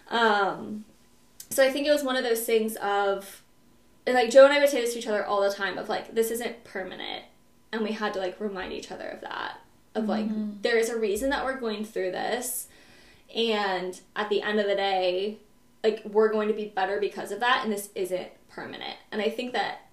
Um, 0.08 0.84
so 1.50 1.64
I 1.64 1.70
think 1.70 1.86
it 1.86 1.92
was 1.92 2.02
one 2.02 2.16
of 2.16 2.24
those 2.24 2.44
things 2.44 2.76
of 2.76 3.42
like 4.06 4.30
Joe 4.30 4.44
and 4.44 4.52
I 4.52 4.58
would 4.58 4.68
say 4.68 4.80
this 4.80 4.92
to 4.92 4.98
each 4.98 5.06
other 5.06 5.24
all 5.24 5.40
the 5.40 5.54
time 5.54 5.78
of 5.78 5.88
like 5.88 6.14
this 6.14 6.30
isn't 6.30 6.64
permanent 6.64 7.24
and 7.72 7.82
we 7.82 7.92
had 7.92 8.12
to 8.14 8.20
like 8.20 8.38
remind 8.40 8.72
each 8.72 8.90
other 8.90 9.08
of 9.08 9.20
that 9.22 9.60
of 9.94 10.08
like 10.08 10.26
there 10.62 10.76
is 10.76 10.88
a 10.88 10.98
reason 10.98 11.30
that 11.30 11.44
we're 11.44 11.58
going 11.58 11.84
through 11.84 12.10
this 12.10 12.68
and 13.34 14.00
at 14.16 14.28
the 14.28 14.42
end 14.42 14.60
of 14.60 14.66
the 14.66 14.74
day 14.74 15.38
like 15.82 16.02
we're 16.04 16.30
going 16.30 16.48
to 16.48 16.54
be 16.54 16.66
better 16.66 16.98
because 17.00 17.30
of 17.30 17.40
that 17.40 17.60
and 17.62 17.72
this 17.72 17.88
isn't 17.94 18.28
permanent 18.48 18.96
and 19.10 19.22
I 19.22 19.30
think 19.30 19.52
that 19.52 19.83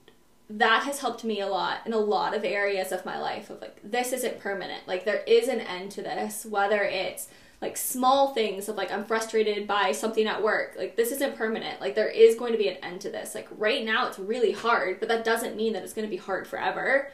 that 0.57 0.83
has 0.83 0.99
helped 0.99 1.23
me 1.23 1.39
a 1.39 1.47
lot 1.47 1.79
in 1.85 1.93
a 1.93 1.97
lot 1.97 2.33
of 2.33 2.43
areas 2.43 2.91
of 2.91 3.05
my 3.05 3.19
life 3.19 3.49
of 3.49 3.61
like 3.61 3.79
this 3.83 4.11
isn't 4.11 4.39
permanent 4.39 4.87
like 4.87 5.05
there 5.05 5.23
is 5.27 5.47
an 5.47 5.59
end 5.59 5.91
to 5.91 6.01
this 6.01 6.45
whether 6.45 6.83
it's 6.83 7.27
like 7.61 7.77
small 7.77 8.33
things 8.33 8.67
of 8.67 8.75
like 8.75 8.91
I'm 8.91 9.05
frustrated 9.05 9.67
by 9.67 9.91
something 9.91 10.25
at 10.25 10.41
work. 10.41 10.73
Like 10.75 10.95
this 10.95 11.11
isn't 11.11 11.35
permanent. 11.35 11.79
Like 11.79 11.93
there 11.93 12.09
is 12.09 12.35
going 12.35 12.53
to 12.53 12.57
be 12.57 12.67
an 12.67 12.77
end 12.77 13.01
to 13.01 13.11
this. 13.11 13.35
Like 13.35 13.47
right 13.55 13.85
now 13.85 14.07
it's 14.07 14.17
really 14.17 14.51
hard, 14.51 14.99
but 14.99 15.07
that 15.09 15.23
doesn't 15.23 15.55
mean 15.55 15.73
that 15.73 15.83
it's 15.83 15.93
going 15.93 16.07
to 16.07 16.09
be 16.09 16.17
hard 16.17 16.47
forever. 16.47 17.09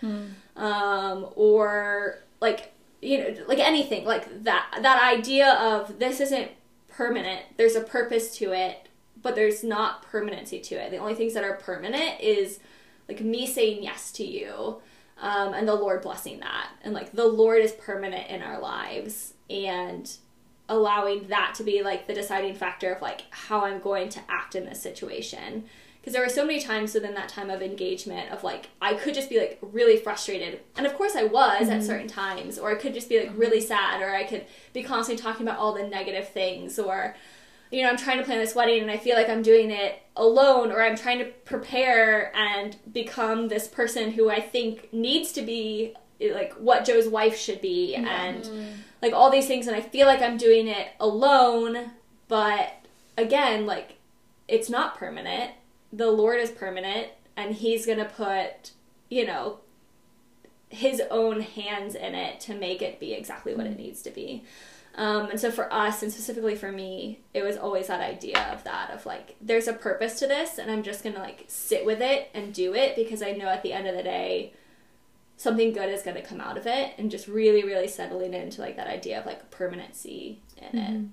Um, 0.55 1.27
or 1.35 2.19
like 2.39 2.71
you 3.01 3.17
know 3.17 3.35
like 3.47 3.59
anything 3.59 4.05
like 4.05 4.43
that 4.43 4.79
that 4.81 5.03
idea 5.03 5.53
of 5.53 5.99
this 5.99 6.21
isn't 6.21 6.51
permanent. 6.87 7.41
There's 7.57 7.75
a 7.75 7.81
purpose 7.81 8.35
to 8.37 8.53
it, 8.53 8.87
but 9.21 9.35
there's 9.35 9.65
not 9.65 10.01
permanency 10.03 10.59
to 10.61 10.75
it. 10.75 10.91
The 10.91 10.97
only 10.97 11.15
things 11.15 11.33
that 11.33 11.43
are 11.43 11.55
permanent 11.55 12.21
is 12.21 12.59
like 13.07 13.21
me 13.21 13.47
saying 13.47 13.83
yes 13.83 14.11
to 14.13 14.25
you 14.25 14.77
um, 15.19 15.53
and 15.53 15.67
the 15.67 15.75
Lord 15.75 16.01
blessing 16.01 16.39
that. 16.39 16.69
And 16.83 16.93
like 16.93 17.13
the 17.13 17.27
Lord 17.27 17.61
is 17.61 17.71
permanent 17.71 18.29
in 18.29 18.41
our 18.41 18.59
lives 18.59 19.33
and 19.49 20.09
allowing 20.69 21.27
that 21.27 21.53
to 21.55 21.63
be 21.63 21.81
like 21.81 22.07
the 22.07 22.13
deciding 22.13 22.55
factor 22.55 22.91
of 22.93 23.01
like 23.01 23.23
how 23.31 23.65
I'm 23.65 23.79
going 23.79 24.09
to 24.09 24.19
act 24.29 24.55
in 24.55 24.65
this 24.65 24.81
situation. 24.81 25.65
Because 25.99 26.13
there 26.13 26.23
were 26.23 26.29
so 26.29 26.45
many 26.45 26.61
times 26.61 26.93
within 26.93 27.15
that 27.15 27.27
time 27.27 27.49
of 27.49 27.61
engagement 27.61 28.31
of 28.31 28.43
like 28.43 28.67
I 28.81 28.93
could 28.93 29.13
just 29.13 29.29
be 29.29 29.39
like 29.39 29.59
really 29.61 29.97
frustrated, 29.97 30.61
and 30.77 30.85
of 30.85 30.95
course 30.95 31.17
I 31.17 31.25
was 31.25 31.67
at 31.67 31.83
certain 31.83 32.07
times, 32.07 32.57
or 32.57 32.71
I 32.71 32.75
could 32.75 32.93
just 32.93 33.09
be 33.09 33.19
like 33.19 33.31
really 33.35 33.59
sad, 33.59 34.01
or 34.01 34.15
I 34.15 34.23
could 34.23 34.45
be 34.71 34.83
constantly 34.83 35.21
talking 35.21 35.45
about 35.45 35.59
all 35.59 35.73
the 35.73 35.83
negative 35.83 36.29
things, 36.29 36.79
or 36.79 37.17
you 37.71 37.83
know, 37.83 37.89
I'm 37.89 37.97
trying 37.97 38.17
to 38.17 38.23
plan 38.23 38.39
this 38.39 38.55
wedding 38.55 38.81
and 38.81 38.91
I 38.91 38.97
feel 38.97 39.15
like 39.15 39.29
I'm 39.29 39.41
doing 39.41 39.71
it 39.71 40.01
alone 40.15 40.71
or 40.71 40.81
I'm 40.81 40.95
trying 40.95 41.19
to 41.19 41.25
prepare 41.25 42.35
and 42.35 42.75
become 42.91 43.47
this 43.47 43.67
person 43.67 44.11
who 44.11 44.29
I 44.29 44.39
think 44.39 44.91
needs 44.93 45.31
to 45.33 45.41
be 45.41 45.95
like 46.19 46.53
what 46.53 46.85
Joe's 46.85 47.07
wife 47.07 47.37
should 47.37 47.61
be 47.61 47.93
and 47.93 48.43
mm-hmm. 48.43 48.71
like 49.01 49.13
all 49.13 49.29
these 49.29 49.47
things 49.47 49.67
and 49.67 49.75
I 49.75 49.81
feel 49.81 50.07
like 50.07 50.21
I'm 50.21 50.37
doing 50.37 50.67
it 50.67 50.89
alone, 50.99 51.91
but 52.27 52.73
again, 53.17 53.65
like 53.65 53.97
it's 54.47 54.69
not 54.69 54.97
permanent. 54.97 55.51
The 55.91 56.09
Lord 56.09 56.39
is 56.39 56.51
permanent 56.51 57.09
and 57.35 57.55
he's 57.55 57.85
going 57.85 57.99
to 57.99 58.05
put, 58.05 58.71
you 59.09 59.25
know, 59.25 59.59
his 60.69 61.01
own 61.11 61.41
hands 61.41 61.95
in 61.95 62.15
it 62.15 62.39
to 62.41 62.53
make 62.53 62.81
it 62.81 62.99
be 62.99 63.13
exactly 63.13 63.55
what 63.55 63.65
it 63.65 63.73
mm-hmm. 63.73 63.83
needs 63.83 64.01
to 64.03 64.09
be. 64.09 64.43
Um, 64.97 65.29
and 65.29 65.39
so 65.39 65.51
for 65.51 65.71
us, 65.71 66.01
and 66.01 66.11
specifically 66.11 66.55
for 66.55 66.71
me, 66.71 67.19
it 67.33 67.43
was 67.43 67.55
always 67.55 67.85
that 67.87 68.01
idea 68.01 68.39
of 68.51 68.63
that 68.63 68.89
of 68.91 69.05
like, 69.05 69.35
there's 69.39 69.67
a 69.67 69.73
purpose 69.73 70.17
to 70.19 70.27
this, 70.27 70.57
and 70.57 70.71
I'm 70.71 70.81
just 70.81 71.03
gonna 71.03 71.19
like 71.19 71.45
sit 71.47 71.85
with 71.85 72.01
it 72.01 72.29
and 72.33 72.51
do 72.53 72.73
it 72.73 72.95
because 72.95 73.21
I 73.21 73.31
know 73.33 73.45
at 73.47 73.61
the 73.61 73.73
end 73.73 73.87
of 73.87 73.95
the 73.95 74.01
day, 74.01 74.53
something 75.37 75.71
good 75.71 75.89
is 75.89 76.01
gonna 76.01 76.23
come 76.23 76.41
out 76.41 76.57
of 76.57 76.65
it, 76.65 76.93
and 76.97 77.11
just 77.11 77.27
really, 77.27 77.63
really 77.63 77.87
settling 77.87 78.33
into 78.33 78.59
like 78.59 78.75
that 78.77 78.87
idea 78.87 79.19
of 79.19 79.27
like 79.27 79.51
permanency 79.51 80.41
in 80.71 80.79
it. 80.79 81.11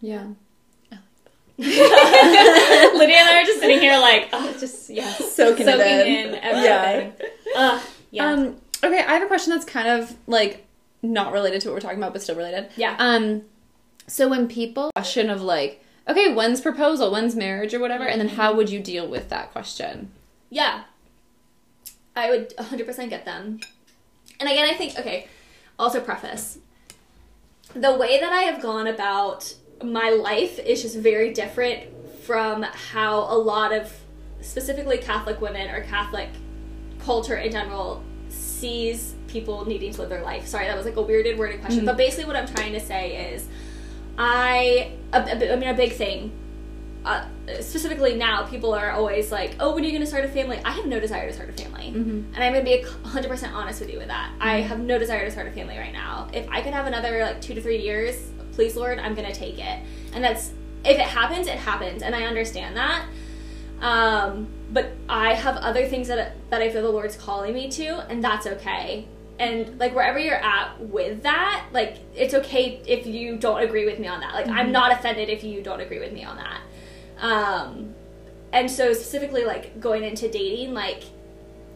Yeah. 0.00 0.26
Lydia 1.56 3.16
and 3.16 3.28
I 3.28 3.42
are 3.42 3.44
just 3.44 3.60
sitting 3.60 3.78
here 3.78 3.96
like, 4.00 4.28
oh, 4.32 4.56
just 4.58 4.90
yeah, 4.90 5.08
Soaking 5.12 5.68
it 5.68 5.78
in. 5.78 6.28
in 6.30 6.34
everything. 6.34 7.28
Ugh, 7.56 7.80
yeah. 8.10 8.26
Um, 8.26 8.56
okay, 8.82 8.98
I 8.98 9.12
have 9.14 9.22
a 9.22 9.26
question 9.28 9.52
that's 9.52 9.64
kind 9.64 9.86
of 9.86 10.16
like 10.26 10.63
not 11.04 11.32
related 11.32 11.60
to 11.60 11.68
what 11.68 11.74
we're 11.74 11.80
talking 11.80 11.98
about, 11.98 12.12
but 12.12 12.22
still 12.22 12.36
related. 12.36 12.68
Yeah. 12.76 12.96
Um, 12.98 13.42
so 14.06 14.28
when 14.28 14.48
people 14.48 14.90
question 14.96 15.30
of 15.30 15.42
like, 15.42 15.82
okay, 16.08 16.34
when's 16.34 16.60
proposal, 16.60 17.12
when's 17.12 17.36
marriage, 17.36 17.74
or 17.74 17.80
whatever, 17.80 18.04
and 18.04 18.20
then 18.20 18.28
how 18.28 18.54
would 18.54 18.68
you 18.70 18.80
deal 18.80 19.06
with 19.06 19.28
that 19.28 19.52
question? 19.52 20.10
Yeah. 20.50 20.84
I 22.16 22.30
would 22.30 22.56
100% 22.56 23.10
get 23.10 23.24
them. 23.24 23.60
And 24.40 24.48
again, 24.48 24.68
I 24.68 24.74
think, 24.74 24.98
okay, 24.98 25.28
also 25.78 26.00
preface. 26.00 26.58
The 27.74 27.94
way 27.94 28.20
that 28.20 28.32
I 28.32 28.42
have 28.42 28.62
gone 28.62 28.86
about 28.86 29.54
my 29.82 30.10
life 30.10 30.58
is 30.58 30.82
just 30.82 30.96
very 30.96 31.32
different 31.32 31.82
from 32.22 32.62
how 32.62 33.20
a 33.20 33.36
lot 33.36 33.72
of 33.72 33.92
specifically 34.40 34.98
Catholic 34.98 35.40
women 35.40 35.68
or 35.70 35.82
Catholic 35.82 36.28
culture 37.00 37.36
in 37.36 37.50
general 37.50 38.02
sees 38.28 39.13
people 39.34 39.66
needing 39.66 39.92
to 39.92 40.00
live 40.00 40.08
their 40.08 40.22
life. 40.22 40.46
Sorry, 40.46 40.66
that 40.66 40.76
was 40.76 40.86
like 40.86 40.96
a 40.96 41.02
weirded 41.04 41.36
worded 41.36 41.60
question. 41.60 41.84
But 41.84 41.98
basically, 41.98 42.24
what 42.24 42.36
I'm 42.36 42.46
trying 42.48 42.72
to 42.72 42.80
say 42.80 43.32
is 43.34 43.46
I, 44.16 44.92
a, 45.12 45.18
a- 45.20 45.52
I 45.52 45.56
mean, 45.56 45.68
a 45.68 45.74
big 45.74 45.92
thing 45.92 46.32
uh, 47.04 47.26
specifically 47.60 48.14
now, 48.14 48.46
people 48.46 48.72
are 48.72 48.90
always 48.92 49.30
like, 49.30 49.56
"Oh, 49.60 49.74
when 49.74 49.82
are 49.82 49.86
you 49.86 49.92
going 49.92 50.00
to 50.00 50.06
start 50.06 50.24
a 50.24 50.28
family?" 50.28 50.58
I 50.64 50.70
have 50.70 50.86
no 50.86 50.98
desire 51.00 51.26
to 51.26 51.34
start 51.34 51.50
a 51.50 51.52
family, 51.52 51.88
and 51.88 52.34
I'm 52.36 52.52
going 52.54 52.64
to 52.64 52.70
be 52.70 52.82
hundred 53.06 53.28
percent 53.28 53.52
honest 53.54 53.80
with 53.80 53.90
you 53.92 53.98
with 53.98 54.08
that. 54.08 54.32
I 54.40 54.60
have 54.62 54.80
no 54.80 54.98
desire 54.98 55.24
to 55.26 55.30
start 55.30 55.46
a 55.48 55.50
family 55.50 55.76
right 55.76 55.92
now. 55.92 56.28
If 56.32 56.48
I 56.48 56.62
could 56.62 56.72
have 56.72 56.86
another 56.86 57.20
like 57.22 57.42
two 57.42 57.52
to 57.54 57.60
three 57.60 57.82
years, 57.82 58.16
please, 58.52 58.74
Lord, 58.74 58.98
I'm 58.98 59.14
going 59.14 59.30
to 59.30 59.38
take 59.38 59.58
it. 59.58 59.78
And 60.14 60.24
that's 60.24 60.52
if 60.84 60.96
it 60.98 61.08
happens, 61.18 61.46
it 61.46 61.58
happens, 61.58 62.02
and 62.02 62.14
I 62.14 62.22
understand 62.24 62.76
that. 62.76 63.04
Um, 63.80 64.48
but 64.72 64.92
I 65.08 65.34
have 65.34 65.56
other 65.58 65.86
things 65.86 66.08
that 66.08 66.36
that 66.50 66.62
I 66.62 66.70
feel 66.70 66.80
the 66.82 66.88
Lord's 66.88 67.16
calling 67.16 67.52
me 67.52 67.68
to, 67.72 67.86
and 68.10 68.24
that's 68.24 68.46
okay. 68.46 69.06
And 69.38 69.78
like 69.80 69.94
wherever 69.94 70.18
you're 70.18 70.36
at 70.36 70.80
with 70.80 71.22
that, 71.24 71.66
like 71.72 71.98
it's 72.14 72.34
okay 72.34 72.80
if 72.86 73.06
you 73.06 73.36
don't 73.36 73.62
agree 73.62 73.84
with 73.84 73.98
me 73.98 74.06
on 74.06 74.20
that. 74.20 74.32
Like 74.32 74.48
I'm 74.48 74.70
not 74.70 74.92
offended 74.92 75.28
if 75.28 75.42
you 75.42 75.62
don't 75.62 75.80
agree 75.80 75.98
with 75.98 76.12
me 76.12 76.24
on 76.24 76.36
that. 76.36 76.60
Um, 77.18 77.94
and 78.52 78.70
so 78.70 78.92
specifically 78.92 79.44
like 79.44 79.80
going 79.80 80.04
into 80.04 80.28
dating, 80.30 80.74
like 80.74 81.02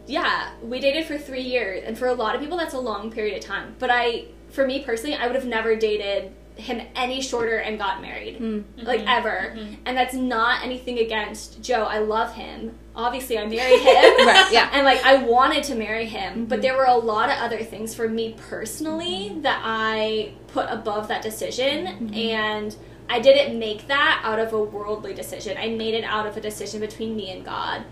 yeah, 0.09 0.49
we 0.63 0.79
dated 0.79 1.05
for 1.05 1.17
three 1.19 1.41
years, 1.41 1.83
and 1.85 1.97
for 1.97 2.07
a 2.07 2.13
lot 2.13 2.33
of 2.33 2.41
people 2.41 2.57
that's 2.57 2.73
a 2.73 2.79
long 2.79 3.11
period 3.11 3.37
of 3.37 3.43
time. 3.43 3.75
But 3.77 3.91
I, 3.91 4.25
for 4.49 4.65
me 4.65 4.81
personally, 4.83 5.15
I 5.15 5.27
would 5.27 5.35
have 5.35 5.45
never 5.45 5.75
dated 5.75 6.33
him 6.59 6.81
any 6.95 7.21
shorter 7.21 7.57
and 7.57 7.77
got 7.77 8.01
married. 8.01 8.39
Mm. 8.39 8.63
Like 8.83 9.01
Mhm. 9.01 9.17
ever. 9.17 9.53
Mhm. 9.57 9.77
And 9.85 9.97
that's 9.97 10.13
not 10.13 10.63
anything 10.63 10.99
against 10.99 11.61
Joe. 11.61 11.83
I 11.83 11.99
love 11.99 12.33
him. 12.35 12.77
Obviously 12.95 13.37
I 13.39 13.45
married 13.45 13.79
him. 13.79 14.27
Right, 14.27 14.51
yeah. 14.51 14.69
And 14.73 14.85
like 14.85 15.03
I 15.05 15.15
wanted 15.23 15.63
to 15.65 15.75
marry 15.75 16.05
him, 16.05 16.45
but 16.45 16.59
Mhm. 16.59 16.61
there 16.63 16.75
were 16.77 16.85
a 16.85 16.97
lot 16.97 17.29
of 17.29 17.37
other 17.39 17.59
things 17.63 17.95
for 17.95 18.07
me 18.07 18.35
personally 18.49 19.37
that 19.41 19.61
I 19.63 20.31
put 20.47 20.67
above 20.69 21.07
that 21.07 21.21
decision 21.21 21.87
Mm-hmm. 21.87 22.13
and 22.13 22.75
I 23.09 23.19
didn't 23.19 23.57
make 23.57 23.87
that 23.87 24.21
out 24.23 24.37
of 24.39 24.53
a 24.53 24.61
worldly 24.61 25.13
decision. 25.15 25.57
I 25.57 25.69
made 25.69 25.95
it 25.95 26.03
out 26.03 26.27
of 26.27 26.37
a 26.37 26.41
decision 26.41 26.79
between 26.79 27.15
me 27.15 27.31
and 27.31 27.43
God. 27.43 27.83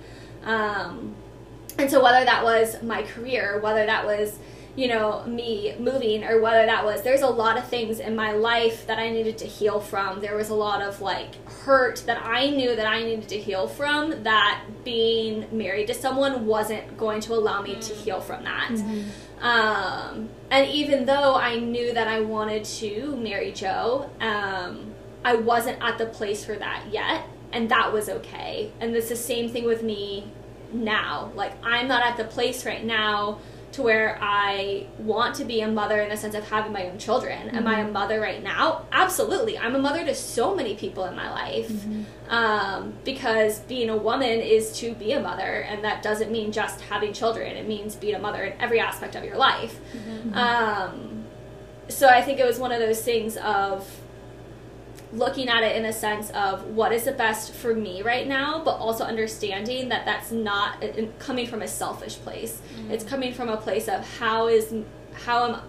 Um, 0.46 1.16
and 1.80 1.90
so 1.90 2.02
whether 2.04 2.24
that 2.26 2.44
was 2.44 2.82
my 2.84 3.02
career, 3.04 3.60
whether 3.62 3.86
that 3.86 4.06
was 4.06 4.38
you 4.78 4.88
know 4.88 5.24
me 5.26 5.76
moving 5.80 6.24
or 6.24 6.40
whether 6.40 6.66
that 6.68 6.86
was 6.86 7.02
there's 7.02 7.24
a 7.24 7.28
lot 7.28 7.58
of 7.58 7.68
things 7.68 8.00
in 8.00 8.16
my 8.16 8.32
life 8.32 8.86
that 8.86 9.00
I 9.00 9.10
needed 9.10 9.38
to 9.40 9.46
heal 9.46 9.80
from. 9.80 10.22
There 10.22 10.36
was 10.38 10.50
a 10.50 10.56
lot 10.56 10.82
of 10.84 11.02
like 11.02 11.34
hurt 11.50 12.04
that 12.06 12.24
I 12.24 12.52
knew 12.52 12.76
that 12.76 12.86
I 12.86 13.04
needed 13.04 13.28
to 13.30 13.40
heal 13.40 13.68
from 13.68 14.24
that 14.24 14.64
being 14.86 15.48
married 15.52 15.88
to 15.88 15.96
someone 15.96 16.46
wasn't 16.46 16.96
going 16.96 17.22
to 17.22 17.34
allow 17.34 17.62
me 17.64 17.76
to 17.76 17.94
heal 17.94 18.22
from 18.22 18.44
that. 18.44 18.70
Um, 19.42 20.30
and 20.52 20.70
even 20.70 21.06
though 21.06 21.36
I 21.36 21.60
knew 21.60 21.92
that 21.94 22.08
I 22.08 22.22
wanted 22.22 22.64
to 22.66 23.16
marry 23.18 23.52
Joe, 23.52 24.10
um, 24.22 24.94
I 25.26 25.36
wasn't 25.36 25.82
at 25.82 25.98
the 25.98 26.06
place 26.06 26.46
for 26.46 26.56
that 26.56 26.86
yet, 26.92 27.26
and 27.52 27.70
that 27.70 27.92
was 27.92 28.10
okay. 28.10 28.72
And 28.80 28.96
it's 28.96 29.10
the 29.10 29.16
same 29.16 29.50
thing 29.50 29.66
with 29.66 29.84
me 29.84 30.32
now. 30.72 31.32
Like, 31.36 31.54
I'm 31.64 31.88
not 31.88 32.04
at 32.04 32.18
the 32.18 32.24
place 32.24 32.66
right 32.66 32.84
now 32.84 33.40
to 33.74 33.82
where 33.82 34.18
I 34.22 34.88
want 34.98 35.36
to 35.36 35.46
be 35.46 35.62
a 35.62 35.68
mother 35.68 36.02
in 36.02 36.10
the 36.10 36.18
sense 36.18 36.36
of 36.36 36.48
having 36.50 36.72
my 36.72 36.88
own 36.90 36.98
children. 36.98 37.50
Am 37.50 37.68
I 37.68 37.82
a 37.82 37.88
mother 37.88 38.20
right 38.20 38.42
now? 38.42 38.86
Absolutely. 38.92 39.58
I'm 39.58 39.76
a 39.76 39.80
mother 39.80 40.06
to 40.06 40.16
so 40.16 40.56
many 40.56 40.76
people 40.76 41.06
in 41.06 41.16
my 41.16 41.30
life. 41.30 41.70
Um, 42.30 42.94
because 43.04 43.60
being 43.60 43.90
a 43.90 43.98
woman 43.98 44.30
is 44.30 44.72
to 44.80 44.94
be 44.94 45.12
a 45.14 45.20
mother, 45.20 45.62
and 45.70 45.84
that 45.84 46.02
doesn't 46.04 46.32
mean 46.32 46.52
just 46.52 46.82
having 46.82 47.14
children. 47.14 47.56
It 47.56 47.68
means 47.68 47.96
being 47.96 48.16
a 48.16 48.20
mother 48.20 48.44
in 48.44 48.60
every 48.60 48.80
aspect 48.80 49.16
of 49.16 49.24
your 49.24 49.38
life. 49.38 49.80
Um, 50.34 51.26
so 51.90 52.08
I 52.10 52.22
think 52.22 52.40
it 52.40 52.46
was 52.46 52.60
one 52.60 52.72
of 52.72 52.80
those 52.80 53.02
things 53.02 53.38
of 53.38 53.90
looking 55.14 55.48
at 55.48 55.64
it 55.64 55.76
in 55.76 55.86
a 55.86 55.94
sense 55.94 56.30
of 56.32 56.66
what 56.66 56.92
is 56.92 57.06
the 57.06 57.14
best 57.14 57.54
for 57.54 57.74
me 57.74 58.02
right 58.02 58.28
now, 58.28 58.62
but 58.64 58.78
also 58.78 59.04
understanding 59.06 59.90
that 59.90 60.06
that's 60.06 60.32
not 60.32 60.84
coming 61.20 61.48
from 61.48 61.62
a 61.62 61.68
selfish 61.68 62.16
place. 62.18 62.62
It's 62.90 63.04
coming 63.04 63.34
from 63.34 63.50
a 63.50 63.58
place 63.58 63.88
of 63.88 64.06
how 64.20 64.48
is 64.48 64.74
how 65.14 65.46
am 65.48 65.62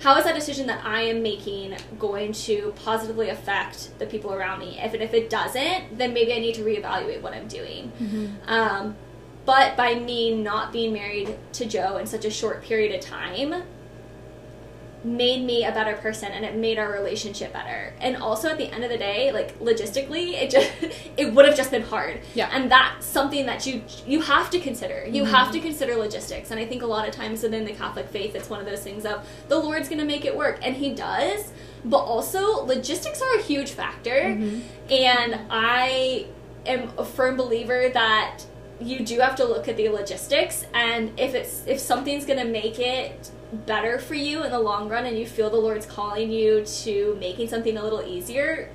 how 0.00 0.18
is 0.18 0.24
that 0.24 0.34
decision 0.34 0.66
that 0.66 0.84
I 0.84 1.02
am 1.02 1.22
making 1.22 1.76
going 2.00 2.32
to 2.32 2.74
positively 2.84 3.28
affect 3.28 3.96
the 4.00 4.06
people 4.06 4.32
around 4.32 4.58
me? 4.58 4.76
If 4.82 4.94
it, 4.94 5.00
if 5.00 5.14
it 5.14 5.30
doesn't, 5.30 5.96
then 5.96 6.12
maybe 6.12 6.32
I 6.32 6.40
need 6.40 6.56
to 6.56 6.64
reevaluate 6.64 7.22
what 7.22 7.34
I'm 7.34 7.46
doing. 7.46 7.92
Um, 8.48 8.96
but 9.44 9.76
by 9.76 9.94
me 9.94 10.34
not 10.34 10.72
being 10.72 10.92
married 10.92 11.38
to 11.52 11.66
Joe 11.66 11.98
in 11.98 12.06
such 12.08 12.24
a 12.24 12.30
short 12.30 12.64
period 12.64 12.92
of 12.96 13.00
time, 13.00 13.62
made 15.04 15.44
me 15.44 15.64
a 15.64 15.72
better 15.72 15.96
person 15.96 16.30
and 16.30 16.44
it 16.44 16.56
made 16.56 16.78
our 16.78 16.92
relationship 16.92 17.52
better. 17.52 17.92
And 18.00 18.16
also 18.16 18.48
at 18.50 18.58
the 18.58 18.72
end 18.72 18.84
of 18.84 18.90
the 18.90 18.98
day 18.98 19.32
like 19.32 19.58
logistically 19.58 20.34
it 20.34 20.50
just 20.50 20.70
it 21.16 21.32
would 21.34 21.44
have 21.44 21.56
just 21.56 21.70
been 21.70 21.82
hard. 21.82 22.20
Yeah. 22.34 22.50
and 22.52 22.70
that's 22.70 23.04
something 23.04 23.46
that 23.46 23.66
you 23.66 23.82
you 24.06 24.20
have 24.20 24.50
to 24.50 24.60
consider. 24.60 25.06
You 25.06 25.24
mm-hmm. 25.24 25.34
have 25.34 25.50
to 25.52 25.60
consider 25.60 25.96
logistics. 25.96 26.50
And 26.50 26.60
i 26.60 26.66
think 26.66 26.82
a 26.82 26.86
lot 26.86 27.08
of 27.08 27.14
times 27.14 27.42
within 27.42 27.64
the 27.64 27.72
catholic 27.72 28.08
faith 28.08 28.34
it's 28.34 28.48
one 28.48 28.60
of 28.60 28.66
those 28.66 28.82
things 28.82 29.04
of 29.04 29.26
the 29.48 29.58
lord's 29.58 29.88
gonna 29.88 30.04
make 30.04 30.24
it 30.24 30.36
work. 30.36 30.58
And 30.62 30.76
he 30.76 30.94
does. 30.94 31.52
But 31.84 31.98
also 31.98 32.64
logistics 32.64 33.20
are 33.20 33.34
a 33.38 33.42
huge 33.42 33.70
factor. 33.70 34.10
Mm-hmm. 34.10 34.92
And 34.92 35.40
i 35.50 36.26
am 36.66 36.92
a 36.96 37.04
firm 37.04 37.36
believer 37.36 37.88
that 37.88 38.44
you 38.80 39.04
do 39.04 39.20
have 39.20 39.36
to 39.36 39.44
look 39.44 39.68
at 39.68 39.76
the 39.76 39.88
logistics. 39.88 40.64
And 40.74 41.18
if 41.18 41.34
it's 41.34 41.64
if 41.66 41.80
something's 41.80 42.24
gonna 42.24 42.44
make 42.44 42.78
it 42.78 43.30
better 43.52 43.98
for 43.98 44.14
you 44.14 44.44
in 44.44 44.50
the 44.50 44.58
long 44.58 44.88
run 44.88 45.04
and 45.04 45.18
you 45.18 45.26
feel 45.26 45.50
the 45.50 45.56
lord's 45.56 45.84
calling 45.84 46.30
you 46.30 46.64
to 46.64 47.16
making 47.20 47.46
something 47.48 47.76
a 47.76 47.82
little 47.82 48.02
easier 48.02 48.70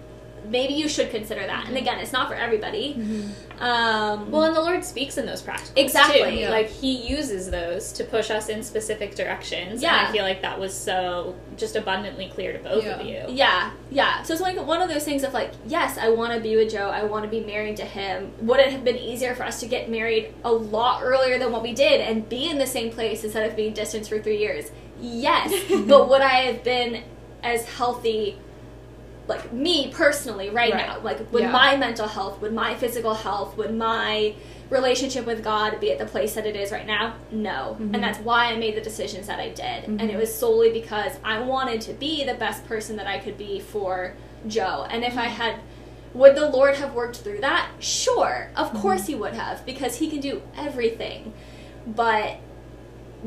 maybe 0.46 0.74
you 0.74 0.88
should 0.88 1.10
consider 1.10 1.46
that 1.46 1.68
and 1.68 1.76
again 1.78 2.00
it's 2.00 2.14
not 2.14 2.28
for 2.30 2.36
everybody 2.36 2.94
um 3.60 4.30
Well, 4.32 4.44
and 4.44 4.56
the 4.56 4.62
Lord 4.62 4.84
speaks 4.86 5.18
in 5.18 5.26
those 5.26 5.42
practices 5.42 5.74
Exactly. 5.76 6.22
too. 6.22 6.30
Yeah. 6.38 6.50
Like 6.50 6.68
He 6.70 7.08
uses 7.08 7.50
those 7.50 7.92
to 7.94 8.04
push 8.04 8.30
us 8.30 8.50
in 8.50 8.62
specific 8.64 9.16
directions. 9.16 9.82
Yeah. 9.82 9.98
and 10.00 10.08
I 10.08 10.12
feel 10.12 10.24
like 10.24 10.42
that 10.44 10.60
was 10.60 10.74
so 10.76 11.36
just 11.58 11.76
abundantly 11.76 12.30
clear 12.30 12.54
to 12.54 12.60
both 12.60 12.86
of 12.86 13.06
you. 13.06 13.24
Yeah, 13.30 13.72
yeah. 13.90 14.22
So 14.24 14.34
it's 14.34 14.42
like 14.42 14.64
one 14.64 14.82
of 14.82 14.90
those 14.90 15.04
things 15.04 15.24
of 15.24 15.34
like, 15.34 15.52
yes, 15.66 15.98
I 15.98 16.10
want 16.10 16.34
to 16.34 16.40
be 16.40 16.56
with 16.56 16.72
Joe. 16.72 16.90
I 16.90 17.04
want 17.04 17.24
to 17.26 17.30
be 17.32 17.40
married 17.44 17.78
to 17.78 17.86
him. 17.86 18.32
Would 18.42 18.60
it 18.60 18.72
have 18.72 18.84
been 18.84 18.98
easier 18.98 19.34
for 19.34 19.44
us 19.44 19.60
to 19.62 19.68
get 19.68 19.90
married 19.90 20.34
a 20.44 20.52
lot 20.52 21.02
earlier 21.04 21.40
than 21.40 21.52
what 21.52 21.64
we 21.64 21.74
did 21.74 22.00
and 22.02 22.28
be 22.30 22.50
in 22.50 22.60
the 22.60 22.68
same 22.68 22.92
place 22.92 23.24
instead 23.24 23.50
of 23.50 23.56
being 23.56 23.74
distanced 23.74 24.10
for 24.10 24.20
three 24.22 24.38
years? 24.38 24.72
Yes. 25.02 25.52
but 25.88 26.10
would 26.10 26.22
I 26.22 26.42
have 26.52 26.64
been 26.64 27.04
as 27.44 27.66
healthy, 27.66 28.38
like 29.28 29.51
me 29.51 29.91
personally, 29.91 30.49
right, 30.49 30.73
Right. 30.73 30.88
now? 30.88 30.99
Like, 31.03 31.32
would 31.32 31.43
Yeah. 31.43 31.51
my 31.51 31.75
mental 31.75 32.07
health, 32.07 32.41
would 32.41 32.53
my 32.53 32.75
physical 32.75 33.13
health, 33.13 33.57
would 33.57 33.75
my 33.75 34.34
relationship 34.69 35.25
with 35.25 35.43
God 35.43 35.80
be 35.80 35.91
at 35.91 35.97
the 35.97 36.05
place 36.05 36.34
that 36.36 36.45
it 36.45 36.55
is 36.55 36.71
right 36.71 36.88
now? 36.88 37.15
No. 37.32 37.75
Mm-hmm. 37.80 37.95
And 37.95 38.03
that's 38.03 38.19
why 38.19 38.45
I 38.45 38.55
made 38.55 38.75
the 38.75 38.82
decisions 38.82 39.28
that 39.28 39.39
I 39.39 39.49
did. 39.49 39.86
And 39.86 39.99
mm-hmm. 39.99 40.09
it 40.09 40.17
was 40.17 40.34
solely 40.34 40.71
because 40.71 41.13
I 41.23 41.39
wanted 41.39 41.82
to 41.82 41.93
be 41.93 42.23
the 42.23 42.34
best 42.34 42.65
person 42.67 42.95
that 42.97 43.07
I 43.07 43.17
could 43.19 43.38
be 43.38 43.59
for 43.59 44.13
Joe. 44.47 44.86
And 44.89 45.03
if 45.03 45.17
I 45.17 45.25
mm-hmm. 45.25 45.41
had 45.41 45.55
would 46.13 46.36
the 46.36 46.49
Lord 46.49 46.75
have 46.75 46.93
worked 46.93 47.17
through 47.17 47.41
that? 47.41 47.69
Sure. 47.80 48.49
Of 48.55 48.69
mm-hmm. 48.69 48.80
course 48.80 49.05
he 49.07 49.13
would 49.13 49.34
have 49.34 49.65
because 49.65 49.97
he 49.97 50.09
can 50.09 50.19
do 50.19 50.41
everything. 50.57 51.34
But 51.86 52.38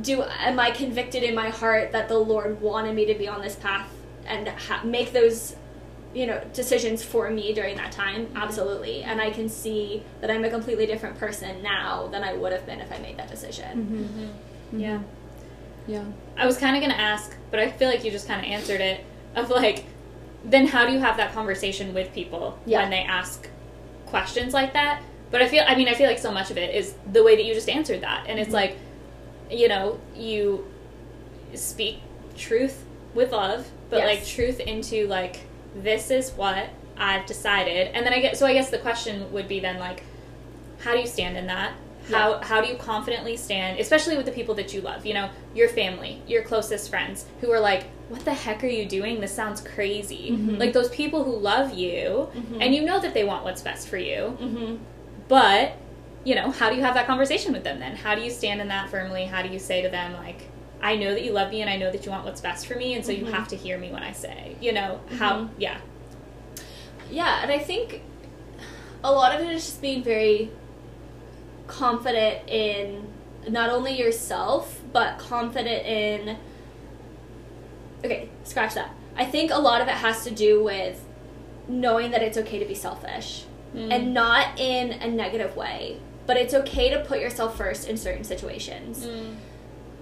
do 0.01 0.23
am 0.23 0.59
I 0.59 0.71
convicted 0.71 1.23
in 1.23 1.35
my 1.35 1.51
heart 1.51 1.93
that 1.93 2.09
the 2.09 2.19
Lord 2.19 2.61
wanted 2.61 2.95
me 2.95 3.07
to 3.07 3.15
be 3.15 3.29
on 3.29 3.43
this 3.43 3.55
path 3.55 3.89
and 4.27 4.49
ha- 4.49 4.83
make 4.85 5.13
those 5.13 5.57
you 6.13 6.27
know 6.27 6.43
decisions 6.53 7.03
for 7.03 7.31
me 7.31 7.53
during 7.53 7.77
that 7.77 7.93
time 7.93 8.27
absolutely 8.35 9.03
and 9.05 9.21
i 9.21 9.31
can 9.31 9.49
see 9.49 10.03
that 10.21 10.31
i'm 10.31 10.45
a 10.45 10.51
completely 10.51 10.85
different 10.85 11.17
person 11.19 11.63
now 11.63 12.09
than 12.09 12.25
i 12.25 12.33
would 12.33 12.53
have 12.53 12.67
been 12.67 12.81
if 12.81 12.91
i 12.93 12.99
made 12.99 13.17
that 13.17 13.31
decision 13.31 13.85
mm-hmm. 13.85 14.03
Mm-hmm. 14.03 14.81
Yeah. 14.81 15.01
Yeah. 15.87 16.05
I 16.37 16.47
was 16.47 16.57
kind 16.57 16.77
of 16.77 16.81
going 16.83 16.93
to 16.93 17.01
ask, 17.01 17.37
but 17.51 17.61
I 17.61 17.71
feel 17.71 17.89
like 17.89 18.05
you 18.05 18.11
just 18.11 18.29
kind 18.29 18.45
of 18.45 18.51
answered 18.51 18.81
it. 18.81 19.05
Of 19.35 19.51
like, 19.51 19.85
then 20.45 20.67
how 20.67 20.87
do 20.87 20.93
you 20.93 20.99
have 20.99 21.17
that 21.17 21.33
conversation 21.33 21.95
with 21.95 22.13
people 22.13 22.59
Yeah. 22.67 22.81
when 22.81 22.91
they 22.91 23.01
ask 23.01 23.49
questions 24.07 24.55
like 24.55 24.73
that? 24.73 25.03
But 25.31 25.43
I 25.43 25.49
feel, 25.49 25.65
I 25.67 25.75
mean, 25.77 25.89
I 25.89 25.95
feel 25.95 26.09
like 26.09 26.19
so 26.19 26.33
much 26.33 26.51
of 26.51 26.59
it 26.59 26.75
is 26.75 26.95
the 27.13 27.23
way 27.23 27.37
that 27.37 27.45
you 27.45 27.55
just 27.55 27.69
answered 27.69 28.01
that, 28.03 28.27
and 28.29 28.39
it's 28.39 28.49
mm-hmm. 28.49 28.55
like, 28.57 28.79
you 29.51 29.69
know, 29.69 30.01
you 30.15 30.67
speak 31.55 31.99
truth 32.37 32.85
with 33.15 33.33
love, 33.33 33.69
but 33.91 33.99
Yes. 33.99 34.07
like 34.07 34.27
truth 34.27 34.61
into 34.61 35.07
like 35.07 35.41
this 35.75 36.11
is 36.11 36.31
what 36.33 36.71
I've 36.97 37.27
decided, 37.27 37.89
and 37.95 38.05
then 38.05 38.13
I 38.13 38.21
get 38.21 38.37
so 38.37 38.47
I 38.47 38.53
guess 38.53 38.71
the 38.71 38.79
question 38.79 39.33
would 39.33 39.49
be 39.49 39.61
then 39.61 39.79
like, 39.79 40.03
how 40.81 40.93
do 40.93 41.01
you 41.01 41.07
stand 41.07 41.37
in 41.37 41.47
that? 41.47 41.73
How 42.11 42.41
how 42.41 42.61
do 42.61 42.69
you 42.69 42.77
confidently 42.77 43.37
stand, 43.37 43.79
especially 43.79 44.17
with 44.17 44.27
the 44.27 44.33
people 44.33 44.55
that 44.57 44.75
you 44.75 44.81
love? 44.81 45.07
You 45.07 45.15
know, 45.15 45.31
your 45.55 45.69
family, 45.69 46.23
your 46.27 46.43
closest 46.43 46.91
friends, 46.91 47.27
who 47.41 47.51
are 47.53 47.61
like, 47.61 47.85
"What 48.09 48.25
the 48.25 48.35
heck 48.35 48.65
are 48.65 48.69
you 48.69 48.87
doing? 48.87 49.21
This 49.21 49.33
sounds 49.33 49.61
crazy." 49.61 50.31
Like 50.59 50.73
those 50.73 50.89
people 50.89 51.25
who 51.25 51.37
love 51.37 51.73
you, 51.73 52.29
and 52.61 52.75
you 52.75 52.85
know 52.85 53.01
that 53.01 53.15
they 53.15 53.25
want 53.25 53.45
what's 53.45 53.63
best 53.63 53.89
for 53.89 53.99
you, 53.99 54.37
mm-hmm. 54.41 54.77
but 55.29 55.73
you 56.25 56.35
know, 56.35 56.51
how 56.51 56.69
do 56.69 56.77
you 56.77 56.83
have 56.83 56.95
that 56.95 57.07
conversation 57.07 57.53
with 57.53 57.65
them 57.65 57.79
then? 57.79 57.97
How 57.97 58.15
do 58.15 58.21
you 58.21 58.31
stand 58.31 58.61
in 58.61 58.69
that 58.69 58.91
firmly? 58.91 59.25
How 59.25 59.43
do 59.43 59.49
you 59.49 59.59
say 59.59 59.83
to 59.83 59.89
them 59.89 60.13
like, 60.15 60.50
"I 60.83 60.97
know 60.97 61.13
that 61.13 61.25
you 61.25 61.33
love 61.33 61.51
me, 61.51 61.61
and 61.61 61.71
I 61.71 61.77
know 61.77 61.91
that 61.91 62.05
you 62.05 62.11
want 62.11 62.25
what's 62.25 62.41
best 62.41 62.67
for 62.67 62.75
me, 62.75 62.95
and 62.95 63.05
so 63.05 63.13
you 63.13 63.25
mm-hmm. 63.25 63.35
have 63.35 63.49
to 63.49 63.57
hear 63.57 63.79
me 63.79 63.91
when 63.93 64.03
I 64.03 64.13
say." 64.13 64.57
You 64.61 64.73
know 64.73 65.01
how? 65.19 65.41
Mm-hmm. 65.41 65.61
Yeah. 65.61 65.79
yeah 67.11 67.43
and 67.43 67.51
i 67.51 67.59
think 67.59 68.03
a 69.03 69.11
lot 69.11 69.35
of 69.35 69.41
it 69.41 69.51
is 69.53 69.65
just 69.65 69.83
being 69.83 70.03
very 70.03 70.51
confident 71.67 72.49
in 72.49 73.07
not 73.49 73.71
only 73.71 73.97
yourself 73.97 74.81
but 74.93 75.19
confident 75.19 75.87
in 75.87 76.37
okay 78.05 78.29
scratch 78.45 78.75
that 78.75 78.91
i 79.17 79.25
think 79.25 79.51
a 79.51 79.59
lot 79.59 79.81
of 79.81 79.89
it 79.89 79.95
has 79.95 80.25
to 80.25 80.31
do 80.31 80.63
with 80.63 81.05
knowing 81.69 82.11
that 82.11 82.23
it's 82.23 82.37
okay 82.37 82.59
to 82.59 82.65
be 82.65 82.75
selfish 82.75 83.45
mm. 83.75 83.93
and 83.93 84.13
not 84.13 84.59
in 84.59 84.93
a 84.93 85.09
negative 85.09 85.57
way 85.57 85.99
but 86.27 86.37
it's 86.37 86.55
okay 86.55 86.91
to 86.91 87.01
put 87.05 87.21
yourself 87.21 87.57
first 87.57 87.89
in 87.89 87.97
certain 87.97 88.25
situations 88.25 89.07
mm. 89.07 89.35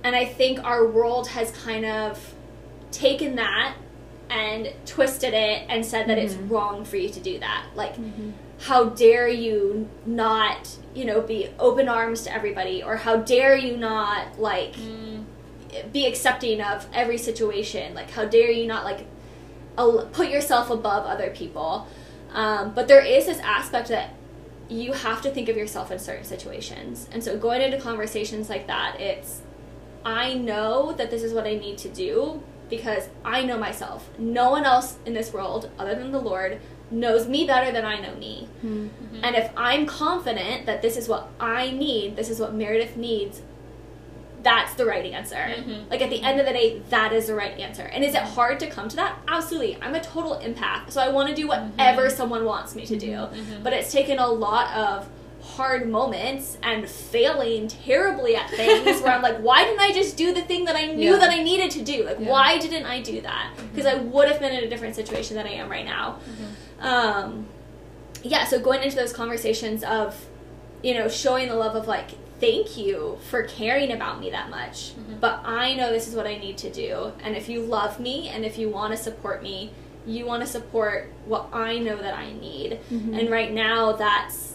And 0.09 0.17
I 0.17 0.25
think 0.25 0.65
our 0.65 0.87
world 0.87 1.29
has 1.29 1.51
kind 1.51 1.85
of 1.85 2.35
taken 2.91 3.37
that 3.37 3.77
and 4.31 4.73
twisted 4.87 5.35
it 5.35 5.67
and 5.69 5.85
said 5.85 6.09
that 6.09 6.17
it's 6.17 6.33
mm-hmm. 6.33 6.49
wrong 6.49 6.85
for 6.87 6.97
you 6.97 7.11
to 7.11 7.21
do 7.21 7.39
that. 7.41 7.67
Like, 7.75 7.95
mm-hmm. 7.95 8.31
how 8.61 8.87
dare 8.87 9.29
you 9.29 9.87
not, 10.07 10.75
you 10.95 11.05
know, 11.05 11.21
be 11.21 11.51
open 11.59 11.91
arms 11.91 12.23
to 12.23 12.33
everybody, 12.33 12.83
or 12.83 12.97
how 12.97 13.17
dare 13.17 13.55
you 13.55 13.77
not, 13.77 14.41
like, 14.41 14.77
mm. 14.77 15.25
be 15.93 16.07
accepting 16.07 16.63
of 16.63 16.87
every 16.95 17.19
situation? 17.19 17.93
Like, 17.93 18.11
how 18.11 18.25
dare 18.25 18.51
you 18.51 18.67
not, 18.67 18.85
like, 18.85 19.07
al- 19.77 20.07
put 20.07 20.31
yourself 20.31 20.71
above 20.71 21.05
other 21.05 21.29
people. 21.29 21.87
Um, 22.33 22.73
but 22.73 22.89
there 22.89 23.05
is 23.05 23.27
this 23.27 23.41
aspect 23.41 23.89
that 23.89 24.15
you 24.71 24.95
have 24.95 25.21
to 25.21 25.31
think 25.31 25.51
of 25.51 25.57
yourself 25.59 25.91
in 25.91 25.99
certain 25.99 26.25
situations. 26.25 27.09
And 27.13 27.23
so 27.23 27.39
going 27.39 27.61
into 27.61 27.79
conversations 27.79 28.49
like 28.49 28.67
that, 28.69 28.99
it's 28.99 29.43
I 30.05 30.35
know 30.35 30.93
that 30.93 31.11
this 31.11 31.23
is 31.23 31.33
what 31.33 31.47
I 31.47 31.57
need 31.57 31.79
to 31.79 31.89
do 31.89 32.43
because 32.71 33.09
I 33.25 33.45
know 33.45 33.59
myself. 33.59 34.09
No 34.19 34.51
one 34.51 34.65
else 34.65 34.99
in 35.07 35.15
this 35.15 35.33
world, 35.33 35.71
other 35.79 35.95
than 35.95 36.13
the 36.13 36.21
Lord, 36.21 36.61
knows 36.91 37.29
me 37.29 37.47
better 37.47 37.71
than 37.71 37.85
I 37.85 38.01
know 38.01 38.15
me. 38.15 38.49
Mm-hmm. 38.65 39.21
And 39.23 39.37
if 39.37 39.51
I'm 39.57 39.87
confident 39.87 40.67
that 40.67 40.83
this 40.83 40.97
is 40.97 41.09
what 41.09 41.29
I 41.39 41.71
need, 41.71 42.17
this 42.17 42.31
is 42.31 42.41
what 42.41 42.55
Meredith 42.55 42.97
needs, 42.97 43.43
that's 44.43 44.75
the 44.75 44.87
right 44.87 45.05
answer. 45.05 45.35
Mhm. 45.35 45.91
Like 45.91 46.01
at 46.01 46.11
the 46.11 46.23
end 46.23 46.39
of 46.39 46.47
the 46.47 46.53
day, 46.53 46.81
that 46.91 47.13
is 47.13 47.27
the 47.27 47.35
right 47.35 47.59
answer. 47.59 47.83
And 47.83 48.05
is 48.05 48.15
it 48.15 48.19
mm-hmm. 48.19 48.35
hard 48.35 48.61
to 48.61 48.69
come 48.69 48.89
to 48.89 48.97
that? 48.97 49.19
Absolutely. 49.27 49.77
I'm 49.83 49.95
a 49.95 50.01
total 50.01 50.37
empath, 50.37 50.91
so 50.91 51.01
I 51.01 51.09
want 51.09 51.29
to 51.29 51.35
do 51.35 51.49
mm-hmm. 51.49 51.71
whatever 51.71 52.09
someone 52.09 52.45
wants 52.45 52.75
me 52.75 52.87
to 52.87 52.97
do. 52.97 53.27
But 53.63 53.73
it's 53.73 53.93
taken 53.93 54.19
a 54.19 54.29
lot 54.29 54.75
of 54.77 55.09
hard 55.59 55.89
moments 55.89 56.57
and 56.63 56.89
failing 56.89 57.67
terribly 57.67 58.37
at 58.37 58.49
things 58.49 59.03
where 59.03 59.13
I'm 59.13 59.23
like, 59.23 59.39
why 59.39 59.65
didn't 59.65 59.81
I 59.81 59.91
just 59.91 60.17
do 60.17 60.33
the 60.33 60.43
thing 60.43 60.67
that 60.67 60.77
I 60.77 60.87
knew 60.87 61.15
Yeah. 61.15 61.19
that 61.19 61.31
I 61.31 61.43
needed 61.43 61.73
to 61.73 61.83
do? 61.83 62.05
Like, 62.05 62.21
Yeah. 62.21 62.31
why 62.31 62.59
didn't 62.59 62.87
I 62.87 63.03
do 63.03 63.21
that? 63.23 63.55
Mm-hmm. 63.57 63.67
Because 63.75 63.87
I 63.87 63.97
would 63.97 64.29
have 64.29 64.39
been 64.39 64.53
in 64.53 64.63
a 64.63 64.69
different 64.69 64.95
situation 64.95 65.37
than 65.37 65.49
I 65.49 65.55
am 65.55 65.69
right 65.69 65.85
now. 65.85 66.19
Mm-hmm. 66.31 66.87
Um, 66.87 67.47
yeah, 68.23 68.45
so 68.45 68.61
going 68.61 68.85
into 68.85 68.95
those 68.95 69.13
conversations 69.13 69.83
of, 69.83 70.27
you 70.81 70.95
know, 70.95 71.09
showing 71.09 71.49
the 71.49 71.57
love 71.57 71.75
of 71.75 71.89
like, 71.89 72.11
thank 72.39 72.77
you 72.77 73.19
for 73.29 73.43
caring 73.43 73.91
about 73.91 74.21
me 74.21 74.31
that 74.31 74.51
much, 74.51 74.93
mm-hmm. 74.95 75.19
but 75.19 75.41
I 75.45 75.75
know 75.75 75.91
this 75.91 76.07
is 76.07 76.15
what 76.15 76.29
I 76.29 76.39
need 76.39 76.57
to 76.59 76.71
do. 76.71 77.13
And 77.25 77.37
if 77.37 77.49
you 77.49 77.63
love 77.63 77.99
me 77.99 78.29
and 78.29 78.45
if 78.45 78.59
you 78.59 78.69
want 78.69 78.93
to 78.93 78.97
support 78.97 79.43
me, 79.43 79.73
you 80.07 80.25
want 80.25 80.41
to 80.43 80.49
support 80.49 81.13
what 81.27 81.49
I 81.53 81.81
know 81.81 81.97
that 81.97 82.15
I 82.15 82.33
need. 82.33 82.79
And 82.91 83.29
right 83.29 83.53
now, 83.53 83.93
that's 83.93 84.48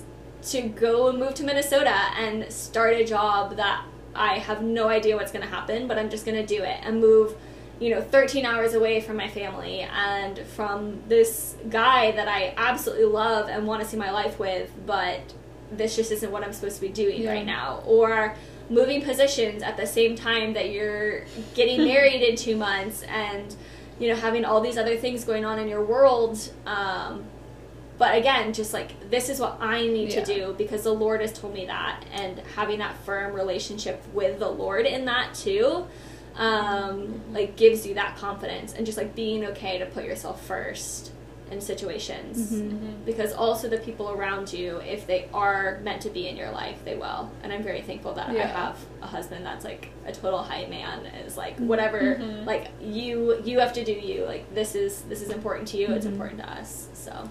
to 0.51 0.61
go 0.61 1.07
and 1.09 1.17
move 1.19 1.33
to 1.35 1.43
Minnesota 1.43 1.95
and 2.17 2.51
start 2.51 2.93
a 2.95 3.05
job 3.05 3.55
that 3.57 3.85
I 4.15 4.37
have 4.39 4.61
no 4.61 4.87
idea 4.89 5.15
what's 5.15 5.31
going 5.31 5.43
to 5.43 5.49
happen, 5.49 5.87
but 5.87 5.97
I'm 5.97 6.09
just 6.09 6.25
going 6.25 6.37
to 6.37 6.45
do 6.45 6.61
it 6.63 6.77
and 6.83 6.99
move, 6.99 7.35
you 7.79 7.89
know, 7.89 8.01
13 8.01 8.45
hours 8.45 8.73
away 8.73 9.01
from 9.01 9.17
my 9.17 9.27
family 9.29 9.81
and 9.81 10.37
from 10.39 11.01
this 11.07 11.55
guy 11.69 12.11
that 12.11 12.27
I 12.27 12.53
absolutely 12.57 13.05
love 13.05 13.47
and 13.49 13.65
want 13.65 13.81
to 13.81 13.87
see 13.87 13.97
my 13.97 14.11
life 14.11 14.37
with, 14.39 14.71
but 14.85 15.19
this 15.71 15.95
just 15.95 16.11
isn't 16.11 16.31
what 16.31 16.43
I'm 16.43 16.53
supposed 16.53 16.75
to 16.75 16.81
be 16.81 16.89
doing 16.89 17.23
Yeah. 17.23 17.31
right 17.31 17.45
now. 17.45 17.81
Or 17.85 18.35
moving 18.69 19.01
positions 19.01 19.63
at 19.63 19.77
the 19.77 19.87
same 19.87 20.15
time 20.15 20.53
that 20.53 20.69
you're 20.69 21.21
getting 21.55 21.83
married 21.85 22.21
in 22.21 22.35
two 22.35 22.55
months 22.55 23.01
and, 23.03 23.55
you 23.99 24.09
know, 24.09 24.15
having 24.15 24.45
all 24.45 24.61
these 24.61 24.77
other 24.77 24.95
things 24.97 25.23
going 25.23 25.43
on 25.45 25.57
in 25.59 25.67
your 25.67 25.83
world. 25.83 26.51
Um, 26.67 27.23
but 27.97 28.15
again, 28.17 28.53
just 28.53 28.73
like 28.73 29.09
this 29.09 29.29
is 29.29 29.39
what 29.39 29.57
I 29.61 29.81
need 29.87 30.13
Yeah. 30.13 30.23
to 30.23 30.33
do 30.33 30.55
because 30.57 30.83
the 30.83 30.93
Lord 30.93 31.21
has 31.21 31.31
told 31.33 31.53
me 31.53 31.65
that, 31.67 32.03
and 32.13 32.39
having 32.55 32.79
that 32.79 32.95
firm 33.05 33.33
relationship 33.33 34.03
with 34.13 34.39
the 34.39 34.49
Lord 34.49 34.85
in 34.85 35.05
that 35.05 35.33
too, 35.35 35.85
um, 36.35 37.21
like 37.31 37.55
gives 37.55 37.85
you 37.85 37.93
that 37.95 38.17
confidence 38.17 38.73
and 38.73 38.85
just 38.85 38.97
like 38.97 39.15
being 39.15 39.45
okay 39.45 39.77
to 39.79 39.85
put 39.85 40.03
yourself 40.05 40.43
first 40.45 41.11
in 41.51 41.61
situations 41.61 42.51
Mm-hmm. 42.53 43.03
because 43.05 43.31
also 43.33 43.67
the 43.69 43.77
people 43.77 44.09
around 44.09 44.51
you, 44.51 44.77
if 44.77 45.05
they 45.05 45.27
are 45.33 45.79
meant 45.83 46.01
to 46.01 46.09
be 46.09 46.27
in 46.27 46.35
your 46.35 46.49
life, 46.49 46.83
they 46.83 46.95
will. 46.95 47.29
And 47.43 47.53
I'm 47.53 47.61
very 47.61 47.81
thankful 47.81 48.13
that 48.13 48.29
I 48.29 48.33
have 48.33 48.77
a 49.03 49.05
husband 49.07 49.45
that's 49.45 49.63
like 49.63 49.89
a 50.07 50.11
total 50.11 50.39
hype 50.41 50.69
man. 50.69 51.05
Is 51.27 51.37
like 51.37 51.57
whatever, 51.59 51.99
Mhm. 52.15 52.45
like 52.47 52.69
you 52.81 53.39
you 53.43 53.59
have 53.59 53.73
to 53.73 53.83
do 53.83 53.91
you. 53.91 54.23
Like 54.25 54.51
this 54.55 54.73
is 54.73 55.01
this 55.03 55.21
is 55.21 55.29
important 55.29 55.67
to 55.69 55.77
you. 55.77 55.87
It's 55.91 56.05
Mhm. 56.07 56.13
important 56.13 56.39
to 56.41 56.49
us. 56.49 56.87
So. 56.93 57.29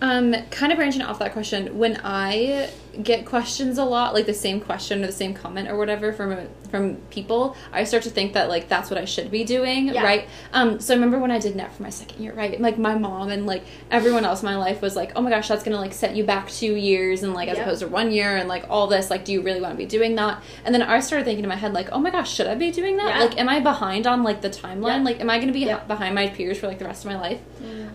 Um, 0.00 0.34
kind 0.50 0.72
of 0.72 0.76
branching 0.76 1.02
off 1.02 1.18
that 1.20 1.32
question, 1.32 1.78
when 1.78 2.00
I 2.04 2.70
get 3.02 3.26
questions 3.26 3.78
a 3.78 3.84
lot, 3.84 4.14
like 4.14 4.26
the 4.26 4.34
same 4.34 4.60
question 4.60 5.02
or 5.02 5.06
the 5.06 5.12
same 5.12 5.34
comment 5.34 5.68
or 5.68 5.76
whatever 5.76 6.12
from 6.12 6.48
from 6.70 6.96
people, 7.10 7.56
I 7.72 7.84
start 7.84 8.02
to 8.04 8.10
think 8.10 8.32
that 8.32 8.48
like 8.48 8.68
that's 8.68 8.90
what 8.90 8.98
I 8.98 9.04
should 9.04 9.30
be 9.30 9.44
doing, 9.44 9.88
Yeah. 9.88 10.02
right? 10.02 10.28
Um, 10.52 10.80
so 10.80 10.92
I 10.92 10.96
remember 10.96 11.18
when 11.18 11.30
I 11.30 11.38
did 11.38 11.54
NET 11.54 11.72
for 11.72 11.82
my 11.84 11.90
second 11.90 12.22
year, 12.22 12.32
right? 12.34 12.60
Like 12.60 12.78
my 12.78 12.94
mom 12.96 13.30
and 13.30 13.46
like 13.46 13.62
everyone 13.90 14.24
else 14.24 14.42
in 14.42 14.46
my 14.46 14.56
life 14.56 14.82
was 14.82 14.96
like, 14.96 15.12
"Oh 15.16 15.22
my 15.22 15.30
gosh, 15.30 15.48
that's 15.48 15.62
gonna 15.62 15.78
like 15.80 15.92
set 15.92 16.16
you 16.16 16.24
back 16.24 16.50
two 16.50 16.74
years 16.74 17.22
and 17.22 17.32
like 17.34 17.48
as 17.48 17.56
Yep. 17.58 17.66
opposed 17.66 17.80
to 17.82 17.88
one 17.88 18.10
year 18.10 18.36
and 18.36 18.48
like 18.48 18.64
all 18.68 18.86
this. 18.86 19.10
Like, 19.10 19.24
do 19.24 19.32
you 19.32 19.40
really 19.42 19.60
want 19.60 19.72
to 19.74 19.78
be 19.78 19.86
doing 19.86 20.14
that?" 20.16 20.42
And 20.64 20.74
then 20.74 20.82
I 20.82 21.00
started 21.00 21.24
thinking 21.24 21.44
in 21.44 21.48
my 21.48 21.56
head 21.56 21.72
like, 21.72 21.88
"Oh 21.92 21.98
my 21.98 22.10
gosh, 22.10 22.32
should 22.32 22.46
I 22.46 22.54
be 22.54 22.70
doing 22.70 22.96
that? 22.96 23.08
Yeah. 23.08 23.20
Like, 23.24 23.38
am 23.38 23.48
I 23.48 23.60
behind 23.60 24.06
on 24.06 24.22
like 24.22 24.40
the 24.40 24.50
timeline? 24.50 25.04
Like, 25.04 25.20
am 25.20 25.30
I 25.30 25.38
gonna 25.38 25.52
be 25.52 25.64
behind 25.86 26.14
my 26.14 26.28
peers 26.28 26.58
for 26.58 26.66
like 26.66 26.78
the 26.78 26.84
rest 26.86 27.04
of 27.04 27.10
my 27.10 27.18
life?" 27.20 27.40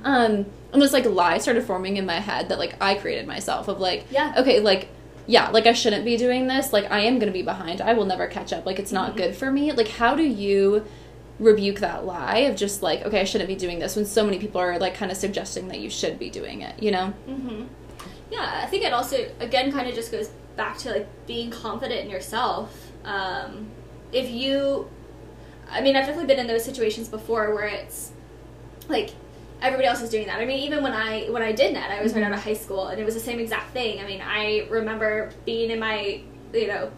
Um, 0.04 0.46
and 0.72 0.82
this 0.82 0.94
like 0.94 1.06
lie 1.06 1.40
started 1.40 1.64
forming 1.64 1.98
in 1.98 2.06
my 2.06 2.20
head 2.20 2.50
that 2.50 2.60
like 2.60 2.76
I 2.82 2.96
created 2.96 3.28
myself 3.28 3.68
of 3.68 3.80
like, 3.80 4.06
Yeah. 4.12 4.34
okay, 4.38 4.60
like 4.60 4.88
yeah, 5.30 5.50
like 5.52 5.68
I 5.68 5.74
shouldn't 5.74 6.04
be 6.06 6.18
doing 6.18 6.48
this. 6.48 6.74
Like 6.74 6.90
I 6.92 7.02
am 7.02 7.20
gonna 7.20 7.32
be 7.32 7.44
behind. 7.44 7.82
I 7.82 7.94
will 7.94 8.06
never 8.06 8.26
catch 8.28 8.52
up. 8.52 8.66
Like 8.66 8.80
it's 8.80 8.92
not 8.92 9.14
Mhm. 9.14 9.18
good 9.18 9.36
for 9.36 9.52
me. 9.52 9.72
Like 9.72 9.88
how 9.90 10.16
do 10.16 10.24
you 10.24 10.86
rebuke 11.40 11.80
that 11.80 12.06
lie 12.06 12.40
of 12.50 12.56
just 12.56 12.82
like 12.84 13.06
okay, 13.06 13.22
I 13.22 13.24
shouldn't 13.26 13.48
be 13.48 13.56
doing 13.56 13.78
this 13.80 13.96
when 13.96 14.06
so 14.06 14.26
many 14.26 14.40
people 14.40 14.60
are 14.60 14.78
like 14.80 14.96
kind 14.96 15.12
of 15.12 15.18
suggesting 15.18 15.68
that 15.70 15.80
you 15.80 15.90
should 15.90 16.18
be 16.20 16.30
doing 16.30 16.62
it. 16.62 16.82
You 16.82 16.92
know? 16.92 17.08
hmm 17.28 17.64
Yeah, 18.32 18.62
I 18.64 18.66
think 18.66 18.84
it 18.84 18.92
also 18.92 19.18
again 19.40 19.72
kind 19.72 19.88
of 19.88 19.94
just 19.96 20.12
goes 20.12 20.30
back 20.58 20.78
to 20.80 20.90
like 20.92 21.08
being 21.28 21.50
confident 21.52 22.02
in 22.06 22.10
yourself. 22.10 22.92
Um, 23.06 23.68
if 24.12 24.30
you, 24.30 24.90
I 25.72 25.80
mean, 25.82 25.96
I've 25.96 26.06
definitely 26.08 26.26
been 26.34 26.40
in 26.40 26.48
those 26.48 26.66
situations 26.66 27.08
before 27.08 27.54
where 27.54 27.66
it's 27.68 28.12
like 28.90 29.12
everybody 29.62 29.88
else 29.88 30.02
is 30.02 30.10
doing 30.10 30.28
that. 30.28 30.40
I 30.40 30.46
mean, 30.46 30.60
even 30.60 30.84
when 30.84 30.94
I 30.94 31.26
when 31.30 31.42
I 31.42 31.52
did 31.52 31.74
NET, 31.74 31.90
I 31.92 32.02
was 32.02 32.14
right 32.14 32.24
out 32.24 32.32
of 32.32 32.44
high 32.44 32.54
school, 32.54 32.88
and 32.88 33.00
it 33.00 33.06
was 33.06 33.14
the 33.14 33.20
same 33.20 33.40
exact 33.40 33.72
thing. 33.74 34.00
I 34.00 34.06
mean, 34.06 34.22
I 34.22 34.68
remember 34.70 35.32
being 35.46 35.72
in 35.72 35.80
my 35.80 36.22
you 36.54 36.68
know 36.68 36.92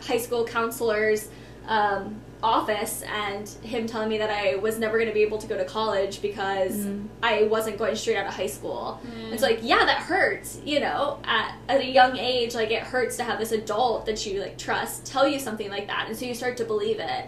high 0.00 0.18
school 0.18 0.44
counselor's 0.44 1.28
um, 1.68 2.20
office 2.42 3.02
and 3.02 3.48
him 3.62 3.86
telling 3.86 4.08
me 4.08 4.18
that 4.18 4.28
I 4.30 4.56
was 4.56 4.76
never 4.76 4.96
going 4.98 5.06
to 5.06 5.14
be 5.14 5.22
able 5.22 5.38
to 5.38 5.46
go 5.46 5.56
to 5.56 5.64
college 5.64 6.20
because 6.20 6.72
Mhm. 6.74 7.06
I 7.22 7.44
wasn't 7.44 7.78
going 7.78 7.94
straight 7.94 8.16
out 8.16 8.26
of 8.26 8.34
high 8.34 8.48
school. 8.48 9.00
Mm. 9.06 9.32
It's 9.32 9.42
like, 9.44 9.60
yeah, 9.62 9.84
that 9.84 9.98
hurts, 9.98 10.58
you 10.64 10.80
know, 10.80 11.18
at, 11.22 11.54
at 11.68 11.80
a 11.82 11.86
young 11.86 12.16
age, 12.18 12.56
like 12.56 12.72
it 12.72 12.82
hurts 12.82 13.16
to 13.18 13.22
have 13.22 13.38
this 13.38 13.52
adult 13.52 14.06
that 14.06 14.26
you 14.26 14.40
like 14.40 14.58
trust 14.58 15.06
tell 15.06 15.24
you 15.28 15.38
something 15.38 15.70
like 15.70 15.86
that. 15.86 16.06
And 16.08 16.16
so 16.16 16.24
you 16.24 16.34
start 16.34 16.56
to 16.56 16.64
believe 16.64 16.98
it. 16.98 17.26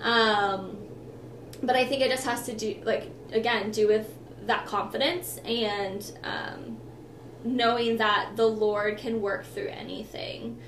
Um, 0.00 0.78
but 1.62 1.76
I 1.76 1.84
think 1.86 2.02
it 2.02 2.10
just 2.10 2.24
has 2.24 2.44
to 2.46 2.54
do, 2.54 2.80
like, 2.84 3.10
again, 3.32 3.70
do 3.70 3.88
with 3.88 4.12
that 4.46 4.66
confidence 4.66 5.38
and 5.44 6.12
um, 6.22 6.78
knowing 7.44 7.96
that 7.96 8.36
the 8.36 8.46
Lord 8.46 8.98
can 8.98 9.20
work 9.20 9.44
through 9.44 9.68
anything. 9.68 10.58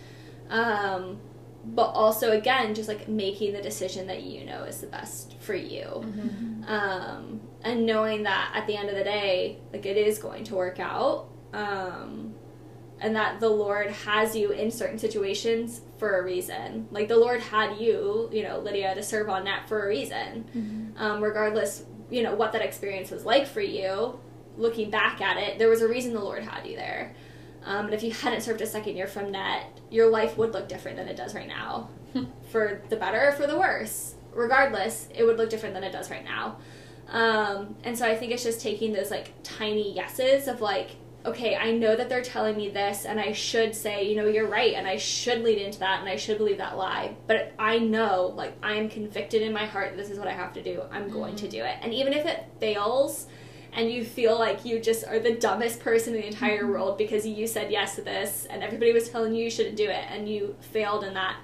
Um, 0.51 1.19
but 1.65 1.89
also, 1.89 2.33
again, 2.33 2.75
just 2.75 2.89
like 2.89 3.09
making 3.09 3.53
the 3.53 3.61
decision 3.63 4.07
that 4.07 4.23
you 4.23 4.45
know 4.45 4.65
is 4.65 4.81
the 4.81 4.87
best 4.87 5.37
for 5.41 5.55
you. 5.55 5.85
Um, 6.67 7.41
and 7.63 7.85
knowing 7.85 8.23
that 8.23 8.53
at 8.55 8.67
the 8.67 8.77
end 8.77 8.89
of 8.89 8.97
the 8.97 9.05
day, 9.05 9.59
like 9.73 9.85
it 9.85 9.97
is 9.97 10.19
going 10.19 10.45
to 10.45 10.55
work 10.55 10.81
out. 10.81 11.29
Um, 11.53 12.35
and 13.01 13.15
that 13.15 13.41
the 13.41 13.49
Lord 13.49 13.91
has 13.91 14.35
you 14.35 14.51
in 14.51 14.71
certain 14.71 14.99
situations 14.99 15.83
for 15.99 16.19
a 16.19 16.23
reason. 16.25 16.89
Like 16.91 17.09
the 17.09 17.17
Lord 17.17 17.41
had 17.41 17.79
you, 17.79 18.29
you 18.33 18.43
know, 18.43 18.59
Lydia, 18.59 18.95
to 18.95 19.03
serve 19.03 19.29
on 19.29 19.45
NET 19.45 19.69
for 19.69 19.85
a 19.85 19.89
reason. 19.89 20.45
Um, 20.97 21.23
regardless, 21.23 21.85
you 22.11 22.23
know, 22.23 22.35
what 22.35 22.53
that 22.53 22.63
experience 22.63 23.11
was 23.11 23.25
like 23.25 23.47
for 23.47 23.61
you, 23.61 24.19
looking 24.57 24.91
back 24.91 25.21
at 25.21 25.37
it, 25.37 25.59
there 25.59 25.69
was 25.69 25.83
a 25.83 25.89
reason 25.89 26.13
the 26.13 26.21
Lord 26.21 26.43
had 26.43 26.67
you 26.67 26.77
there. 26.77 27.15
Um, 27.65 27.87
and 27.87 27.95
if 27.95 28.03
you 28.03 28.13
hadn't 28.13 28.43
served 28.43 28.61
a 28.61 28.67
second 28.67 28.97
year 28.97 29.07
from 29.07 29.33
that, 29.33 29.65
your 29.91 30.09
life 30.11 30.39
would 30.39 30.53
look 30.53 30.69
different 30.69 30.97
than 30.97 31.09
it 31.09 31.17
does 31.17 31.35
right 31.35 31.49
now. 31.49 31.91
for 32.51 32.81
the 32.89 32.97
better 32.97 33.29
or 33.29 33.33
for 33.33 33.47
the 33.47 33.59
worse. 33.59 34.15
Regardless, 34.33 35.09
it 35.15 35.25
would 35.25 35.37
look 35.37 35.51
different 35.51 35.75
than 35.75 35.85
it 35.85 35.93
does 35.93 36.11
right 36.11 36.25
now. 36.25 36.57
Um, 37.09 37.77
and 37.85 37.97
so 37.99 38.07
I 38.07 38.17
think 38.17 38.33
it's 38.33 38.43
just 38.43 38.61
taking 38.61 38.93
those 38.93 39.11
like 39.11 39.33
tiny 39.43 39.93
yeses 39.93 40.49
of 40.49 40.61
like, 40.61 40.93
okay, 41.27 41.57
I 41.57 41.73
know 41.73 41.97
that 41.97 42.09
they're 42.09 42.23
telling 42.23 42.57
me 42.57 42.71
this, 42.71 43.05
and 43.05 43.19
I 43.19 43.33
should 43.33 43.75
say, 43.75 44.09
you 44.09 44.17
know, 44.17 44.27
you're 44.27 44.49
right, 44.49 44.75
and 44.75 44.87
I 44.87 44.97
should 44.97 45.43
lead 45.43 45.59
into 45.59 45.79
that, 45.81 46.01
and 46.01 46.09
I 46.09 46.17
should 46.17 46.39
believe 46.39 46.59
that 46.59 46.77
lie. 46.77 47.17
But 47.27 47.53
I 47.59 47.79
know, 47.79 48.33
like, 48.37 48.57
I 48.63 48.75
am 48.75 48.89
convicted 48.89 49.43
in 49.43 49.53
my 49.53 49.67
heart, 49.67 49.91
that 49.91 49.97
this 49.97 50.11
is 50.11 50.19
what 50.19 50.29
I 50.29 50.33
have 50.33 50.53
to 50.55 50.63
do. 50.63 50.83
I'm 50.91 51.11
going 51.11 51.37
to 51.37 51.47
mm. 51.47 51.51
do 51.51 51.65
it. 51.65 51.77
And 51.83 51.93
even 51.93 52.13
if 52.13 52.25
it 52.25 52.47
fails, 52.61 53.27
and 53.73 53.91
you 53.91 54.05
feel 54.05 54.39
like 54.39 54.65
you 54.65 54.81
just 54.81 55.07
are 55.07 55.19
the 55.19 55.35
dumbest 55.35 55.81
person 55.81 56.15
in 56.15 56.23
the 56.23 56.27
entire 56.27 56.65
mm. 56.65 56.71
world 56.71 56.97
because 56.97 57.27
you 57.27 57.47
said 57.47 57.71
yes 57.71 57.97
to 57.97 58.03
this, 58.03 58.47
and 58.49 58.63
everybody 58.63 58.93
was 58.93 59.11
telling 59.11 59.35
you 59.35 59.45
you 59.45 59.51
shouldn't 59.51 59.77
do 59.77 59.89
it, 59.89 60.05
and 60.09 60.29
you 60.29 60.57
failed 60.61 61.05
in 61.05 61.15
that, 61.15 61.37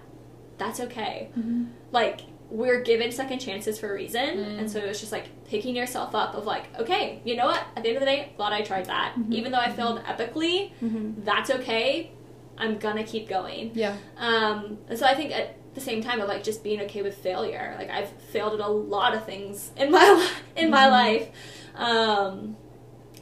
that's 0.56 0.80
okay. 0.80 1.30
Mm-hmm. 1.36 1.64
Like, 1.90 2.20
we're 2.60 2.82
given 2.82 3.10
second 3.10 3.40
chances 3.40 3.78
for 3.80 3.90
a 3.90 3.94
reason, 3.94 4.22
and 4.58 4.70
so 4.70 4.78
it's 4.78 5.00
just 5.00 5.10
like 5.12 5.26
picking 5.46 5.74
yourself 5.74 6.14
up 6.14 6.34
of 6.34 6.46
like, 6.46 6.64
okay, 6.78 7.20
you 7.24 7.34
know 7.36 7.46
what? 7.46 7.62
At 7.76 7.82
the 7.82 7.88
end 7.88 7.96
of 7.96 8.00
the 8.00 8.06
day, 8.06 8.32
glad 8.36 8.52
I 8.52 8.62
tried 8.62 8.86
that. 8.86 9.14
Even 9.30 9.50
though 9.52 9.58
I 9.58 9.70
failed 9.72 9.98
epically, 10.04 10.70
Mm-hmm. 10.82 11.24
that's 11.24 11.50
okay. 11.50 12.12
I'm 12.56 12.78
gonna 12.78 13.02
keep 13.04 13.28
going. 13.28 13.72
Yeah. 13.74 13.96
Um, 14.16 14.78
and 14.88 14.96
so 14.98 15.04
I 15.06 15.14
think 15.14 15.32
at 15.32 15.56
the 15.74 15.80
same 15.80 16.00
time 16.02 16.20
of 16.20 16.28
like 16.28 16.44
just 16.44 16.62
being 16.62 16.80
okay 16.82 17.02
with 17.02 17.16
failure. 17.18 17.74
Like 17.76 17.90
I've 17.90 18.10
failed 18.32 18.54
at 18.54 18.60
a 18.60 18.68
lot 18.68 19.14
of 19.16 19.24
things 19.26 19.72
in 19.76 19.90
my 19.90 20.08
li- 20.12 20.62
in 20.62 20.70
my 20.70 20.86
life. 20.86 21.28
Um, 21.74 22.56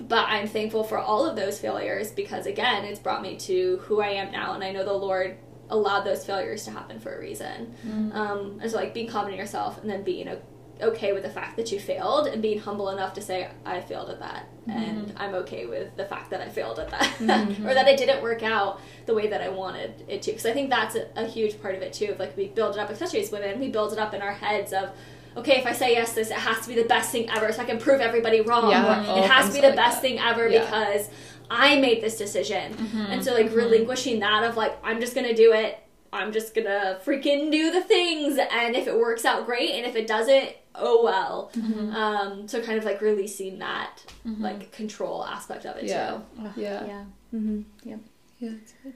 but 0.00 0.26
I'm 0.28 0.46
thankful 0.48 0.84
for 0.84 0.98
all 0.98 1.24
of 1.26 1.36
those 1.36 1.58
failures 1.58 2.10
because 2.10 2.44
again, 2.46 2.84
it's 2.84 3.00
brought 3.00 3.22
me 3.22 3.36
to 3.38 3.78
who 3.84 4.00
I 4.02 4.08
am 4.08 4.30
now 4.32 4.52
and 4.54 4.62
I 4.62 4.72
know 4.72 4.84
the 4.84 4.92
Lord 4.92 5.38
allowed 5.72 6.02
those 6.04 6.24
failures 6.24 6.64
to 6.66 6.70
happen 6.70 7.00
for 7.00 7.14
a 7.16 7.20
reason. 7.20 7.74
Mm-hmm. 7.86 8.12
Um, 8.12 8.58
and 8.60 8.70
so 8.70 8.76
like 8.76 8.94
being 8.94 9.08
confident 9.08 9.34
in 9.34 9.44
yourself 9.44 9.80
and 9.80 9.90
then 9.90 10.02
being 10.02 10.28
o- 10.28 10.40
okay 10.80 11.12
with 11.12 11.22
the 11.22 11.30
fact 11.30 11.56
that 11.56 11.70
you 11.72 11.78
failed 11.78 12.26
and 12.26 12.42
being 12.42 12.58
humble 12.58 12.90
enough 12.90 13.14
to 13.14 13.20
say 13.20 13.48
I 13.64 13.80
failed 13.80 14.10
at 14.10 14.18
that 14.20 14.46
mm-hmm. 14.66 14.78
and 14.78 15.12
I'm 15.16 15.34
okay 15.42 15.66
with 15.66 15.96
the 15.96 16.04
fact 16.04 16.30
that 16.30 16.40
I 16.40 16.48
failed 16.48 16.78
at 16.78 16.90
that 16.90 17.02
mm-hmm. 17.18 17.66
or 17.68 17.74
that 17.74 17.86
it 17.88 17.96
didn't 17.98 18.22
work 18.22 18.42
out 18.42 18.80
the 19.06 19.14
way 19.14 19.28
that 19.28 19.40
I 19.40 19.48
wanted 19.48 20.04
it 20.08 20.22
to 20.22 20.30
because 20.32 20.46
I 20.46 20.52
think 20.52 20.70
that's 20.70 20.96
a, 20.96 21.06
a 21.16 21.26
huge 21.26 21.60
part 21.62 21.74
of 21.76 21.82
it 21.82 21.92
too 21.92 22.06
of 22.12 22.18
like 22.18 22.36
we 22.36 22.48
build 22.48 22.74
it 22.76 22.80
up 22.80 22.90
especially 22.90 23.20
as 23.20 23.30
women 23.30 23.60
we 23.60 23.68
build 23.70 23.92
it 23.92 23.98
up 23.98 24.12
in 24.12 24.22
our 24.22 24.32
heads 24.32 24.72
of 24.72 24.90
okay 25.36 25.56
if 25.60 25.66
I 25.66 25.72
say 25.72 25.92
yes 25.92 26.14
this 26.14 26.30
it 26.30 26.36
has 26.36 26.60
to 26.62 26.68
be 26.68 26.74
the 26.74 26.88
best 26.88 27.12
thing 27.12 27.30
ever 27.30 27.52
so 27.52 27.62
I 27.62 27.64
can 27.64 27.78
prove 27.78 28.00
everybody 28.00 28.40
wrong 28.40 28.70
Yeah. 28.70 29.02
or 29.02 29.04
Oh, 29.06 29.22
it 29.22 29.30
has 29.30 29.46
I'm 29.46 29.50
to 29.52 29.54
be 29.54 29.60
so 29.60 29.70
the 29.70 29.76
like 29.76 29.76
best 29.76 29.96
that. 29.96 30.08
thing 30.08 30.18
ever 30.18 30.48
Yeah. 30.48 30.64
because 30.64 31.08
I 31.50 31.78
made 31.80 32.02
this 32.02 32.16
decision 32.18 32.74
and 33.10 33.24
so 33.24 33.34
like 33.34 33.52
relinquishing 33.54 34.20
that 34.20 34.42
of 34.44 34.56
like 34.56 34.76
I'm 34.84 35.00
just 35.00 35.14
gonna 35.14 35.34
do 35.34 35.52
it 35.52 35.78
I'm 36.14 36.30
just 36.32 36.54
gonna 36.54 37.00
freaking 37.06 37.50
do 37.50 37.70
the 37.70 37.80
things, 37.80 38.38
and 38.38 38.76
if 38.76 38.86
it 38.86 38.94
works 38.94 39.24
out, 39.24 39.46
great, 39.46 39.70
and 39.70 39.86
if 39.86 39.96
it 39.96 40.06
doesn't, 40.06 40.50
oh 40.74 41.02
well. 41.02 41.50
Um, 41.96 42.46
so 42.46 42.60
kind 42.60 42.76
of 42.76 42.84
like 42.84 43.00
releasing 43.00 43.58
that 43.60 43.96
like 44.38 44.72
control 44.72 45.24
aspect 45.24 45.64
of 45.64 45.76
it 45.78 45.84
Yeah. 45.84 46.10
too. 46.36 46.50
Yeah. 46.60 46.86
Yeah. 46.86 47.04
Mm-hmm. 47.34 47.60
Yeah. 47.88 47.96
Yeah. 48.40 48.50
That's 48.50 48.74
good. 48.82 48.92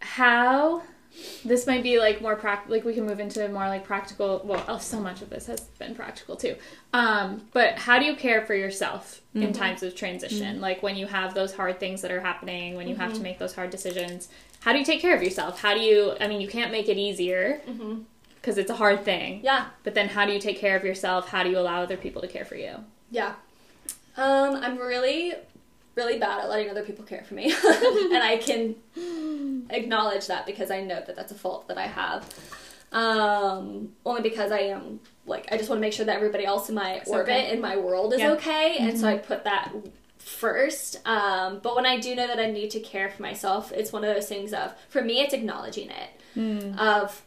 How 0.00 0.82
this 1.44 1.66
might 1.66 1.82
be 1.82 1.98
like 1.98 2.20
more 2.20 2.36
practical 2.36 2.74
like 2.76 2.84
we 2.84 2.94
can 2.94 3.06
move 3.06 3.20
into 3.20 3.46
more 3.48 3.66
like 3.66 3.84
practical 3.84 4.42
well 4.44 4.64
oh, 4.68 4.78
so 4.78 5.00
much 5.00 5.22
of 5.22 5.30
this 5.30 5.46
has 5.46 5.60
been 5.78 5.94
practical 5.94 6.36
too. 6.36 6.56
Um 6.92 7.42
but 7.52 7.78
how 7.78 7.98
do 7.98 8.04
you 8.04 8.16
care 8.16 8.44
for 8.44 8.54
yourself 8.54 9.20
in 9.34 9.52
times 9.52 9.82
of 9.82 9.94
transition? 9.94 10.60
Like 10.60 10.82
when 10.82 10.96
you 10.96 11.06
have 11.06 11.34
those 11.34 11.54
hard 11.54 11.78
things 11.78 12.02
that 12.02 12.10
are 12.10 12.20
happening 12.20 12.74
when 12.74 12.88
you 12.88 12.96
have 12.96 13.12
to 13.14 13.20
make 13.20 13.38
those 13.38 13.54
hard 13.54 13.70
decisions 13.70 14.28
how 14.60 14.72
do 14.72 14.78
you 14.78 14.84
take 14.84 15.00
care 15.00 15.14
of 15.14 15.22
yourself? 15.22 15.60
How 15.60 15.74
do 15.74 15.80
you 15.80 16.14
i 16.20 16.26
mean 16.26 16.40
you 16.40 16.48
can't 16.48 16.72
make 16.72 16.88
it 16.88 16.98
easier 16.98 17.60
because 18.46 18.58
it's 18.58 18.70
a 18.70 18.76
hard 18.76 19.04
thing. 19.04 19.40
Yeah, 19.42 19.66
but 19.82 19.94
then 19.94 20.08
how 20.08 20.24
do 20.24 20.32
you 20.32 20.38
take 20.38 20.58
care 20.58 20.76
of 20.76 20.84
yourself? 20.84 21.28
How 21.28 21.42
do 21.42 21.50
you 21.50 21.58
allow 21.58 21.82
other 21.82 21.96
people 21.96 22.22
to 22.22 22.28
care 22.28 22.44
for 22.44 22.54
you? 22.54 22.76
Yeah. 23.10 23.34
Um, 24.16 24.54
I'm 24.56 24.78
really, 24.78 25.34
really 25.96 26.18
bad 26.18 26.40
at 26.40 26.48
letting 26.48 26.70
other 26.70 26.84
people 26.84 27.04
care 27.04 27.24
for 27.24 27.34
me, 27.34 27.44
and 27.52 28.22
I 28.22 28.40
can 28.42 28.76
acknowledge 29.70 30.26
that 30.28 30.46
because 30.46 30.70
I 30.70 30.82
know 30.82 31.02
that 31.06 31.16
that's 31.16 31.32
a 31.32 31.36
fault 31.36 31.68
that 31.68 31.78
I 31.78 31.86
have. 31.86 32.32
Um, 32.92 33.92
only 34.04 34.22
because 34.22 34.52
I 34.52 34.60
am 34.60 35.00
like 35.26 35.48
I 35.50 35.56
just 35.56 35.68
want 35.68 35.78
to 35.78 35.80
make 35.80 35.92
sure 35.92 36.06
that 36.06 36.16
everybody 36.16 36.44
else 36.44 36.68
in 36.68 36.76
my 36.76 37.02
orbit 37.06 37.28
okay. 37.28 37.52
in 37.52 37.60
my 37.60 37.76
world 37.76 38.14
is 38.14 38.20
Yeah. 38.20 38.32
okay, 38.32 38.76
and 38.78 38.98
so 38.98 39.08
I 39.08 39.16
put 39.16 39.44
that 39.44 39.72
first. 40.18 41.00
Um, 41.06 41.60
but 41.62 41.74
when 41.74 41.86
I 41.86 41.98
do 41.98 42.14
know 42.14 42.26
that 42.26 42.38
I 42.38 42.50
need 42.50 42.70
to 42.70 42.80
care 42.80 43.10
for 43.10 43.22
myself, 43.22 43.72
it's 43.72 43.92
one 43.92 44.04
of 44.04 44.14
those 44.14 44.28
things 44.28 44.52
of 44.52 44.74
for 44.88 45.02
me 45.02 45.20
it's 45.20 45.34
acknowledging 45.34 45.90
it 45.90 46.78
of 46.78 47.22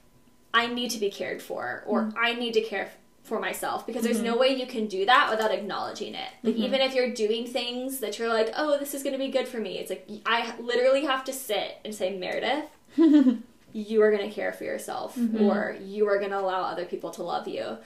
I 0.53 0.67
need 0.67 0.89
to 0.91 0.99
be 0.99 1.09
cared 1.09 1.41
for 1.41 1.83
or 1.85 2.11
I 2.17 2.33
need 2.33 2.53
to 2.53 2.61
care 2.61 2.91
for 3.23 3.39
myself 3.39 3.85
because 3.85 4.03
there's 4.03 4.17
mm-hmm. 4.17 4.27
no 4.27 4.37
way 4.37 4.49
you 4.49 4.65
can 4.65 4.87
do 4.87 5.05
that 5.05 5.29
without 5.29 5.51
acknowledging 5.51 6.15
it. 6.15 6.29
Like 6.43 6.55
mm-hmm. 6.55 6.63
even 6.63 6.81
if 6.81 6.93
you're 6.93 7.13
doing 7.13 7.45
things 7.45 7.99
that 7.99 8.17
you're 8.17 8.29
like, 8.29 8.51
"Oh, 8.55 8.77
this 8.77 8.93
is 8.93 9.03
going 9.03 9.13
to 9.13 9.19
be 9.19 9.29
good 9.29 9.47
for 9.47 9.59
me." 9.59 9.77
It's 9.77 9.89
like 9.89 10.07
I 10.25 10.55
literally 10.59 11.05
have 11.05 11.23
to 11.25 11.33
sit 11.33 11.77
and 11.85 11.93
say, 11.93 12.17
"Meredith, 12.17 12.65
you 13.73 14.01
are 14.01 14.11
going 14.11 14.27
to 14.27 14.33
care 14.33 14.51
for 14.51 14.63
yourself 14.63 15.15
mm-hmm. 15.15 15.43
or 15.43 15.77
you 15.81 16.07
are 16.07 16.17
going 16.17 16.31
to 16.31 16.39
allow 16.39 16.63
other 16.63 16.85
people 16.85 17.11
to 17.11 17.23
love 17.23 17.47
you." 17.47 17.77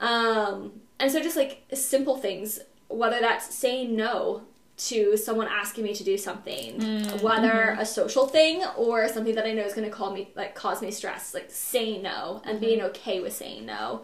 Um 0.00 0.80
and 0.98 1.10
so 1.10 1.22
just 1.22 1.36
like 1.36 1.62
simple 1.72 2.16
things, 2.16 2.60
whether 2.88 3.20
that's 3.20 3.54
saying 3.54 3.96
no 3.96 4.42
to 4.88 5.16
someone 5.16 5.46
asking 5.46 5.84
me 5.84 5.94
to 5.94 6.02
do 6.04 6.16
something, 6.16 6.80
whether 7.20 7.76
a 7.78 7.84
social 7.84 8.26
thing 8.26 8.64
or 8.76 9.08
something 9.08 9.34
that 9.34 9.44
I 9.44 9.52
know 9.52 9.62
is 9.62 9.74
going 9.74 9.88
to 9.88 9.94
call 9.94 10.12
me 10.12 10.30
like 10.34 10.54
cause 10.54 10.80
me 10.80 10.90
stress, 10.90 11.34
like 11.34 11.50
saying 11.50 12.02
no 12.02 12.40
and 12.46 12.60
being 12.60 12.80
okay 12.82 13.20
with 13.20 13.34
saying 13.34 13.66
no, 13.66 14.02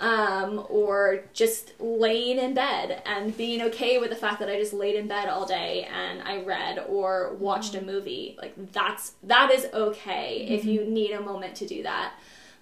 um, 0.00 0.66
or 0.68 1.24
just 1.32 1.78
laying 1.80 2.38
in 2.38 2.54
bed 2.54 3.02
and 3.06 3.36
being 3.36 3.62
okay 3.62 3.98
with 3.98 4.10
the 4.10 4.16
fact 4.16 4.40
that 4.40 4.48
I 4.48 4.58
just 4.58 4.72
laid 4.72 4.96
in 4.96 5.06
bed 5.06 5.28
all 5.28 5.46
day 5.46 5.88
and 5.92 6.20
I 6.22 6.42
read 6.42 6.84
or 6.88 7.34
watched 7.34 7.74
a 7.74 7.80
movie. 7.82 8.36
Like 8.40 8.72
that's 8.72 9.12
that 9.22 9.50
is 9.52 9.66
okay 9.72 10.46
if 10.48 10.64
you 10.64 10.84
need 10.84 11.12
a 11.12 11.20
moment 11.20 11.54
to 11.56 11.66
do 11.66 11.82
that. 11.84 12.14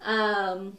Um, 0.03 0.77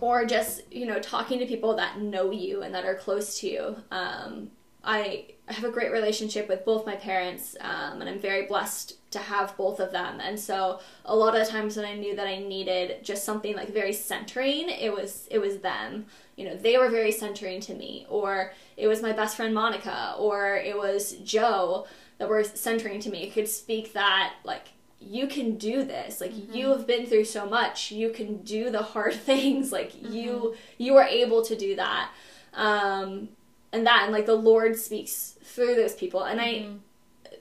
or 0.00 0.24
just 0.24 0.62
you 0.72 0.86
know 0.86 0.98
talking 1.00 1.38
to 1.38 1.46
people 1.46 1.76
that 1.76 2.00
know 2.00 2.30
you 2.30 2.62
and 2.62 2.74
that 2.74 2.84
are 2.84 2.94
close 2.94 3.38
to 3.40 3.48
you. 3.48 3.76
Um, 3.90 4.50
I 4.84 5.26
have 5.46 5.64
a 5.64 5.70
great 5.70 5.92
relationship 5.92 6.48
with 6.48 6.64
both 6.64 6.86
my 6.86 6.96
parents 6.96 7.54
um, 7.60 8.00
and 8.00 8.08
i'm 8.08 8.18
very 8.18 8.46
blessed 8.46 8.94
to 9.10 9.18
have 9.18 9.56
both 9.56 9.78
of 9.78 9.92
them. 9.92 10.18
And 10.20 10.38
so 10.40 10.80
a 11.04 11.14
lot 11.14 11.36
of 11.36 11.44
the 11.44 11.50
times 11.50 11.76
when 11.76 11.84
i 11.86 11.94
knew 11.94 12.16
that 12.16 12.26
i 12.26 12.38
needed 12.38 13.04
just 13.04 13.24
something 13.24 13.54
like 13.54 13.72
very 13.72 13.92
centering 13.92 14.68
it 14.68 14.92
was 14.92 15.28
it 15.30 15.38
was 15.38 15.58
them. 15.58 16.06
You 16.36 16.46
know 16.46 16.56
they 16.56 16.78
were 16.78 16.88
very 16.88 17.12
centering 17.12 17.60
to 17.62 17.74
me. 17.74 18.06
Or 18.08 18.52
it 18.76 18.86
was 18.86 19.02
my 19.02 19.12
best 19.12 19.36
friend 19.36 19.54
monica 19.54 20.14
or 20.18 20.56
it 20.56 20.76
was 20.76 21.12
joe 21.24 21.86
that 22.18 22.28
were 22.28 22.44
centering 22.44 23.00
to 23.00 23.10
me. 23.10 23.24
It 23.24 23.32
could 23.32 23.48
speak 23.48 23.92
that 23.92 24.34
like 24.44 24.68
you 25.00 25.26
can 25.26 25.56
do 25.56 25.84
this. 25.84 26.20
Like 26.20 26.32
you 26.54 26.68
have 26.70 26.86
been 26.86 27.04
through 27.06 27.24
so 27.24 27.46
much. 27.46 27.90
You 27.92 28.10
can 28.10 28.38
do 28.38 28.70
the 28.70 28.82
hard 28.82 29.14
things. 29.30 29.72
Like 29.72 29.92
you 30.10 30.54
you 30.78 30.96
are 30.96 31.06
able 31.06 31.42
to 31.44 31.56
do 31.56 31.76
that. 31.76 32.10
Um 32.54 33.28
and 33.74 33.86
that 33.86 34.04
and 34.04 34.12
like 34.12 34.26
the 34.26 34.34
lord 34.34 34.76
speaks 34.76 35.36
through 35.42 35.74
those 35.74 35.94
people. 35.94 36.22
And 36.22 36.40
i 36.40 36.66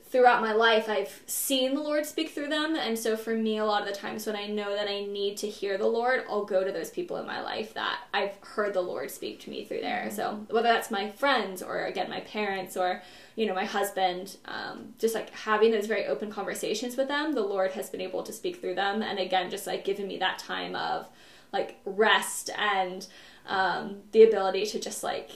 throughout 0.05 0.41
my 0.41 0.53
life 0.53 0.89
i've 0.89 1.23
seen 1.25 1.73
the 1.73 1.81
lord 1.81 2.05
speak 2.05 2.29
through 2.29 2.47
them. 2.47 2.75
And 2.75 2.97
so 2.99 3.17
for 3.17 3.33
me 3.35 3.57
a 3.57 3.65
lot 3.65 3.81
of 3.81 3.87
the 3.87 3.99
times 3.99 4.27
when 4.27 4.35
i 4.35 4.45
know 4.45 4.75
that 4.75 4.87
i 4.87 5.05
need 5.05 5.37
to 5.37 5.47
hear 5.47 5.77
the 5.77 5.87
lord 5.87 6.23
i'll 6.29 6.45
go 6.45 6.63
to 6.63 6.71
those 6.71 6.91
people 6.91 7.17
in 7.17 7.25
my 7.25 7.41
life 7.41 7.73
that 7.73 7.99
i've 8.13 8.35
heard 8.41 8.73
the 8.73 8.81
lord 8.81 9.09
speak 9.09 9.39
to 9.41 9.49
me 9.49 9.65
through 9.65 9.81
there. 9.81 10.09
So 10.11 10.45
whether 10.49 10.67
that's 10.67 10.91
my 10.91 11.09
friends 11.09 11.63
or 11.63 11.85
again 11.85 12.09
my 12.09 12.19
parents 12.21 12.77
or 12.77 13.01
you 13.35 13.47
know 13.47 13.55
my 13.55 13.65
husband 13.65 14.37
um, 14.45 14.93
just 14.99 15.15
like 15.15 15.31
having 15.31 15.71
those 15.71 15.87
very 15.87 16.05
open 16.05 16.29
conversations 16.29 16.95
with 16.95 17.07
them 17.07 17.33
the 17.33 17.41
lord 17.41 17.71
has 17.71 17.89
been 17.89 18.01
able 18.01 18.21
to 18.23 18.33
speak 18.33 18.61
through 18.61 18.75
them. 18.75 19.01
And 19.01 19.17
again 19.17 19.49
just 19.49 19.65
like 19.65 19.83
giving 19.83 20.07
me 20.07 20.17
that 20.19 20.37
time 20.37 20.75
of 20.75 21.07
like 21.51 21.79
rest 21.85 22.49
and 22.57 23.07
um, 23.47 23.97
the 24.11 24.23
ability 24.23 24.65
to 24.67 24.79
just 24.79 25.03
like 25.03 25.31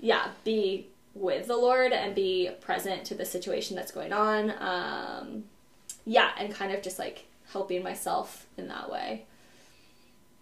yeah 0.00 0.28
be 0.44 0.86
with 1.14 1.46
the 1.46 1.56
lord 1.56 1.92
and 1.92 2.14
be 2.14 2.50
present 2.60 3.04
to 3.06 3.14
the 3.14 3.24
situation 3.24 3.74
that's 3.76 3.90
going 3.92 4.12
on. 4.12 4.52
Um, 4.58 5.44
yeah 6.04 6.30
and 6.38 6.52
kind 6.52 6.72
of 6.72 6.82
just 6.82 6.98
like 6.98 7.26
helping 7.52 7.82
myself 7.82 8.46
in 8.56 8.68
that 8.68 8.90
way. 8.90 9.24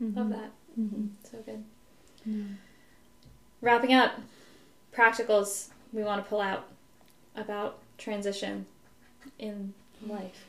Mm-hmm. 0.03 0.19
Love 0.19 0.31
that. 0.31 0.51
Mm-hmm. 0.79 1.07
So 1.23 1.39
good. 1.45 2.57
Wrapping 3.61 3.95
up 3.95 4.13
practicals 4.95 5.69
we 5.93 6.03
want 6.03 6.23
to 6.23 6.29
pull 6.29 6.41
out 6.41 6.67
about 7.37 7.79
transition 7.99 8.67
in 9.39 9.75
life. 10.07 10.45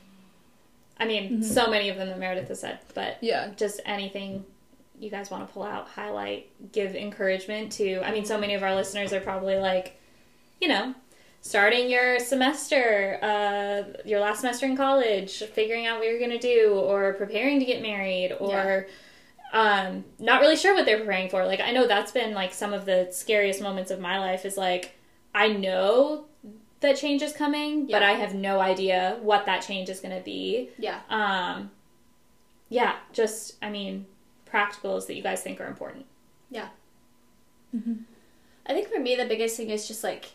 I 0.98 1.06
mean 1.06 1.24
mm-hmm. 1.24 1.42
so 1.42 1.70
many 1.70 1.88
of 1.88 1.96
them 1.96 2.08
that 2.08 2.18
meredith 2.18 2.48
has 2.48 2.60
said 2.60 2.80
but 2.94 3.18
Yeah. 3.20 3.50
just 3.56 3.80
anything 3.84 4.44
you 4.98 5.10
guys 5.10 5.30
want 5.30 5.46
to 5.46 5.52
pull 5.52 5.62
out, 5.62 5.88
highlight, 5.88 6.50
give 6.72 6.94
encouragement 6.94 7.72
to. 7.72 8.00
I 8.00 8.12
mean, 8.12 8.24
so 8.24 8.38
many 8.38 8.54
of 8.54 8.62
our 8.62 8.74
listeners 8.74 9.12
are 9.12 9.20
probably 9.20 9.56
like, 9.56 9.98
you 10.60 10.68
know, 10.68 10.94
starting 11.40 11.88
your 11.90 12.18
semester, 12.18 13.18
uh, 13.22 14.00
your 14.04 14.20
last 14.20 14.40
semester 14.40 14.66
in 14.66 14.76
college, 14.76 15.42
figuring 15.44 15.86
out 15.86 15.98
what 15.98 16.08
you're 16.08 16.18
going 16.18 16.30
to 16.30 16.38
do, 16.38 16.72
or 16.72 17.12
preparing 17.14 17.58
to 17.60 17.64
get 17.64 17.82
married, 17.82 18.32
or 18.38 18.86
um, 19.52 20.04
not 20.18 20.40
really 20.40 20.56
sure 20.56 20.74
what 20.74 20.86
they're 20.86 20.98
preparing 20.98 21.28
for. 21.28 21.44
Like, 21.46 21.60
I 21.60 21.72
know 21.72 21.86
that's 21.86 22.12
been 22.12 22.34
like 22.34 22.52
some 22.52 22.72
of 22.72 22.84
the 22.84 23.08
scariest 23.12 23.60
moments 23.60 23.90
of 23.90 24.00
my 24.00 24.18
life 24.18 24.44
is 24.44 24.56
like, 24.56 24.94
I 25.34 25.48
know 25.48 26.24
that 26.80 26.96
change 26.96 27.22
is 27.22 27.32
coming, 27.32 27.86
but 27.86 28.02
I 28.02 28.12
have 28.12 28.34
no 28.34 28.60
idea 28.60 29.18
what 29.20 29.46
that 29.46 29.60
change 29.60 29.88
is 29.88 30.00
going 30.00 30.16
to 30.16 30.22
be 30.22 30.70
yeah 30.78 31.00
um 31.08 31.70
yeah 32.68 32.96
just 33.12 33.56
i 33.62 33.70
mean 33.70 34.06
practicals 34.50 35.06
that 35.06 35.14
you 35.14 35.22
guys 35.22 35.42
think 35.42 35.60
are 35.60 35.66
important 35.66 36.06
Yeah. 36.50 36.68
Mm-hmm. 37.74 37.94
I 38.66 38.72
think 38.72 38.88
for 38.88 39.00
me, 39.00 39.14
the 39.16 39.26
biggest 39.26 39.56
thing 39.56 39.70
is 39.70 39.86
just 39.86 40.02
like 40.02 40.32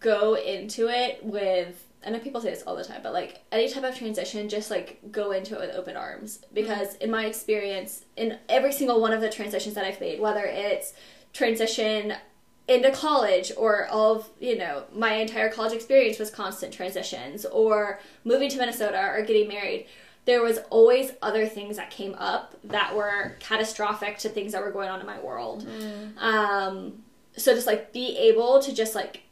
go 0.00 0.34
into 0.34 0.88
it 0.88 1.24
with, 1.24 1.86
I 2.06 2.10
know 2.10 2.18
people 2.18 2.40
say 2.40 2.50
this 2.50 2.62
all 2.66 2.76
the 2.76 2.84
time, 2.84 3.00
but 3.02 3.12
like 3.12 3.42
any 3.50 3.68
type 3.68 3.84
of 3.84 3.96
transition, 3.96 4.48
just 4.48 4.70
like 4.70 5.00
go 5.10 5.32
into 5.32 5.54
it 5.54 5.60
with 5.60 5.76
open 5.76 5.96
arms. 5.96 6.38
Mm-hmm. 6.38 6.54
Because 6.54 6.94
in 6.96 7.10
my 7.10 7.26
experience, 7.26 8.04
in 8.16 8.38
every 8.48 8.72
single 8.72 9.00
one 9.00 9.12
of 9.12 9.20
the 9.20 9.30
transitions 9.30 9.74
that 9.74 9.84
I've 9.84 10.00
made, 10.00 10.20
whether 10.20 10.44
it's 10.44 10.94
transition 11.32 12.14
into 12.66 12.90
college 12.92 13.52
or 13.58 13.86
all 13.88 14.16
of 14.16 14.28
you 14.40 14.56
know 14.56 14.84
my 14.94 15.14
entire 15.14 15.50
college 15.50 15.74
experience 15.74 16.18
was 16.18 16.30
constant 16.30 16.72
transitions 16.72 17.44
or 17.44 18.00
moving 18.24 18.48
to 18.48 18.56
minnesota 18.56 18.98
or 18.98 19.22
getting 19.22 19.46
married 19.46 19.86
there 20.26 20.42
was 20.42 20.58
always 20.70 21.12
other 21.20 21.46
things 21.46 21.76
that 21.76 21.90
came 21.90 22.14
up 22.18 22.54
that 22.64 22.94
were 22.96 23.36
catastrophic 23.40 24.18
to 24.18 24.28
things 24.28 24.52
that 24.52 24.62
were 24.62 24.70
going 24.70 24.88
on 24.88 25.00
in 25.00 25.06
my 25.06 25.20
world. 25.20 25.66
Um, 26.18 27.02
so 27.36 27.54
just 27.54 27.66
like 27.66 27.92
be 27.92 28.16
able 28.16 28.60
to 28.62 28.72
just 28.74 28.94
like 28.94 29.22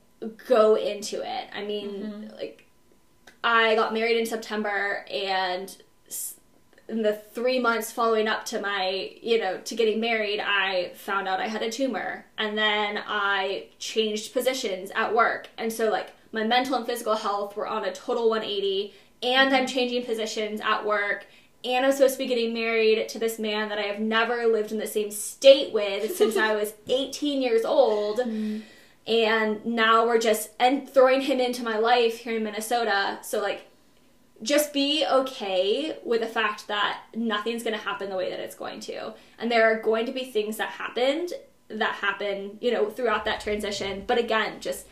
go 0.49 0.75
into 0.75 1.23
it. 1.23 1.49
I 1.55 1.65
mean, 1.65 2.31
like 2.37 2.67
I 3.43 3.75
got 3.75 3.95
married 3.95 4.19
in 4.19 4.27
September 4.27 5.05
and 5.11 5.75
in 6.89 7.03
the 7.03 7.15
three 7.15 7.59
months 7.59 7.91
following 7.91 8.29
up 8.29 8.45
to 8.47 8.61
my, 8.61 9.13
you 9.23 9.39
know, 9.39 9.59
to 9.65 9.75
getting 9.75 9.99
married, 10.01 10.41
I 10.41 10.93
found 10.95 11.27
out 11.27 11.41
I 11.41 11.49
had 11.49 11.63
a 11.63 11.71
tumor. 11.71 12.27
And 12.37 12.59
then 12.59 13.03
I 13.07 13.69
changed 13.79 14.33
positions 14.35 14.91
at 14.95 15.15
work. 15.15 15.49
And 15.57 15.73
so, 15.73 15.91
like, 15.91 16.11
my 16.33 16.45
mental 16.45 16.75
and 16.75 16.85
physical 16.85 17.15
health 17.15 17.57
were 17.57 17.67
on 17.67 17.85
a 17.85 17.93
total 17.93 18.29
180. 18.29 18.93
And 19.23 19.55
I'm 19.55 19.67
changing 19.67 20.05
positions 20.05 20.61
at 20.61 20.85
work. 20.85 21.27
And 21.65 21.87
I'm 21.87 21.93
supposed 21.93 22.15
to 22.15 22.19
be 22.19 22.27
getting 22.27 22.53
married 22.53 23.09
to 23.11 23.19
this 23.19 23.39
man 23.39 23.69
that 23.69 23.79
I 23.79 23.83
have 23.83 24.01
never 24.01 24.47
lived 24.47 24.73
in 24.73 24.79
the 24.79 24.87
same 24.87 25.11
state 25.11 25.73
with 25.73 26.17
since 26.17 26.37
I 26.37 26.55
was 26.55 26.75
18 26.89 27.41
years 27.41 27.65
old 27.65 28.19
mm-hmm. 28.19 28.61
and 29.07 29.65
now 29.65 30.05
we're 30.05 30.19
just 30.19 30.51
and 30.59 30.89
throwing 30.89 31.21
him 31.21 31.39
into 31.39 31.63
my 31.63 31.79
life 31.79 32.19
here 32.19 32.37
in 32.37 32.43
Minnesota. 32.43 33.21
So 33.23 33.41
like 33.41 33.69
just 34.43 34.73
be 34.73 35.07
okay 35.07 35.99
with 36.05 36.21
the 36.21 36.27
fact 36.27 36.67
that 36.69 37.03
nothing's 37.15 37.63
going 37.63 37.77
to 37.77 37.85
happen 37.85 38.11
the 38.11 38.17
way 38.17 38.31
that 38.31 38.41
it's 38.41 38.57
going 38.57 38.81
to. 38.81 39.15
And 39.39 39.51
there 39.51 39.71
are 39.71 39.81
going 39.81 40.07
to 40.07 40.13
be 40.13 40.25
things 40.25 40.57
that 40.57 40.71
happened 40.71 41.33
that 41.69 41.95
happen, 41.95 42.59
you 42.61 42.73
know, 42.73 42.91
throughout 42.91 43.25
that 43.25 43.41
transition. 43.41 44.05
But 44.07 44.19
again, 44.19 44.61
just 44.61 44.87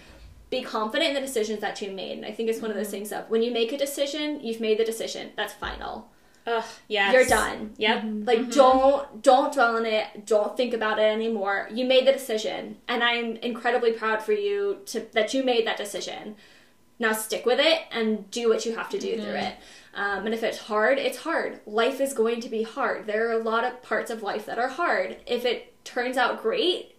be 0.50 0.62
confident 0.62 1.10
in 1.10 1.14
the 1.14 1.20
decisions 1.20 1.60
that 1.60 1.80
you 1.80 1.92
made. 1.92 2.18
And 2.18 2.26
I 2.26 2.32
think 2.32 2.48
it's 2.48 2.60
one 2.60 2.70
of 2.70 2.76
those 2.76 2.86
mm-hmm. 2.86 2.96
things 2.96 3.12
of 3.12 3.30
when 3.30 3.42
you 3.42 3.52
make 3.52 3.72
a 3.72 3.78
decision, 3.78 4.40
you've 4.40 4.60
made 4.60 4.78
the 4.78 4.84
decision. 4.84 5.30
That's 5.36 5.52
final. 5.52 6.10
Ugh, 6.46 6.64
yes. 6.88 7.12
You're 7.12 7.26
done. 7.26 7.74
Yep. 7.76 7.98
Mm-hmm. 7.98 8.24
Like 8.24 8.38
mm-hmm. 8.38 8.50
don't 8.50 9.22
don't 9.22 9.52
dwell 9.52 9.76
on 9.76 9.86
it. 9.86 10.26
Don't 10.26 10.56
think 10.56 10.74
about 10.74 10.98
it 10.98 11.02
anymore. 11.02 11.68
You 11.72 11.84
made 11.84 12.06
the 12.06 12.12
decision, 12.12 12.78
and 12.88 13.04
I'm 13.04 13.36
incredibly 13.36 13.92
proud 13.92 14.22
for 14.22 14.32
you 14.32 14.78
to 14.86 15.06
that 15.12 15.34
you 15.34 15.44
made 15.44 15.66
that 15.66 15.76
decision. 15.76 16.36
Now 16.98 17.12
stick 17.12 17.46
with 17.46 17.60
it 17.60 17.82
and 17.92 18.30
do 18.30 18.48
what 18.48 18.66
you 18.66 18.74
have 18.74 18.90
to 18.90 18.98
do 18.98 19.16
through 19.16 19.34
it. 19.34 19.54
Um, 19.94 20.26
and 20.26 20.34
if 20.34 20.42
it's 20.42 20.58
hard, 20.58 20.98
it's 20.98 21.18
hard. 21.18 21.60
Life 21.66 22.00
is 22.00 22.12
going 22.12 22.40
to 22.42 22.48
be 22.48 22.62
hard. 22.62 23.06
There 23.06 23.28
are 23.28 23.40
a 23.40 23.42
lot 23.42 23.64
of 23.64 23.82
parts 23.82 24.10
of 24.10 24.22
life 24.22 24.44
that 24.46 24.58
are 24.58 24.68
hard. 24.68 25.16
If 25.26 25.46
it 25.46 25.82
turns 25.84 26.18
out 26.18 26.42
great, 26.42 26.94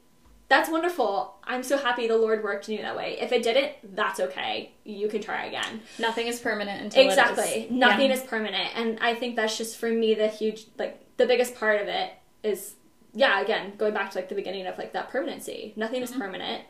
that's 0.52 0.70
wonderful. 0.70 1.38
I'm 1.46 1.64
so 1.64 1.78
happy 1.78 2.10
the 2.10 2.18
Lord 2.18 2.44
worked 2.44 2.68
in 2.68 2.76
you 2.76 2.82
that 2.82 2.98
way. 2.98 3.18
If 3.22 3.32
it 3.32 3.42
didn't, 3.42 3.96
that's 3.96 4.20
okay. 4.20 4.74
You 4.84 5.08
can 5.08 5.22
try 5.22 5.46
again. 5.46 5.82
Nothing 5.98 6.28
is 6.28 6.42
permanent 6.42 6.82
until 6.82 7.06
Exactly. 7.08 7.44
Is. 7.44 7.72
Nothing 7.72 8.10
Yeah. 8.10 8.18
is 8.18 8.24
permanent. 8.24 8.68
And 8.76 9.00
I 9.00 9.16
think 9.16 9.38
that's 9.38 9.58
just 9.58 9.78
for 9.78 9.90
me 9.90 10.14
the 10.14 10.28
huge 10.28 10.66
like 10.78 11.00
the 11.16 11.26
biggest 11.26 11.56
part 11.56 11.82
of 11.82 11.88
it 11.88 12.12
is 12.44 12.76
yeah, 13.14 13.40
again, 13.40 13.74
going 13.78 13.94
back 13.94 14.12
to 14.12 14.18
like 14.18 14.28
the 14.28 14.36
beginning 14.36 14.68
of 14.68 14.78
like 14.78 14.92
that 14.92 15.10
permanency. 15.10 15.72
Nothing 15.78 16.02
is 16.02 16.12
mm-hmm. 16.12 16.20
permanent. 16.20 16.64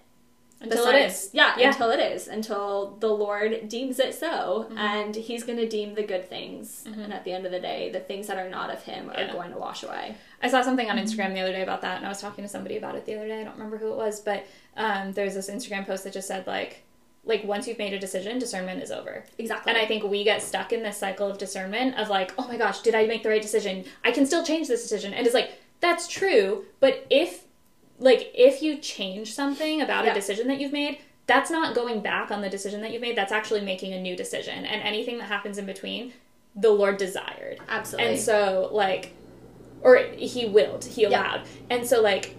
Until 0.61 0.83
it 0.87 0.91
besides- 0.93 1.25
is. 1.25 1.29
Yeah, 1.33 1.55
Yeah. 1.57 1.67
until 1.69 1.89
it 1.91 1.99
is. 1.99 2.27
Until 2.27 2.95
the 2.99 3.09
Lord 3.09 3.67
deems 3.67 3.99
it 3.99 4.13
so. 4.13 4.67
Mm-hmm. 4.69 4.77
And 4.77 5.15
he's 5.15 5.43
gonna 5.43 5.67
deem 5.67 5.95
the 5.95 6.03
good 6.03 6.29
things. 6.29 6.83
And 6.85 7.11
at 7.11 7.23
the 7.23 7.31
end 7.33 7.45
of 7.45 7.51
the 7.51 7.59
day, 7.59 7.89
the 7.91 7.99
things 7.99 8.27
that 8.27 8.37
are 8.37 8.49
not 8.49 8.69
of 8.69 8.83
him 8.83 9.09
are 9.09 9.19
Yeah. 9.21 9.33
going 9.33 9.51
to 9.51 9.57
wash 9.57 9.83
away. 9.83 10.15
I 10.41 10.49
saw 10.49 10.61
something 10.61 10.89
on 10.89 10.97
Instagram 10.97 11.33
the 11.33 11.41
other 11.41 11.51
day 11.51 11.61
about 11.63 11.81
that, 11.81 11.97
and 11.97 12.05
I 12.05 12.09
was 12.09 12.21
talking 12.21 12.43
to 12.43 12.47
somebody 12.49 12.77
about 12.77 12.95
it 12.95 13.05
the 13.05 13.15
other 13.15 13.27
day. 13.27 13.41
I 13.41 13.43
don't 13.43 13.53
remember 13.53 13.77
who 13.77 13.91
it 13.91 13.97
was, 13.97 14.19
but 14.19 14.45
um, 14.77 15.11
there's 15.13 15.33
this 15.35 15.49
Instagram 15.49 15.85
post 15.85 16.03
that 16.05 16.13
just 16.13 16.27
said 16.27 16.47
like, 16.47 16.83
like 17.23 17.43
once 17.43 17.67
you've 17.67 17.77
made 17.77 17.93
a 17.93 17.99
decision, 17.99 18.39
discernment 18.39 18.81
is 18.81 18.89
over. 18.91 19.23
Exactly. 19.37 19.71
And 19.71 19.77
I 19.79 19.85
think 19.85 20.03
we 20.03 20.23
get 20.23 20.41
stuck 20.41 20.73
in 20.73 20.81
this 20.81 20.97
cycle 20.97 21.27
of 21.27 21.37
discernment 21.37 21.95
of 21.99 22.09
like, 22.09 22.33
oh 22.39 22.47
my 22.47 22.57
gosh, 22.57 22.81
did 22.81 22.95
I 22.95 23.05
make 23.05 23.21
the 23.23 23.29
right 23.29 23.41
decision? 23.41 23.85
I 24.03 24.11
can 24.11 24.25
still 24.25 24.43
change 24.43 24.67
this 24.67 24.81
decision. 24.81 25.13
And 25.13 25.25
it's 25.27 25.35
like, 25.35 25.51
that's 25.81 26.07
true, 26.07 26.65
but 26.79 27.05
if 27.09 27.43
like 28.01 28.31
if 28.33 28.61
you 28.61 28.77
change 28.77 29.33
something 29.33 29.79
about 29.81 30.03
Yeah. 30.05 30.11
a 30.11 30.13
decision 30.13 30.47
that 30.49 30.59
you've 30.59 30.73
made, 30.73 30.97
that's 31.27 31.49
not 31.49 31.73
going 31.75 32.01
back 32.01 32.31
on 32.31 32.41
the 32.41 32.49
decision 32.49 32.81
that 32.81 32.91
you've 32.91 33.01
made. 33.01 33.15
That's 33.15 33.31
actually 33.31 33.61
making 33.61 33.93
a 33.93 34.01
new 34.01 34.15
decision. 34.17 34.65
And 34.65 34.81
anything 34.81 35.17
that 35.19 35.25
happens 35.25 35.57
in 35.57 35.65
between, 35.65 36.11
the 36.55 36.71
Lord 36.71 36.97
desired. 36.97 37.59
Absolutely. 37.69 38.11
And 38.13 38.19
so 38.19 38.69
like 38.73 39.13
or 39.83 39.97
he 39.97 40.45
willed, 40.45 40.83
he 40.85 41.03
Yeah. 41.03 41.09
allowed. 41.09 41.41
And 41.69 41.87
so 41.87 42.01
like 42.01 42.35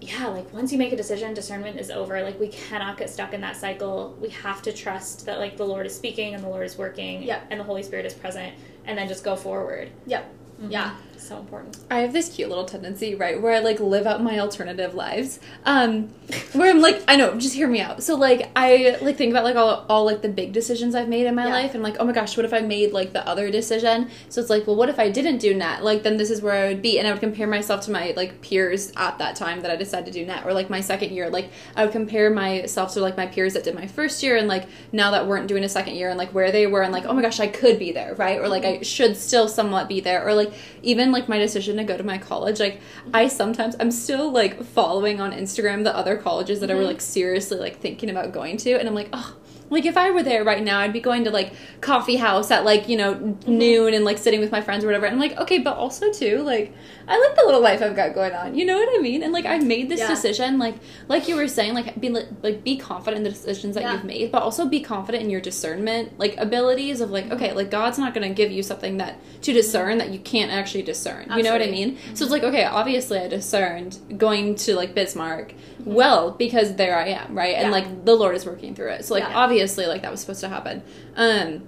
yeah, 0.00 0.26
like 0.26 0.52
once 0.52 0.70
you 0.70 0.76
make 0.76 0.92
a 0.92 0.96
decision, 0.96 1.32
discernment 1.32 1.80
is 1.80 1.90
over. 1.90 2.22
Like 2.22 2.38
we 2.38 2.48
cannot 2.48 2.98
get 2.98 3.08
stuck 3.08 3.32
in 3.32 3.40
that 3.40 3.56
cycle. 3.56 4.14
We 4.20 4.28
have 4.30 4.60
to 4.62 4.72
trust 4.72 5.24
that 5.24 5.38
like 5.38 5.56
the 5.56 5.64
Lord 5.64 5.86
is 5.86 5.94
speaking 5.96 6.34
and 6.34 6.44
the 6.44 6.48
Lord 6.48 6.66
is 6.66 6.76
working 6.76 7.22
Yeah. 7.22 7.40
and 7.50 7.58
the 7.58 7.64
Holy 7.64 7.82
Spirit 7.82 8.04
is 8.04 8.12
present 8.12 8.52
and 8.84 8.98
then 8.98 9.08
just 9.08 9.24
go 9.24 9.34
forward. 9.34 9.88
Yep. 10.06 10.30
Yeah. 10.68 10.90
Mm-hmm. 10.90 11.13
So 11.18 11.38
important. 11.38 11.78
I 11.90 12.00
have 12.00 12.12
this 12.12 12.28
cute 12.34 12.48
little 12.50 12.66
tendency, 12.66 13.14
right, 13.14 13.40
where 13.40 13.54
I 13.54 13.60
like 13.60 13.80
live 13.80 14.06
out 14.06 14.22
my 14.22 14.38
alternative 14.38 14.94
lives. 14.94 15.40
Um, 15.64 16.08
where 16.52 16.70
I'm 16.70 16.80
like, 16.80 17.02
I 17.08 17.16
know, 17.16 17.34
just 17.38 17.54
hear 17.54 17.66
me 17.66 17.80
out. 17.80 18.02
So 18.02 18.14
like, 18.14 18.50
I 18.54 18.98
like 19.00 19.16
think 19.16 19.30
about 19.30 19.44
like 19.44 19.56
all, 19.56 19.86
all 19.88 20.04
like 20.04 20.20
the 20.20 20.28
big 20.28 20.52
decisions 20.52 20.94
I've 20.94 21.08
made 21.08 21.26
in 21.26 21.34
my 21.34 21.46
Yeah. 21.46 21.52
life, 21.52 21.74
and 21.74 21.82
like, 21.82 21.96
oh 21.98 22.04
my 22.04 22.12
gosh, 22.12 22.36
what 22.36 22.44
if 22.44 22.52
I 22.52 22.60
made 22.60 22.92
like 22.92 23.12
the 23.14 23.26
other 23.26 23.50
decision? 23.50 24.10
So 24.28 24.40
it's 24.40 24.50
like, 24.50 24.66
well, 24.66 24.76
what 24.76 24.88
if 24.90 24.98
I 24.98 25.08
didn't 25.10 25.38
do 25.38 25.54
NET? 25.54 25.82
Like, 25.82 26.02
then 26.02 26.18
this 26.18 26.30
is 26.30 26.42
where 26.42 26.52
I 26.52 26.68
would 26.68 26.82
be, 26.82 26.98
and 26.98 27.08
I 27.08 27.12
would 27.12 27.20
compare 27.20 27.46
myself 27.46 27.80
to 27.82 27.90
my 27.90 28.12
like 28.16 28.40
peers 28.42 28.92
at 28.96 29.18
that 29.18 29.34
time 29.36 29.60
that 29.62 29.70
I 29.70 29.76
decided 29.76 30.06
to 30.06 30.12
do 30.12 30.26
NET, 30.26 30.44
or 30.44 30.52
like 30.52 30.68
my 30.68 30.80
second 30.80 31.12
year. 31.12 31.30
Like, 31.30 31.50
I 31.74 31.84
would 31.84 31.92
compare 31.92 32.28
myself 32.30 32.92
to 32.94 33.00
like 33.00 33.16
my 33.16 33.26
peers 33.26 33.54
that 33.54 33.64
did 33.64 33.74
my 33.74 33.86
first 33.86 34.22
year, 34.22 34.36
and 34.36 34.46
like 34.46 34.66
now 34.92 35.10
that 35.12 35.26
weren't 35.26 35.46
doing 35.48 35.64
a 35.64 35.68
second 35.68 35.94
year, 35.94 36.10
and 36.10 36.18
like 36.18 36.34
where 36.34 36.52
they 36.52 36.66
were, 36.66 36.82
and 36.82 36.92
like, 36.92 37.06
oh 37.06 37.14
my 37.14 37.22
gosh, 37.22 37.40
I 37.40 37.46
could 37.46 37.78
be 37.78 37.92
there, 37.92 38.14
right? 38.16 38.38
Or 38.38 38.48
like 38.48 38.64
I 38.64 38.82
should 38.82 39.16
still 39.16 39.48
somewhat 39.48 39.88
be 39.88 40.00
there, 40.00 40.26
or 40.26 40.34
like 40.34 40.52
even 40.82 41.03
like 41.12 41.28
my 41.28 41.38
decision 41.38 41.76
to 41.76 41.84
go 41.84 41.96
to 41.96 42.02
my 42.02 42.18
college 42.18 42.60
like 42.60 42.80
i 43.12 43.28
sometimes 43.28 43.76
i'm 43.80 43.90
still 43.90 44.30
like 44.30 44.62
following 44.62 45.20
on 45.20 45.32
instagram 45.32 45.84
the 45.84 45.96
other 45.96 46.16
colleges 46.16 46.60
that 46.60 46.70
i 46.70 46.74
were 46.74 46.80
mm-hmm. 46.80 46.88
like 46.88 47.00
seriously 47.00 47.58
like 47.58 47.80
thinking 47.80 48.10
about 48.10 48.32
going 48.32 48.56
to 48.56 48.72
and 48.72 48.88
i'm 48.88 48.94
like 48.94 49.08
oh 49.12 49.36
like 49.74 49.84
if 49.84 49.96
i 49.96 50.10
were 50.10 50.22
there 50.22 50.44
right 50.44 50.62
now 50.62 50.78
i'd 50.78 50.92
be 50.92 51.00
going 51.00 51.24
to 51.24 51.30
like 51.30 51.52
coffee 51.80 52.16
house 52.16 52.50
at 52.50 52.64
like 52.64 52.88
you 52.88 52.96
know 52.96 53.14
mm-hmm. 53.14 53.58
noon 53.58 53.92
and 53.92 54.04
like 54.04 54.16
sitting 54.16 54.40
with 54.40 54.52
my 54.52 54.60
friends 54.60 54.84
or 54.84 54.86
whatever. 54.86 55.06
And 55.06 55.14
i'm 55.14 55.20
like 55.20 55.36
okay 55.38 55.58
but 55.58 55.76
also 55.76 56.12
too 56.12 56.38
like 56.42 56.72
i 57.08 57.18
like 57.18 57.36
the 57.36 57.44
little 57.44 57.60
life 57.60 57.82
i've 57.82 57.96
got 57.96 58.14
going 58.14 58.32
on. 58.32 58.54
You 58.54 58.64
know 58.64 58.76
what 58.78 58.88
i 58.98 59.02
mean? 59.02 59.22
And 59.22 59.32
like 59.32 59.44
i 59.44 59.58
made 59.58 59.88
this 59.88 60.00
Yeah. 60.00 60.08
decision 60.08 60.58
like 60.58 60.76
like 61.08 61.28
you 61.28 61.36
were 61.36 61.48
saying 61.48 61.74
like 61.74 62.00
be 62.00 62.08
like 62.08 62.62
be 62.62 62.76
confident 62.76 63.18
in 63.18 63.22
the 63.24 63.30
decisions 63.30 63.74
that 63.74 63.82
Yeah. 63.82 63.94
you've 63.94 64.04
made 64.04 64.30
but 64.30 64.42
also 64.42 64.66
be 64.66 64.80
confident 64.80 65.24
in 65.24 65.30
your 65.30 65.40
discernment 65.40 66.18
like 66.18 66.36
abilities 66.38 67.00
of 67.00 67.10
like 67.10 67.24
mm-hmm. 67.24 67.34
okay 67.34 67.52
like 67.52 67.70
god's 67.70 67.98
not 67.98 68.14
going 68.14 68.26
to 68.26 68.34
give 68.34 68.52
you 68.52 68.62
something 68.62 68.98
that 68.98 69.18
to 69.42 69.50
mm-hmm. 69.50 69.56
discern 69.56 69.98
that 69.98 70.10
you 70.10 70.20
can't 70.20 70.52
actually 70.52 70.82
discern. 70.82 71.24
You 71.36 71.42
know 71.42 71.52
what 71.52 71.60
i 71.60 71.64
Absolutely. 71.64 71.86
mean? 71.86 71.98
So 72.14 72.24
it's 72.24 72.32
like 72.32 72.44
okay 72.44 72.64
obviously 72.64 73.18
i 73.18 73.26
discerned 73.26 73.98
going 74.16 74.54
to 74.54 74.76
like 74.76 74.94
bismarck 74.94 75.54
well 75.84 76.30
because 76.32 76.76
there 76.76 76.96
i 76.98 77.08
am 77.08 77.36
right 77.36 77.54
and 77.56 77.66
Yeah. 77.66 77.70
like 77.72 78.04
the 78.04 78.14
lord 78.14 78.34
is 78.36 78.46
working 78.46 78.74
through 78.74 78.90
it 78.90 79.04
so 79.04 79.14
like 79.14 79.24
Yeah. 79.24 79.36
obviously 79.36 79.86
like 79.86 80.02
that 80.02 80.10
was 80.10 80.20
supposed 80.20 80.40
to 80.40 80.48
happen 80.48 80.82
um 81.16 81.62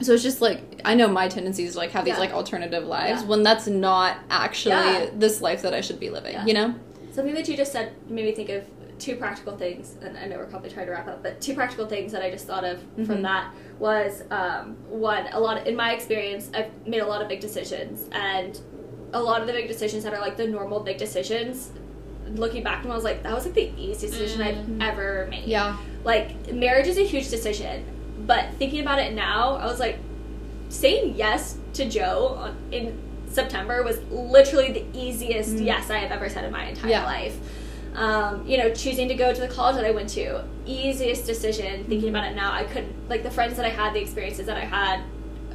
so 0.00 0.14
it's 0.14 0.22
just 0.22 0.40
like 0.40 0.80
I 0.84 0.94
know 0.94 1.06
my 1.06 1.28
tendencies 1.28 1.76
like 1.76 1.90
have 1.92 2.04
these 2.04 2.14
Yeah. 2.14 2.20
like 2.20 2.32
alternative 2.32 2.84
lives 2.84 3.22
when 3.24 3.42
that's 3.44 3.66
not 3.68 4.16
actually 4.30 5.10
this 5.14 5.40
life 5.42 5.62
that 5.62 5.74
I 5.74 5.80
should 5.80 6.00
be 6.00 6.10
living, 6.10 6.36
you 6.48 6.54
know? 6.54 6.74
Something 7.12 7.34
that 7.34 7.46
you 7.46 7.56
just 7.56 7.70
said 7.72 7.92
made 8.08 8.24
me 8.24 8.32
think 8.32 8.48
of 8.48 8.64
two 8.98 9.16
practical 9.16 9.56
things, 9.56 9.94
and 10.02 10.16
I 10.16 10.24
know 10.26 10.38
we're 10.38 10.46
probably 10.46 10.70
trying 10.70 10.86
to 10.86 10.92
wrap 10.92 11.06
up, 11.08 11.22
but 11.22 11.40
two 11.40 11.54
practical 11.54 11.86
things 11.86 12.10
that 12.12 12.22
I 12.22 12.30
just 12.30 12.46
thought 12.46 12.64
of 12.64 12.80
from 12.96 13.18
Mhm. 13.18 13.22
that 13.22 13.52
was 13.78 14.22
um, 14.30 14.76
one, 14.88 15.26
a 15.32 15.38
lot 15.38 15.58
of, 15.60 15.66
in 15.66 15.76
my 15.76 15.92
experience, 15.92 16.50
I've 16.54 16.70
made 16.86 17.00
a 17.02 17.06
lot 17.06 17.20
of 17.22 17.28
big 17.28 17.40
decisions, 17.40 18.08
and 18.12 18.58
a 19.12 19.22
lot 19.22 19.40
of 19.42 19.46
the 19.46 19.52
big 19.52 19.68
decisions 19.68 20.02
that 20.04 20.14
are 20.14 20.20
like 20.20 20.36
the 20.36 20.46
normal 20.48 20.80
big 20.80 20.96
decisions. 20.96 21.70
Looking 22.28 22.62
back, 22.62 22.82
and 22.84 22.92
I 22.92 22.94
was 22.94 23.04
like, 23.04 23.22
that 23.24 23.34
was 23.34 23.44
like 23.44 23.54
the 23.54 23.70
easiest 23.76 24.18
decision 24.18 24.40
Mhm. 24.40 24.82
I've 24.82 24.92
ever 24.94 25.26
made. 25.30 25.44
Yeah. 25.44 25.76
Like 26.04 26.52
marriage 26.52 26.86
is 26.86 26.98
a 26.98 27.04
huge 27.04 27.28
decision, 27.28 27.84
but 28.26 28.46
thinking 28.58 28.80
about 28.80 28.98
it 28.98 29.12
now, 29.14 29.56
I 29.56 29.66
was 29.66 29.78
like, 29.80 29.98
saying 30.68 31.14
yes 31.16 31.56
to 31.74 31.84
Joe 31.88 32.38
on, 32.40 32.56
in 32.70 32.96
September 33.28 33.82
was 33.82 33.98
literally 34.10 34.72
the 34.72 34.84
easiest 34.98 35.56
Mm. 35.56 35.66
yes 35.66 35.90
I 35.90 35.98
have 35.98 36.10
ever 36.12 36.28
said 36.28 36.44
in 36.44 36.52
my 36.52 36.64
entire 36.66 36.90
Yeah. 36.90 37.04
life. 37.04 37.36
Um, 37.94 38.44
you 38.46 38.56
know, 38.56 38.70
choosing 38.70 39.08
to 39.08 39.14
go 39.14 39.34
to 39.34 39.40
the 39.40 39.48
college 39.48 39.76
that 39.76 39.84
I 39.84 39.90
went 39.90 40.08
to, 40.10 40.42
easiest 40.64 41.26
decision. 41.26 41.84
Thinking 41.84 41.98
Mm-hmm. 42.00 42.08
about 42.16 42.30
it 42.30 42.34
now, 42.36 42.52
I 42.52 42.64
couldn't 42.64 42.94
like 43.10 43.22
the 43.22 43.30
friends 43.30 43.56
that 43.56 43.66
I 43.66 43.68
had, 43.70 43.92
the 43.92 44.00
experiences 44.00 44.46
that 44.46 44.56
I 44.56 44.60
had, 44.64 45.00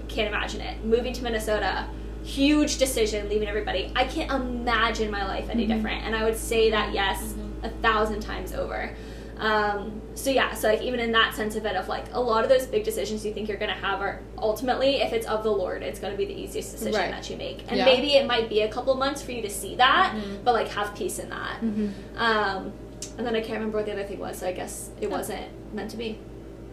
can't 0.08 0.28
imagine 0.28 0.62
it. 0.62 0.84
Moving 0.86 1.14
to 1.14 1.24
Minnesota, 1.24 1.86
huge 2.28 2.78
decision, 2.78 3.30
leaving 3.30 3.48
everybody. 3.48 3.92
I 3.96 4.04
can't 4.04 4.30
imagine 4.32 5.10
my 5.10 5.26
life 5.26 5.50
any 5.50 5.66
Mhm. 5.66 5.76
different, 5.78 6.04
and 6.06 6.16
I 6.16 6.24
would 6.26 6.36
say 6.36 6.70
that 6.72 6.94
yes 6.94 7.22
Mhm. 7.34 7.66
a 7.66 7.70
thousand 7.82 8.20
times 8.20 8.54
over. 8.54 8.92
Um, 9.40 10.02
so 10.16 10.32
yeah, 10.32 10.54
so 10.56 10.68
like 10.68 10.82
even 10.82 11.00
in 11.00 11.12
that 11.12 11.36
sense 11.36 11.56
of 11.56 11.66
it, 11.66 11.76
of 11.76 11.88
like 11.88 12.06
a 12.12 12.20
lot 12.20 12.44
of 12.44 12.50
those 12.50 12.66
big 12.66 12.84
decisions 12.84 13.24
you 13.26 13.32
think 13.34 13.48
you're 13.48 13.58
gonna 13.60 13.72
have 13.74 14.02
are 14.02 14.20
ultimately, 14.38 14.96
if 15.02 15.14
it's 15.14 15.28
of 15.28 15.44
the 15.44 15.52
Lord, 15.52 15.84
it's 15.84 16.00
gonna 16.00 16.18
be 16.18 16.26
the 16.26 16.34
easiest 16.34 16.72
decision 16.72 17.00
Right. 17.00 17.12
that 17.12 17.30
you 17.30 17.38
make, 17.38 17.64
and 17.70 17.78
Yeah. 17.78 17.86
maybe 17.86 18.16
it 18.16 18.26
might 18.28 18.50
be 18.50 18.62
a 18.62 18.68
couple 18.68 18.94
months 18.96 19.22
for 19.22 19.32
you 19.32 19.42
to 19.44 19.50
see 19.50 19.76
that, 19.76 20.14
Mhm. 20.16 20.44
but 20.44 20.54
like 20.54 20.68
have 20.70 20.94
peace 20.96 21.20
in 21.20 21.30
that. 21.30 21.62
Mm-hmm. 21.64 21.88
Um, 22.18 22.74
and 23.18 23.26
then 23.28 23.36
I 23.36 23.40
can't 23.42 23.54
remember 23.60 23.78
what 23.78 23.86
the 23.86 23.94
other 23.94 24.04
thing 24.04 24.20
was, 24.20 24.38
so 24.40 24.48
I 24.48 24.52
guess 24.54 24.90
it 25.00 25.10
wasn't 25.10 25.46
meant 25.74 25.92
to 25.92 25.98
be. 25.98 26.18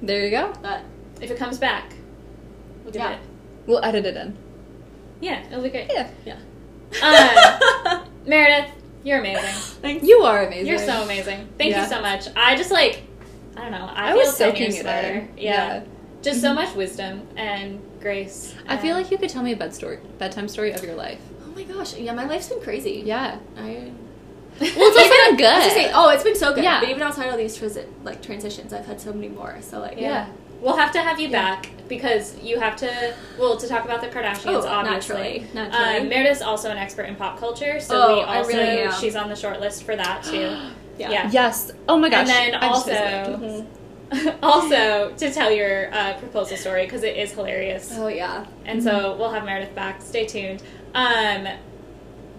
There 0.02 0.24
you 0.24 0.30
go. 0.30 0.52
But 0.62 0.80
If 1.20 1.30
it 1.30 1.38
comes 1.38 1.58
back, 1.58 1.94
we'll 2.82 2.92
do 2.92 2.98
Yeah. 2.98 3.12
it. 3.12 3.18
We'll 3.66 3.82
edit 3.84 4.04
it 4.04 4.16
in. 4.16 4.36
Yeah, 5.20 5.44
it'll 5.46 5.62
be 5.62 5.70
great. 5.70 5.90
Yeah. 5.92 6.10
Yeah. 6.24 6.38
Um, 7.02 8.04
Meredith, 8.26 8.70
you're 9.02 9.18
amazing. 9.18 9.50
Thanks. 9.82 10.06
You 10.06 10.18
are 10.22 10.46
amazing. 10.46 10.66
You're 10.66 10.78
so 10.78 11.02
amazing. 11.02 11.48
Thank 11.58 11.72
Yeah. 11.72 11.82
you 11.82 11.88
so 11.88 12.00
much. 12.00 12.28
I 12.36 12.56
just 12.56 12.70
like, 12.70 13.02
I 13.56 13.62
don't 13.62 13.72
know. 13.72 13.86
I, 13.86 14.08
I 14.10 14.12
feel 14.12 14.18
was 14.18 14.38
10 14.38 14.50
soaking 14.50 14.72
years 14.72 14.84
it 14.86 15.04
in. 15.04 15.28
Yeah. 15.38 15.74
Yeah. 15.74 15.84
Just 16.22 16.40
so 16.40 16.54
much 16.54 16.74
wisdom 16.74 17.26
and 17.36 17.80
grace. 18.00 18.54
I 18.66 18.76
feel 18.78 18.96
like 18.96 19.10
you 19.10 19.18
could 19.18 19.28
tell 19.30 19.42
me 19.42 19.52
a 19.52 19.56
bed 19.56 19.74
story, 19.74 19.98
bedtime 20.18 20.48
story 20.48 20.72
of 20.72 20.82
your 20.82 20.94
life. 20.94 21.20
Oh 21.44 21.48
my 21.54 21.64
gosh. 21.64 21.94
Yeah, 21.96 22.12
my 22.14 22.26
life's 22.26 22.48
been 22.48 22.60
crazy. 22.62 23.02
Yeah. 23.04 23.38
I. 23.56 23.92
Well, 24.60 24.68
it's 24.70 24.96
also 24.96 25.10
been 25.30 25.36
good. 25.36 25.46
I 25.46 25.56
was 25.58 25.66
gonna 25.66 25.74
say, 25.86 25.90
oh, 25.92 26.08
it's 26.10 26.22
been 26.22 26.36
so 26.36 26.54
good. 26.54 26.62
Yeah. 26.62 26.78
But 26.78 26.88
even 26.88 27.02
outside 27.02 27.28
all 27.28 27.36
these 27.36 27.58
transi- 27.58 27.88
like 28.04 28.22
transitions, 28.22 28.72
I've 28.72 28.86
had 28.86 29.00
so 29.00 29.12
many 29.12 29.28
more. 29.28 29.58
So 29.62 29.80
like, 29.80 29.98
Yeah. 30.00 30.28
We'll 30.60 30.76
have 30.76 30.92
to 30.92 31.00
have 31.00 31.20
you 31.20 31.28
Yeah. 31.28 31.42
back 31.56 31.70
because 31.88 32.38
you 32.40 32.58
have 32.58 32.76
to, 32.76 33.14
well, 33.38 33.56
to 33.58 33.68
talk 33.68 33.84
about 33.84 34.00
the 34.00 34.06
Kardashians, 34.08 34.46
Oh, 34.64 34.66
obviously. 34.66 35.44
naturally, 35.44 35.46
naturally. 35.52 35.96
Um, 36.00 36.08
Meredith's 36.08 36.40
also 36.42 36.70
an 36.70 36.78
expert 36.78 37.02
in 37.02 37.16
pop 37.16 37.38
culture, 37.38 37.78
so 37.80 37.94
Oh, 38.02 38.14
we 38.16 38.22
I 38.22 38.38
also, 38.38 38.48
really 38.48 38.80
am. 38.82 38.92
she's 38.92 39.14
on 39.16 39.28
the 39.28 39.36
short 39.36 39.60
list 39.60 39.82
for 39.84 39.94
that 39.96 40.22
too. 40.22 40.56
Yeah. 40.96 41.10
yeah. 41.10 41.30
Yes. 41.32 41.72
Oh 41.88 41.98
my 41.98 42.08
gosh. 42.08 42.28
And 42.30 42.52
then 42.52 42.54
I 42.54 42.68
just 42.68 42.88
also- 42.88 43.66
also, 44.44 45.12
to 45.16 45.32
tell 45.32 45.50
your 45.50 45.92
uh, 45.92 46.12
proposal 46.18 46.56
story 46.56 46.84
because 46.84 47.02
it 47.02 47.16
is 47.16 47.32
hilarious. 47.32 47.92
Oh 47.96 48.06
yeah. 48.06 48.46
And 48.64 48.80
so 48.80 49.16
we'll 49.16 49.32
have 49.32 49.44
Meredith 49.44 49.74
back. 49.74 50.00
Stay 50.00 50.24
tuned. 50.24 50.62
Um, 50.94 51.48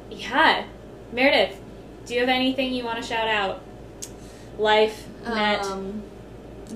yeah, 0.09 0.63
Meredith, 1.11 1.59
do 2.05 2.13
you 2.13 2.21
have 2.21 2.29
anything 2.29 2.73
you 2.73 2.85
want 2.85 3.01
to 3.01 3.05
shout 3.05 3.27
out? 3.27 3.61
Life, 4.57 5.05
NET. 5.27 5.65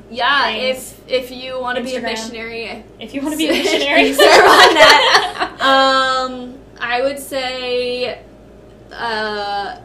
Yeah. 0.10 0.46
Things. 0.48 0.96
If 1.08 1.12
if 1.26 1.32
you 1.32 1.60
want 1.60 1.78
to 1.78 1.84
be 1.84 1.96
a 1.96 2.02
missionary, 2.02 2.84
if 3.00 3.14
you 3.14 3.22
want 3.22 3.34
to 3.34 3.38
be 3.38 3.48
a 3.48 3.52
missionary, 3.64 4.14
serve 4.14 4.46
on 4.46 4.74
that. 4.76 5.58
um, 5.62 6.58
I 6.80 7.02
would 7.02 7.20
say, 7.20 8.22
uh, 8.92 9.80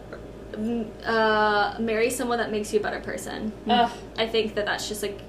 uh, 1.04 1.76
marry 1.80 2.10
someone 2.10 2.38
that 2.38 2.50
makes 2.50 2.72
you 2.72 2.80
a 2.80 2.82
better 2.82 3.00
person. 3.00 3.52
Ugh, 3.68 3.90
I 4.18 4.26
think 4.26 4.54
that 4.54 4.66
that's 4.66 4.88
just 4.88 5.02
like 5.02 5.20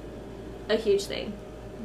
a 0.69 0.75
huge 0.75 1.05
thing 1.05 1.33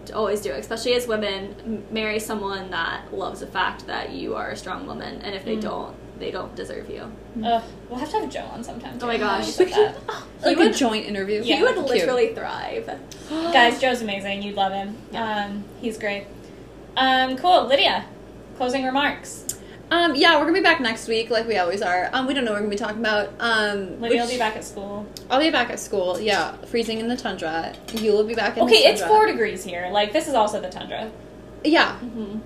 to 0.07 0.15
always 0.15 0.41
do, 0.41 0.53
especially 0.53 0.95
as 0.95 1.07
women. 1.07 1.85
Marry 1.91 2.19
someone 2.19 2.71
that 2.71 3.13
loves 3.13 3.41
the 3.41 3.47
fact 3.47 3.87
that 3.87 4.11
you 4.13 4.35
are 4.37 4.51
a 4.51 4.57
strong 4.57 4.87
woman, 4.87 5.21
and 5.23 5.35
if 5.35 5.45
they 5.45 5.57
Mm. 5.57 5.63
don't, 5.63 5.97
they 6.21 6.31
don't 6.31 6.55
deserve 6.55 6.89
you. 6.89 7.11
ugh. 7.45 7.63
We'll 7.89 7.99
have 7.99 8.11
to 8.11 8.21
have 8.21 8.31
Joe 8.31 8.45
on 8.53 8.63
sometime. 8.63 8.99
Oh 9.03 9.07
my 9.07 9.17
gosh. 9.17 9.47
We 9.47 9.53
said 9.53 9.69
that. 9.73 9.97
like 10.43 10.59
He 10.59 10.67
a 10.67 10.73
joint 10.73 11.07
interview. 11.07 11.43
Yeah. 11.43 11.57
he 11.57 11.63
would 11.63 11.75
Cute. 11.75 11.89
literally 11.89 12.35
thrive. 12.35 12.87
Guys, 13.31 13.81
Joe's 13.81 14.03
amazing. 14.03 14.43
You'd 14.43 14.55
love 14.57 14.73
him. 14.73 14.97
Um, 15.15 15.65
he's 15.81 15.99
great. 15.99 16.27
Um, 16.97 17.37
cool. 17.37 17.67
Lydia, 17.67 18.05
closing 18.57 18.85
remarks. 18.85 19.47
Um, 19.91 20.15
yeah, 20.15 20.35
we're 20.39 20.43
gonna 20.45 20.53
be 20.53 20.61
back 20.61 20.81
next 20.81 21.09
week, 21.09 21.31
like 21.31 21.49
we 21.49 21.57
always 21.57 21.83
are. 21.83 22.11
Um, 22.13 22.29
we 22.29 22.35
don't 22.35 22.45
know 22.45 22.53
what 22.53 22.59
we're 22.61 22.67
gonna 22.69 22.77
be 22.77 22.77
talking 22.77 23.01
about. 23.01 23.31
Um, 23.41 24.01
Lydia 24.01 24.23
will 24.23 24.29
be 24.29 24.39
back 24.39 24.55
at 24.55 24.63
school. 24.63 25.05
I'll 25.29 25.41
be 25.41 25.51
back 25.51 25.69
at 25.71 25.81
school. 25.81 26.21
Yeah, 26.21 26.53
freezing 26.67 27.01
in 27.01 27.09
the 27.09 27.17
tundra. 27.17 27.75
You 27.95 28.13
will 28.13 28.23
be 28.23 28.35
back 28.37 28.57
in. 28.57 28.63
Okay, 28.65 28.83
the 28.85 28.91
it's 28.91 29.03
four 29.03 29.27
degrees 29.27 29.65
here. 29.65 29.89
Like 29.91 30.13
this 30.13 30.29
is 30.29 30.35
also 30.35 30.61
the 30.61 30.71
tundra. 30.71 31.11
Yeah, 31.65 31.99
Mm-hmm. 32.05 32.39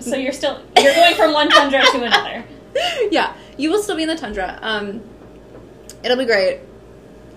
So 0.00 0.16
you're 0.16 0.32
still 0.32 0.60
you're 0.78 0.94
going 0.94 1.14
from 1.14 1.32
one 1.32 1.48
tundra 1.50 1.82
to 1.82 2.02
another. 2.02 2.44
yeah. 3.10 3.34
You 3.56 3.70
will 3.70 3.82
still 3.82 3.96
be 3.96 4.02
in 4.02 4.08
the 4.08 4.16
tundra. 4.16 4.58
Um, 4.62 5.02
it'll 6.02 6.16
be 6.16 6.24
great. 6.24 6.60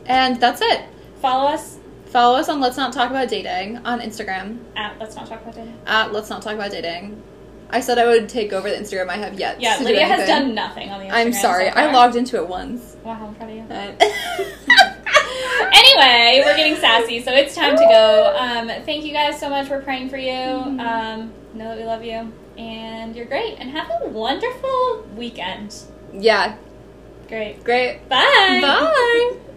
And 0.06 0.40
that's 0.40 0.62
it. 0.62 0.86
Follow 1.22 1.48
us 1.48 1.80
Follow 2.16 2.38
us 2.38 2.48
on 2.48 2.62
Let's 2.62 2.78
Not 2.78 2.94
Talk 2.94 3.10
About 3.10 3.28
Dating 3.28 3.76
on 3.80 4.00
Instagram 4.00 4.60
at 4.78 4.98
Let's 5.00 5.18
Not 5.18 5.28
Talk 5.28 5.42
About 5.42 5.56
Dating. 5.56 5.78
at 5.86 6.14
Let's 6.14 6.30
Not 6.30 6.42
Talk 6.42 6.54
About 6.54 6.72
Dating. 6.72 7.22
I 7.70 7.82
said 7.82 7.98
I 7.98 8.06
would 8.06 8.30
take 8.30 8.54
over 8.54 8.70
the 8.70 8.76
Instagram. 8.78 9.10
I 9.10 9.18
have 9.18 9.38
yet. 9.38 9.60
Yeah, 9.60 9.74
to 9.74 9.80
do 9.80 9.86
Lydia 9.86 10.06
has 10.06 10.26
done 10.26 10.56
nothing 10.56 10.92
on 10.92 11.02
the 11.02 11.08
Instagram. 11.08 11.14
I'm 11.14 11.34
sorry. 11.34 11.70
so. 11.72 11.76
I 11.76 11.92
logged 11.92 12.16
into 12.16 12.38
it 12.38 12.48
once. 12.48 12.96
Wow, 13.04 13.28
I'm 13.28 13.36
proud 13.36 13.50
of 13.50 13.56
you. 13.58 13.66
Anyway, 15.74 16.42
we're 16.46 16.56
getting 16.56 16.76
sassy, 16.78 17.22
so 17.22 17.34
it's 17.34 17.54
time 17.54 17.76
to 17.76 17.84
go. 17.84 18.34
Um, 18.38 18.68
thank 18.86 19.04
you 19.04 19.12
guys 19.12 19.38
so 19.38 19.50
much. 19.50 19.70
We're 19.70 19.82
praying 19.82 20.10
for 20.10 20.18
you. 20.18 20.32
Mm-hmm. 20.32 20.80
Um, 20.80 21.34
know 21.54 21.68
that 21.68 21.78
we 21.78 21.84
love 21.84 22.04
you, 22.04 22.32
and 22.58 23.16
you're 23.16 23.26
great. 23.26 23.58
And 23.60 23.70
have 23.72 23.90
a 24.02 24.08
wonderful 24.10 25.06
weekend. 25.16 25.76
yeah, 26.14 26.56
Great. 27.28 27.64
great. 27.64 28.08
Bye. 28.08 28.60
Bye. 28.62 29.55